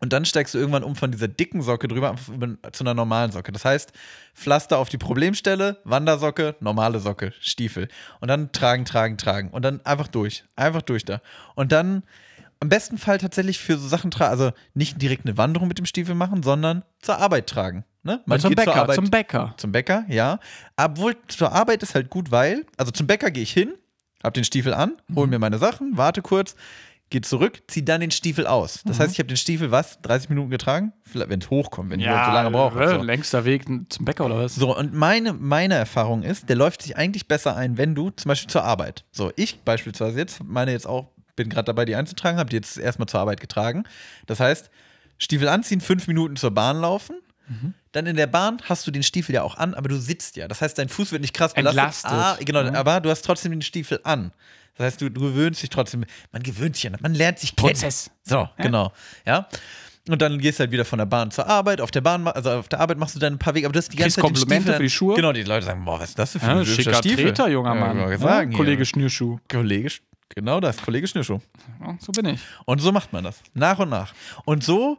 [0.00, 2.14] Und dann steigst du irgendwann um von dieser dicken Socke drüber
[2.72, 3.50] zu einer normalen Socke.
[3.50, 3.92] Das heißt,
[4.34, 7.88] Pflaster auf die Problemstelle, Wandersocke, normale Socke, Stiefel.
[8.20, 9.50] Und dann tragen, tragen, tragen.
[9.50, 10.44] Und dann einfach durch.
[10.54, 11.22] Einfach durch da.
[11.54, 12.02] Und dann
[12.60, 15.86] am besten Fall tatsächlich für so Sachen tragen, also nicht direkt eine Wanderung mit dem
[15.86, 17.84] Stiefel machen, sondern zur Arbeit tragen.
[18.02, 18.22] Ne?
[18.26, 19.54] Man zum geht zur Bäcker, Arbeit, zum Bäcker.
[19.56, 20.38] zum Bäcker, ja.
[20.76, 23.74] Obwohl zur Arbeit ist halt gut, weil, also zum Bäcker gehe ich hin,
[24.22, 26.56] hab den Stiefel an, hol mir meine Sachen, warte kurz,
[27.10, 28.82] gehe zurück, zieh dann den Stiefel aus.
[28.84, 30.92] Das heißt, ich habe den Stiefel, was, 30 Minuten getragen?
[31.12, 32.88] Wenn es hochkommt, wenn ich überhaupt so lange brauche.
[32.88, 33.02] So.
[33.02, 34.54] längster Weg zum Bäcker oder was?
[34.54, 38.28] So, und meine, meine Erfahrung ist, der läuft sich eigentlich besser ein, wenn du zum
[38.28, 39.04] Beispiel zur Arbeit.
[39.12, 42.78] So, ich beispielsweise jetzt, meine jetzt auch, bin gerade dabei, die einzutragen, habe die jetzt
[42.78, 43.84] erstmal zur Arbeit getragen.
[44.26, 44.70] Das heißt,
[45.18, 47.16] Stiefel anziehen, fünf Minuten zur Bahn laufen.
[47.48, 47.74] Mhm.
[47.92, 50.48] Dann in der Bahn hast du den Stiefel ja auch an, aber du sitzt ja.
[50.48, 51.78] Das heißt, dein Fuß wird nicht krass belastet.
[51.78, 52.10] Entlastet.
[52.10, 52.74] Ah, genau, Mhm.
[52.74, 54.32] aber du hast trotzdem den Stiefel an.
[54.76, 57.68] Das heißt, du, du gewöhnst dich trotzdem, man gewöhnt sich an, man lernt sich kennen.
[57.72, 58.10] Prozess.
[58.24, 58.92] So, genau.
[59.24, 59.48] Ja.
[60.08, 61.80] Und dann gehst du halt wieder von der Bahn zur Arbeit.
[61.80, 63.78] Auf der Bahn, also auf der Arbeit machst du dann ein paar Wege, aber du
[63.78, 65.14] hast die ganze Kriegst Zeit den Komplimente Stiefel für die Schuhe?
[65.16, 67.24] Genau, die Leute sagen, boah, was ist das für Ja, ein hübscher schicker Stiefel?
[67.24, 67.98] Treter, junger Ja, Mann.
[68.10, 68.56] Ja, sagen, hier.
[68.58, 69.38] Kollege Schnürschuh.
[69.50, 70.00] Kollege, Sch-
[70.34, 71.40] genau das, Kollege Schnürschuh.
[71.80, 72.40] Ja, so bin ich.
[72.64, 73.42] Und so macht man das.
[73.54, 74.14] Nach und nach.
[74.44, 74.98] Und so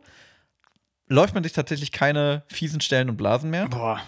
[1.08, 3.68] läuft man sich tatsächlich keine fiesen Stellen und Blasen mehr.
[3.68, 4.02] Boah.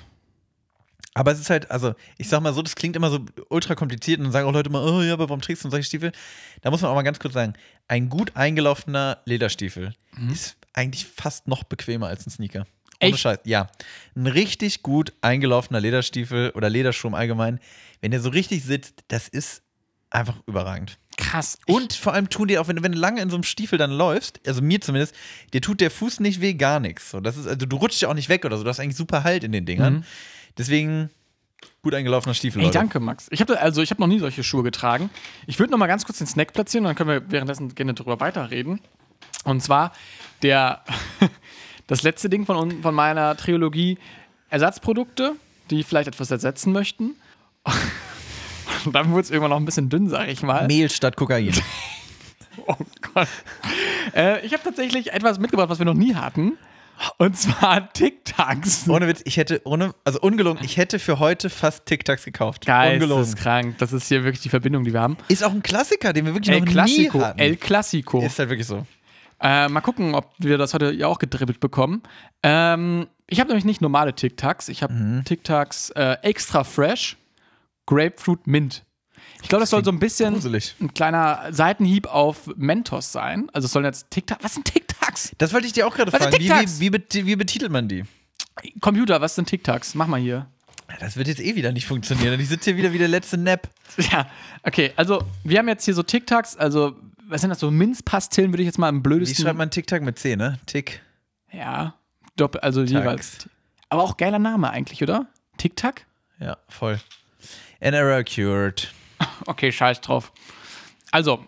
[1.16, 4.20] Aber es ist halt, also, ich sag mal so, das klingt immer so ultra kompliziert
[4.20, 6.12] und dann sagen auch Leute immer, oh ja, aber warum trägst du solche Stiefel?
[6.62, 7.54] Da muss man auch mal ganz kurz sagen,
[7.88, 9.94] ein gut eingelaufener Lederstiefel
[10.32, 12.68] ist eigentlich fast noch bequemer als ein Sneaker.
[13.02, 13.20] Ohne Echt?
[13.20, 13.40] Scheiß.
[13.46, 13.68] Ja.
[14.16, 17.60] Ein richtig gut eingelaufener Lederstiefel oder Lederschuh im Allgemeinen,
[18.02, 19.64] wenn der so richtig sitzt, das ist
[20.10, 21.00] einfach überragend.
[21.20, 21.60] Krass.
[21.68, 23.78] Und vor allem tun dir auch, wenn du, wenn du lange in so einem Stiefel
[23.78, 25.14] dann läufst, also mir zumindest,
[25.54, 27.12] dir tut der Fuß nicht weh, gar nichts.
[27.12, 28.96] So, das ist, also du rutschst ja auch nicht weg oder so, du hast eigentlich
[28.96, 29.96] super Halt in den Dingern.
[29.96, 30.04] Mhm.
[30.58, 31.10] Deswegen
[31.82, 32.60] gut eingelaufener Stiefel.
[32.62, 32.78] Ey, Leute.
[32.78, 33.28] danke, Max.
[33.32, 35.10] Ich habe also ich habe noch nie solche Schuhe getragen.
[35.46, 37.94] Ich würde noch mal ganz kurz den Snack platzieren und dann können wir währenddessen gerne
[37.94, 38.80] darüber weiterreden.
[39.44, 39.92] Und zwar
[40.42, 40.84] der
[41.88, 43.98] das letzte Ding von, von meiner Trilogie
[44.50, 45.36] Ersatzprodukte,
[45.70, 47.16] die vielleicht etwas ersetzen möchten.
[48.86, 50.68] Und dann wurde es irgendwann noch ein bisschen dünn, sage ich mal.
[50.68, 51.52] Mehl statt Kokain.
[52.68, 52.76] Oh
[53.14, 53.28] Gott.
[54.14, 56.58] äh, ich habe tatsächlich etwas mitgebracht, was wir noch nie hatten.
[57.18, 58.90] Und zwar Tic-Tacs.
[58.90, 62.68] ohne Witz, ich hätte, ohne, also ungelogen, ich hätte für heute fast Tic Tacs gekauft.
[62.68, 63.24] Ungelogen.
[63.24, 63.78] Geisteskrank.
[63.78, 65.18] Das ist hier wirklich die Verbindung, die wir haben.
[65.30, 67.18] Ist auch ein Klassiker, den wir wirklich El noch Clasico.
[67.20, 67.40] nie hatten.
[67.40, 68.22] El Clasico.
[68.22, 68.86] ist halt wirklich so.
[69.42, 72.04] Äh, mal gucken, ob wir das heute ja auch gedribbelt bekommen.
[72.44, 74.68] Ähm, ich habe nämlich nicht normale Tic Tacs.
[74.68, 75.24] Ich habe Mhm.
[75.24, 77.16] Tic Tacs äh, extra fresh,
[77.90, 78.86] Grapefruit Mint.
[79.42, 80.76] Ich glaube, das soll so ein bisschen gruselig.
[80.80, 83.50] ein kleiner Seitenhieb auf Mentos sein.
[83.52, 84.44] Also es sollen jetzt Tacs.
[84.44, 85.32] Was sind Tic Tacs?
[85.40, 86.70] Das wollte ich dir auch gerade sind fragen.
[86.80, 88.04] Wie, wie, wie, wie betitelt man die?
[88.80, 89.96] Computer, was sind Tic Tacs?
[89.96, 90.46] Mach mal hier.
[91.00, 92.40] Das wird jetzt eh wieder nicht funktionieren.
[92.40, 93.70] Ich sitze hier wieder wie der letzte Nap.
[94.12, 94.30] Ja,
[94.64, 94.92] okay.
[94.96, 96.56] Also wir haben jetzt hier so Tic Tacs.
[96.58, 96.96] Also
[97.28, 98.52] was sind das so Minzpastillen?
[98.52, 99.44] Würde ich jetzt mal im Wie blödesten.
[99.44, 100.60] schreibt man Tic Tac mit C, ne?
[100.68, 101.02] Tick.
[101.52, 101.96] Ja,
[102.36, 103.50] doppel, also jeweils.
[103.90, 105.26] Aber auch geiler Name eigentlich, oder?
[105.58, 106.06] Tic Tac?
[106.40, 107.00] Ja, voll.
[107.82, 108.92] An error cured.
[109.46, 110.32] Okay, scheiß drauf.
[111.12, 111.46] Also,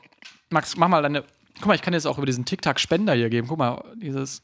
[0.49, 1.23] Max, mach mal deine.
[1.55, 3.47] Guck mal, ich kann jetzt auch über diesen Tic-Tac-Spender hier geben.
[3.47, 4.41] Guck mal, dieses.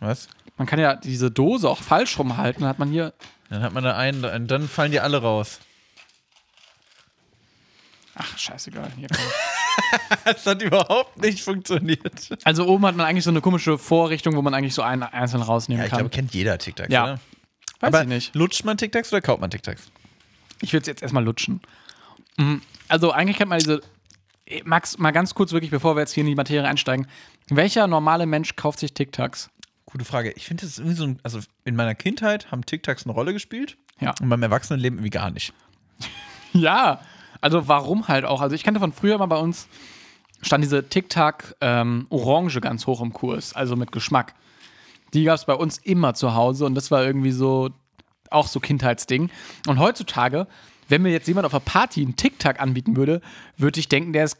[0.00, 0.28] Was?
[0.56, 2.60] Man kann ja diese Dose auch falsch rumhalten.
[2.62, 3.12] Dann hat man hier.
[3.50, 5.60] Dann hat man da einen, und dann fallen die alle raus.
[8.14, 8.90] Ach, scheißegal.
[8.96, 9.08] Hier.
[10.24, 12.30] Das hat überhaupt nicht funktioniert.
[12.44, 15.42] also, oben hat man eigentlich so eine komische Vorrichtung, wo man eigentlich so einen einzeln
[15.42, 15.98] rausnehmen Ja, ich kann.
[15.98, 17.04] glaube, kennt jeder Tacs, Ja.
[17.04, 17.12] oder?
[17.80, 18.34] Weiß Aber ich nicht.
[18.34, 19.82] lutscht man Tic Tacs oder kauft man Tic Tacs?
[20.60, 21.60] Ich würde es jetzt erstmal lutschen.
[22.36, 22.62] Mhm.
[22.88, 23.80] Also, eigentlich kennt man diese
[24.46, 27.06] Äh, Max, mal ganz kurz wirklich, bevor wir jetzt hier in die Materie einsteigen.
[27.48, 29.50] Welcher normale Mensch kauft sich TikToks?
[29.86, 30.32] Gute Frage.
[30.32, 33.32] Ich finde, das ist irgendwie so ein, also in meiner Kindheit haben TikToks eine Rolle
[33.32, 33.76] gespielt.
[34.00, 34.14] Ja.
[34.20, 35.52] Und beim Erwachsenenleben irgendwie gar nicht.
[36.52, 37.00] Ja,
[37.42, 38.40] also warum halt auch?
[38.40, 39.68] Also ich kannte von früher mal bei uns,
[40.40, 44.34] stand diese TikTok ähm, Orange ganz hoch im Kurs, also mit Geschmack.
[45.12, 47.70] Die gab es bei uns immer zu Hause und das war irgendwie so,
[48.32, 49.30] auch so Kindheitsding.
[49.66, 50.46] Und heutzutage,
[50.88, 53.20] wenn mir jetzt jemand auf einer Party einen TikTok anbieten würde,
[53.56, 54.36] würde ich denken, der ist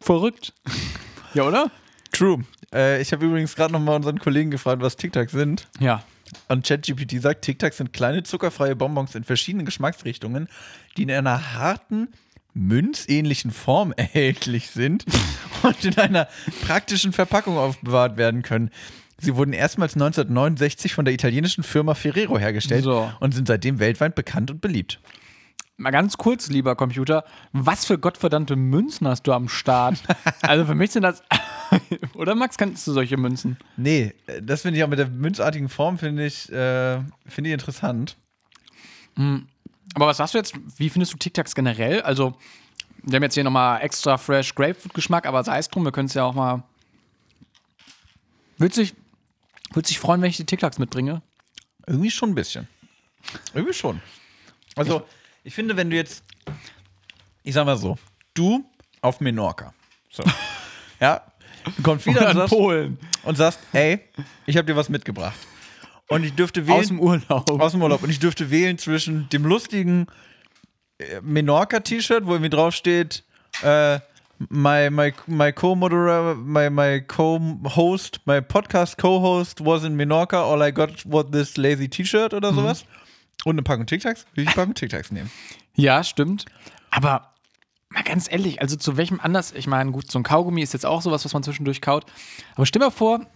[0.00, 0.52] verrückt.
[1.34, 1.70] ja, oder?
[2.12, 2.44] True.
[2.72, 5.68] Äh, ich habe übrigens gerade nochmal unseren Kollegen gefragt, was TikToks sind.
[5.80, 6.02] Ja.
[6.48, 10.48] Und ChatGPT sagt, TikToks sind kleine zuckerfreie Bonbons in verschiedenen Geschmacksrichtungen,
[10.96, 12.08] die in einer harten,
[12.54, 15.04] münzähnlichen Form erhältlich sind
[15.62, 16.28] und in einer
[16.66, 18.70] praktischen Verpackung aufbewahrt werden können.
[19.20, 23.10] Sie wurden erstmals 1969 von der italienischen Firma Ferrero hergestellt So.
[23.20, 25.00] und sind seitdem weltweit bekannt und beliebt.
[25.76, 30.02] Mal ganz kurz, lieber Computer, was für gottverdammte Münzen hast du am Start?
[30.42, 31.22] also für mich sind das.
[32.14, 33.56] oder Max, kennst du solche Münzen?
[33.76, 37.54] Nee, äh, das finde ich auch mit der münzartigen Form, finde ich, äh, finde ich
[37.54, 38.16] interessant.
[39.94, 40.54] Aber was sagst du jetzt?
[40.76, 42.02] Wie findest du TikToks generell?
[42.02, 42.36] Also,
[43.02, 46.14] wir haben jetzt hier nochmal extra fresh Grapefruit-Geschmack, aber sei es drum, wir können es
[46.14, 46.62] ja auch mal.
[48.58, 48.94] Würdest
[49.74, 51.22] du dich, freuen, wenn ich die TikToks mitbringe?
[51.86, 52.68] Irgendwie schon ein bisschen.
[53.54, 54.00] Irgendwie schon.
[54.76, 55.06] Also,
[55.44, 56.22] ich finde, wenn du jetzt,
[57.42, 57.98] ich sag mal so,
[58.34, 58.64] du
[59.00, 59.74] auf Menorca,
[60.10, 60.22] so,
[61.00, 61.22] ja,
[61.76, 62.98] du kommst wieder sagst, Polen.
[63.24, 64.00] und sagst, ey,
[64.46, 65.36] ich habe dir was mitgebracht.
[66.08, 67.50] Und ich dürfte wählen, Aus dem Urlaub.
[67.60, 70.06] aus dem Urlaub, und ich dürfte wählen zwischen dem lustigen
[70.98, 73.24] äh, Menorca-T-Shirt, wo irgendwie draufsteht,
[73.62, 74.00] äh,
[74.48, 80.70] my, my, my co-moderator, my, my co-host, my podcast co-host was in Menorca, all I
[80.70, 82.84] got was this lazy T-Shirt oder sowas.
[83.44, 85.30] Und eine Packung Tic-Tacs, würde ich eine Packung Tic-Tacs nehmen.
[85.74, 86.44] Ja, stimmt.
[86.90, 87.32] Aber
[87.90, 90.86] mal ganz ehrlich, also zu welchem anders, ich meine, gut, so ein Kaugummi ist jetzt
[90.86, 92.04] auch sowas, was man zwischendurch kaut.
[92.54, 93.26] Aber stell dir vor,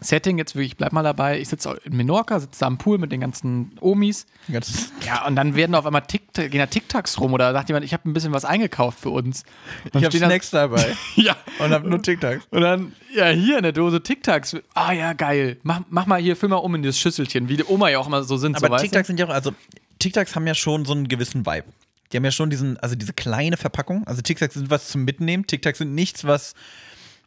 [0.00, 2.98] Setting jetzt wirklich, ich bleib mal dabei, ich sitze in Menorca, sitze da am Pool
[2.98, 4.26] mit den ganzen Omis.
[4.50, 7.84] Ganz, Ja, und dann werden auf einmal TikTok, gehen da TikToks rum oder sagt jemand,
[7.84, 9.44] ich habe ein bisschen was eingekauft für uns.
[9.84, 11.36] ich habe stehen da- Snacks dabei Ja.
[11.58, 12.46] und habe nur Tic-Tacs.
[12.50, 14.56] Und dann, ja, hier eine Dose TikToks.
[14.74, 15.58] Ah ja, geil.
[15.62, 18.06] Mach, mach mal hier, füll mal um in das Schüsselchen, wie die Oma ja auch
[18.06, 18.58] immer so sind.
[18.58, 18.82] so, Aber du?
[18.82, 19.52] TikToks sind ja auch, also
[19.98, 21.64] TikToks haben ja schon so einen gewissen Vibe.
[22.12, 24.04] Die haben ja schon diesen, also diese kleine Verpackung.
[24.06, 25.46] Also TikToks sind was zum Mitnehmen.
[25.46, 26.54] TikToks sind nichts, was,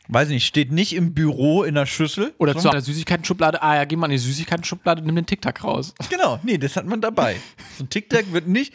[0.07, 2.33] weiß ich nicht, steht nicht im Büro in der Schüssel.
[2.37, 3.61] Oder zu einer Süßigkeiten-Schublade.
[3.61, 5.93] Ah ja, geh mal in die Süßigkeiten-Schublade, nimm den TikTok raus.
[6.09, 7.37] Genau, nee, das hat man dabei.
[7.77, 8.73] So ein TikTok wird nicht.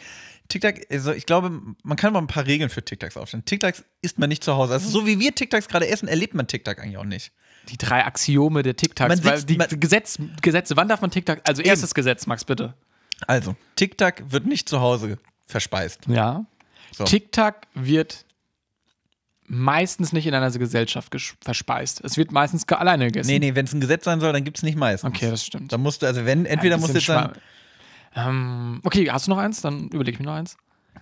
[0.49, 3.45] TikTok, also ich glaube, man kann mal ein paar Regeln für TikToks aufstellen.
[3.45, 4.73] TikToks isst man nicht zu Hause.
[4.73, 7.31] Also so wie wir TikToks gerade essen, erlebt man TikTok eigentlich auch nicht.
[7.69, 9.09] Die drei Axiome der TikToks.
[9.09, 11.39] Man weil die Gesetz, Gesetze, wann darf man TikTok?
[11.43, 12.73] Also erstes Gesetz, Max, bitte.
[13.27, 16.01] Also, TikTok wird nicht zu Hause verspeist.
[16.07, 16.45] Ja.
[16.91, 17.03] So.
[17.03, 18.25] TikTok wird
[19.49, 22.01] meistens nicht in einer Gesellschaft verspeist.
[22.03, 23.29] Es wird meistens alleine gegessen.
[23.29, 25.09] Nee, nee, wenn es ein Gesetz sein soll, dann gibt es nicht meistens.
[25.09, 25.73] Okay, das stimmt.
[25.73, 27.33] Da musst du, also wenn, entweder musst du dann.
[28.15, 29.61] Ähm, okay, hast du noch eins?
[29.61, 30.55] Dann überlege ich mir noch eins.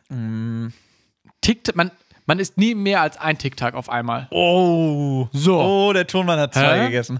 [0.09, 0.67] Mm.
[1.41, 1.91] TikTok, man,
[2.25, 4.27] man isst nie mehr als ein TikTok auf einmal.
[4.31, 5.27] Oh.
[5.33, 5.59] So.
[5.61, 6.85] Oh, der Tonmann hat zwei Hä?
[6.87, 7.19] gegessen.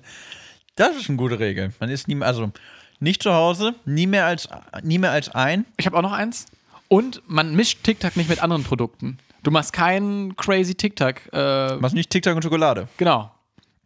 [0.76, 1.74] Das ist eine gute Regel.
[1.80, 2.52] Man ist nie mehr, also
[3.00, 4.48] nicht zu Hause, nie mehr als,
[4.84, 5.66] nie mehr als ein.
[5.78, 6.46] Ich habe auch noch eins.
[6.88, 9.18] Und man mischt TikTok nicht mit anderen Produkten.
[9.44, 11.16] Du machst keinen crazy TikTok.
[11.32, 12.88] Äh, Machst nicht TikTok und Schokolade.
[12.98, 13.32] genau.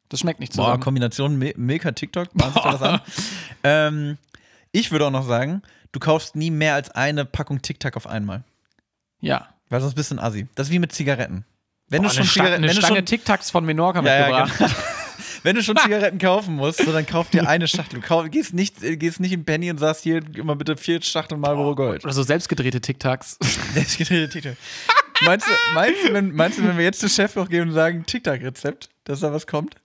[0.10, 0.84] Das schmeckt nicht Boah, zusammen.
[0.84, 2.28] Kombination Mi- Milka TikTok.
[3.64, 4.18] ähm,
[4.74, 5.62] ich würde auch noch sagen,
[5.94, 8.44] du kaufst nie mehr als eine Packung TikTok auf einmal.
[9.22, 9.48] ja.
[9.70, 10.48] Weil sonst bist du ein Assi.
[10.56, 11.46] Das ist wie mit Zigaretten.
[11.88, 14.76] Wenn Boah, du schon Zigaretten, eine Stange TikToks von Menorca Ja, ja, mitgebracht.
[15.44, 18.02] wenn du schon Zigaretten kaufen musst, so, dann kauf dir eine Schachtel.
[18.02, 21.02] Du kauf, gehst, nicht, äh, gehst nicht in Penny und sagst hier immer bitte vier
[21.02, 22.04] Schachteln Marlboro Gold.
[22.04, 23.38] Oder so selbstgedrehte TikToks.
[23.76, 24.58] Das gedrehte TikTok.
[25.26, 27.76] Meinst du, meinst, du, wenn, meinst du, wenn wir jetzt den Chef noch geben und
[27.76, 29.76] sagen, TikTok-Rezept, dass da was kommt?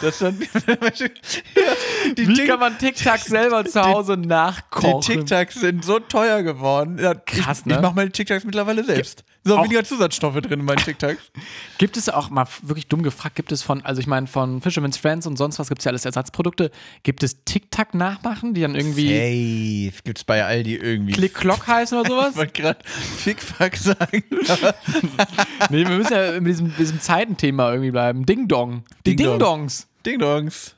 [0.00, 0.38] Das dann,
[2.16, 5.00] die, Wie kann man TikToks selber zu Hause die nachkochen?
[5.00, 6.98] TikToks sind so teuer geworden.
[7.26, 7.74] Krass, ich, ne?
[7.74, 9.24] Ich mache meine TikToks mittlerweile selbst.
[9.46, 11.30] Sind auch weniger Zusatzstoffe drin in meinen TikToks.
[11.78, 14.96] Gibt es auch mal wirklich dumm gefragt, gibt es von, also ich meine, von Fisherman's
[14.96, 16.70] Friends und sonst was gibt es ja alles Ersatzprodukte.
[17.02, 20.02] Gibt es TikTok-Nachmachen, die dann irgendwie Safe.
[20.04, 21.12] Gibt's bei Aldi irgendwie.
[21.12, 22.30] Klick-Klock heißen oder sowas?
[22.30, 24.24] Ich wollte gerade Fick-Fuck sagen.
[25.70, 28.26] nee, wir müssen ja mit diesem, diesem Zeitenthema irgendwie bleiben.
[28.26, 28.82] Ding-Dong.
[29.04, 29.38] Die Ding-Dong.
[29.38, 29.86] Ding-Dongs.
[30.04, 30.74] Ding-Dongs.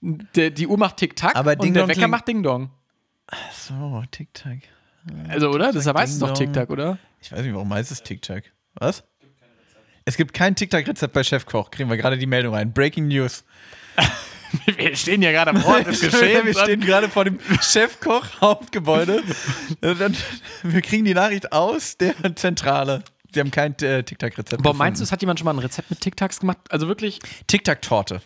[0.00, 2.70] Der, die Uhr macht Tick-Tack Aber und der Ding-Dong Wecker macht Ding-Dong.
[3.52, 4.58] So, TikTok.
[5.28, 5.72] Also, oder?
[5.72, 6.52] Deshalb heißt es doch Ding-Dong.
[6.54, 6.98] Tic-Tac, oder?
[7.20, 8.42] Ich weiß nicht, warum heißt es TikTok.
[8.74, 9.04] Was?
[10.04, 11.70] Es gibt kein TikTok-Rezept bei Chefkoch.
[11.70, 12.72] Kriegen wir gerade die Meldung rein.
[12.72, 13.44] Breaking News.
[14.76, 16.58] Wir stehen ja gerade am Ort des wir Geschehens.
[16.60, 19.22] stehen gerade vor dem Chefkoch-Hauptgebäude.
[20.62, 23.02] wir kriegen die Nachricht aus der Zentrale.
[23.34, 24.62] Sie haben kein äh, TikTok-Rezept.
[24.62, 26.58] Boah, meinst du, es hat jemand schon mal ein Rezept mit TikToks gemacht?
[26.70, 28.22] Also wirklich, TikTok-Torte.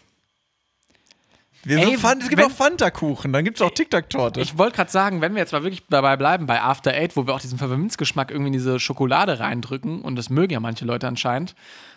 [1.63, 4.41] Wir Ey, Fan- es gibt wenn- auch Fanta-Kuchen, dann gibt es auch TikTok-Torte.
[4.41, 7.27] ich wollte gerade sagen, wenn wir jetzt mal wirklich dabei bleiben, bei After Eight, wo
[7.27, 11.07] wir auch diesen Pfefferminzgeschmack irgendwie in diese Schokolade reindrücken, und das mögen ja manche Leute
[11.07, 11.55] anscheinend,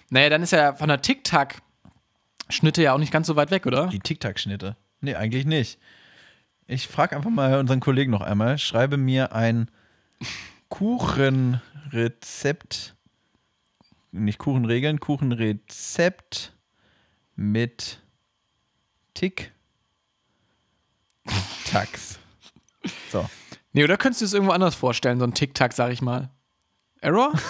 [0.09, 3.87] naja, dann ist ja von der TikTok-Schnitte ja auch nicht ganz so weit weg, oder?
[3.87, 4.75] Die TikTok-Schnitte.
[4.99, 5.79] Nee, eigentlich nicht.
[6.67, 8.57] Ich frage einfach mal unseren Kollegen noch einmal.
[8.57, 9.71] Schreibe mir ein
[10.69, 12.95] Kuchenrezept.
[14.11, 16.53] Nicht Kuchenregeln, Kuchenrezept
[17.35, 17.99] mit
[19.13, 19.53] Tic-Tacs.
[23.11, 23.29] So.
[23.73, 26.29] Nee, oder könntest du es irgendwo anders vorstellen, so ein TikTok, sag ich mal.
[27.01, 27.33] Error?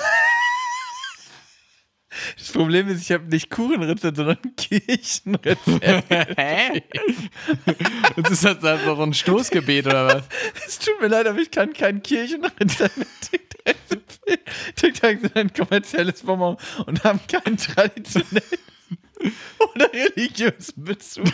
[2.38, 5.68] Das Problem ist, ich habe nicht Kuchenrezept, sondern Kirchenrezept.
[6.38, 6.84] Hä?
[8.16, 10.24] Jetzt ist das dann so ein Stoßgebet oder was?
[10.68, 14.40] Es tut mir leid, aber ich kann kein Kirchenrezept mit TikTok empfehlen.
[14.76, 18.60] TikTok sind ein kommerzielles Bonbon und haben keinen traditionellen
[19.76, 21.26] oder religiösen Bezug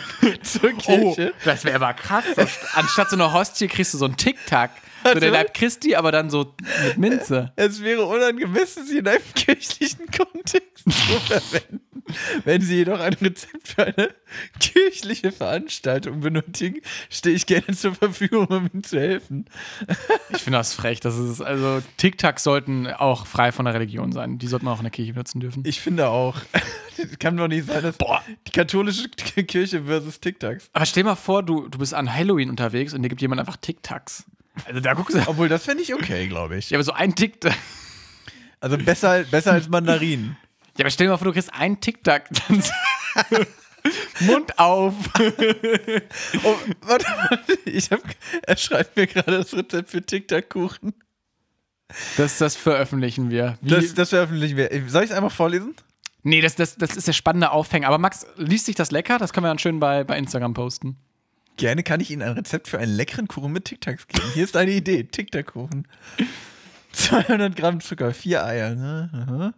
[0.42, 0.76] zur Oh,
[1.14, 1.34] Kirche.
[1.44, 2.24] das wäre aber krass.
[2.74, 4.70] Anstatt so einer Hostie kriegst du so ein Tic-Tac.
[5.04, 7.52] So der Leib Christi, aber dann so mit Minze.
[7.56, 10.90] Es wäre unangemessen, sie in einem kirchlichen Kontext zu
[11.20, 11.80] verwenden.
[12.44, 14.10] Wenn Sie jedoch ein Rezept für eine
[14.58, 19.46] kirchliche Veranstaltung benötigen, stehe ich gerne zur Verfügung, um Ihnen zu helfen.
[20.30, 21.00] Ich finde das frech.
[21.00, 24.38] Das ist, also TikToks sollten auch frei von der Religion sein.
[24.38, 25.62] Die sollten auch in der Kirche benutzen dürfen.
[25.66, 26.36] Ich finde auch,
[26.96, 28.22] es kann doch nicht sein, dass Boah.
[28.46, 30.70] die katholische Kirche versus TikToks.
[30.72, 33.56] Aber stell mal vor, du, du bist an Halloween unterwegs und dir gibt jemand einfach
[33.56, 34.24] TikToks.
[34.64, 35.22] Also da guckst du.
[35.26, 36.70] Obwohl, das fände ich okay, glaube ich.
[36.70, 37.52] Ja, aber so ein TikTok.
[38.60, 40.36] Also besser, besser als Mandarinen.
[40.76, 42.22] Ja, aber stell dir mal vor, du kriegst einen TikTok.
[42.48, 42.62] Dann
[44.20, 44.94] Mund auf.
[46.42, 48.00] Oh, warte, warte, ich hab,
[48.46, 50.92] er schreibt mir gerade das Rezept für TikTok-Kuchen.
[52.16, 53.58] Das, das veröffentlichen wir.
[53.62, 54.68] Wie, Das, das veröffentlichen wir.
[54.88, 55.74] Soll ich es einfach vorlesen?
[56.22, 57.88] nee, das, das, das ist der spannende Aufhänger.
[57.88, 59.18] Aber Max, liest sich das lecker?
[59.18, 60.98] Das können wir dann schön bei, bei Instagram posten.
[61.60, 64.24] Gerne kann ich Ihnen ein Rezept für einen leckeren Kuchen mit TikToks geben.
[64.32, 65.86] Hier ist eine Idee: TikTok-Kuchen.
[66.92, 68.74] 200 Gramm Zucker, vier Eier.
[68.74, 69.52] Ne?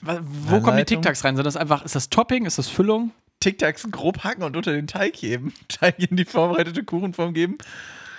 [0.00, 0.84] Wo kommen die.
[0.84, 1.34] TikToks rein?
[1.34, 2.46] Sind das einfach, ist das Topping?
[2.46, 3.10] Ist das Füllung?
[3.40, 5.52] TikToks grob hacken und unter den Teig heben.
[5.68, 7.58] Teig in die vorbereitete Kuchenform geben.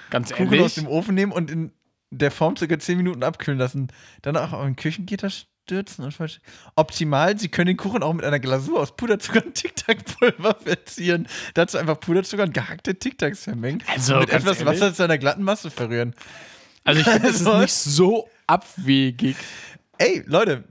[0.09, 0.61] Ganz Kuchen ehrlich.
[0.63, 1.71] aus dem Ofen nehmen und in
[2.11, 3.87] der Form circa 10 Minuten abkühlen lassen.
[4.23, 5.29] Dann auch auf ein Küchengitter
[5.65, 6.37] stürzen und versch-
[6.75, 11.27] Optimal, Sie können den Kuchen auch mit einer Glasur aus Puderzucker und Tic-Tac-Pulver verzieren.
[11.55, 13.81] Dazu einfach Puderzucker und gehackte Tic-Tacs vermengen.
[13.87, 14.79] Also, mit ganz etwas ehrlich?
[14.81, 16.13] Wasser zu einer glatten Masse verrühren.
[16.83, 19.35] Also ich finde, das ist Also- nicht so abwegig.
[19.97, 20.65] Ey, Leute,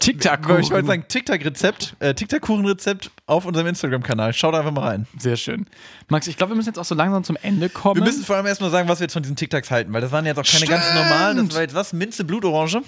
[0.00, 0.40] TikTok.
[0.60, 4.34] ich wollte sagen, Tic-Tac-Rezept, äh, Tic-Tac-Kuchen-Rezept auf unserem Instagram-Kanal.
[4.34, 5.06] Schaut einfach mal rein.
[5.18, 5.64] Sehr schön.
[6.08, 7.96] Max, ich glaube, wir müssen jetzt auch so langsam zum Ende kommen.
[8.02, 10.12] Wir müssen vor allem erstmal sagen, was wir jetzt von diesen Tic-Tacs halten, weil das
[10.12, 11.00] waren jetzt auch keine ganz Stimmt.
[11.00, 11.46] normalen.
[11.46, 11.94] Das war jetzt was?
[11.94, 12.82] Minze, Blutorange.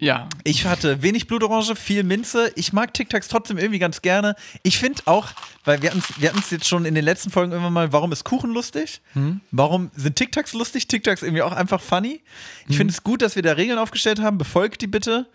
[0.00, 0.28] Ja.
[0.44, 2.50] Ich hatte wenig Blutorange, viel Minze.
[2.56, 4.34] Ich mag TikToks trotzdem irgendwie ganz gerne.
[4.62, 5.28] Ich finde auch,
[5.64, 8.10] weil wir hatten es wir hatten's jetzt schon in den letzten Folgen immer mal, warum
[8.10, 9.02] ist Kuchen lustig?
[9.50, 10.88] Warum sind TikToks lustig?
[10.88, 12.22] TikToks irgendwie auch einfach funny.
[12.68, 14.38] Ich finde es gut, dass wir da Regeln aufgestellt haben.
[14.38, 15.26] Befolgt die bitte.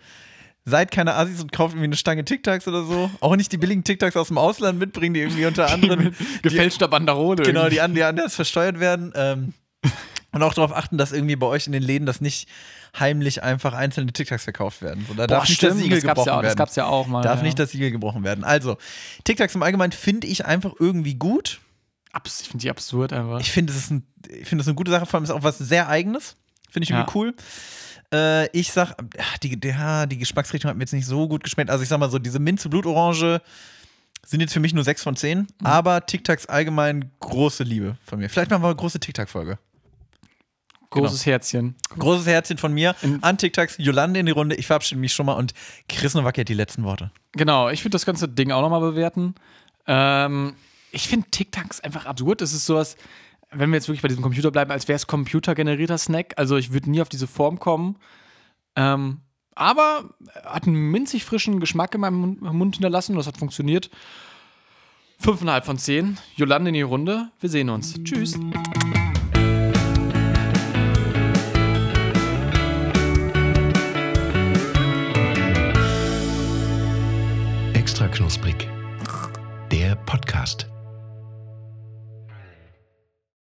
[0.68, 3.08] Seid keine Assis und kauft irgendwie eine Stange TikToks oder so.
[3.20, 6.12] Auch nicht die billigen TikToks aus dem Ausland mitbringen, die irgendwie unter anderem
[6.42, 7.44] Gefälschter Banderole.
[7.44, 9.12] Genau, die, die anders versteuert werden.
[9.14, 9.52] Ähm,
[10.36, 12.46] und auch darauf achten, dass irgendwie bei euch in den Läden das nicht
[12.98, 15.06] heimlich einfach einzelne TikToks verkauft werden.
[15.08, 16.46] So, da Boah, darf nicht stimmt, das Siegel das gebrochen ja auch, werden.
[16.46, 17.22] Das gab's ja auch mal.
[17.22, 17.42] darf ja.
[17.42, 18.44] nicht das Siegel gebrochen werden.
[18.44, 18.76] Also,
[19.24, 21.60] TikToks im Allgemeinen finde ich einfach irgendwie gut.
[22.12, 23.40] Abs ich finde die absurd einfach.
[23.40, 25.56] Ich finde, es ein, ich finde es eine gute Sache, vor allem ist auch was
[25.56, 26.36] sehr Eigenes.
[26.70, 27.14] Finde ich irgendwie Ja.
[27.14, 27.34] cool.
[28.12, 29.74] Äh, ich sag, ach, die, die,
[30.08, 31.70] die Geschmacksrichtung hat mir jetzt nicht so gut geschmeckt.
[31.70, 33.40] Also ich sag mal so, diese Minze Blutorange
[34.26, 35.38] sind jetzt für mich nur 6 von 10.
[35.38, 35.46] Mhm.
[35.64, 38.28] Aber TikToks allgemein große Liebe von mir.
[38.28, 39.58] Vielleicht machen wir eine große TikTok-Folge.
[40.90, 41.74] Großes Herzchen.
[41.98, 44.56] Großes Herzchen von mir In- an TikToks, Jolande in die Runde.
[44.56, 45.52] Ich verabschiede mich schon mal und
[45.88, 47.10] Chris Nowacki hat die letzten Worte.
[47.32, 49.34] Genau, ich würde das ganze Ding auch nochmal bewerten.
[49.86, 50.54] Ähm,
[50.92, 52.40] ich finde TikToks einfach absurd.
[52.42, 52.96] Es ist sowas,
[53.50, 56.34] wenn wir jetzt wirklich bei diesem Computer bleiben, als wäre es computergenerierter Snack.
[56.36, 57.96] Also ich würde nie auf diese Form kommen.
[58.74, 59.20] Ähm,
[59.54, 60.10] aber
[60.44, 63.16] hat einen minzig frischen Geschmack in meinem Mund- Mund hinterlassen.
[63.16, 63.90] Das hat funktioniert.
[65.18, 66.18] Fünfeinhalb von zehn.
[66.36, 67.30] Jolande in die Runde.
[67.40, 67.94] Wir sehen uns.
[68.04, 68.38] Tschüss.
[78.16, 78.68] Knusprig.
[79.70, 80.75] Der Podcast.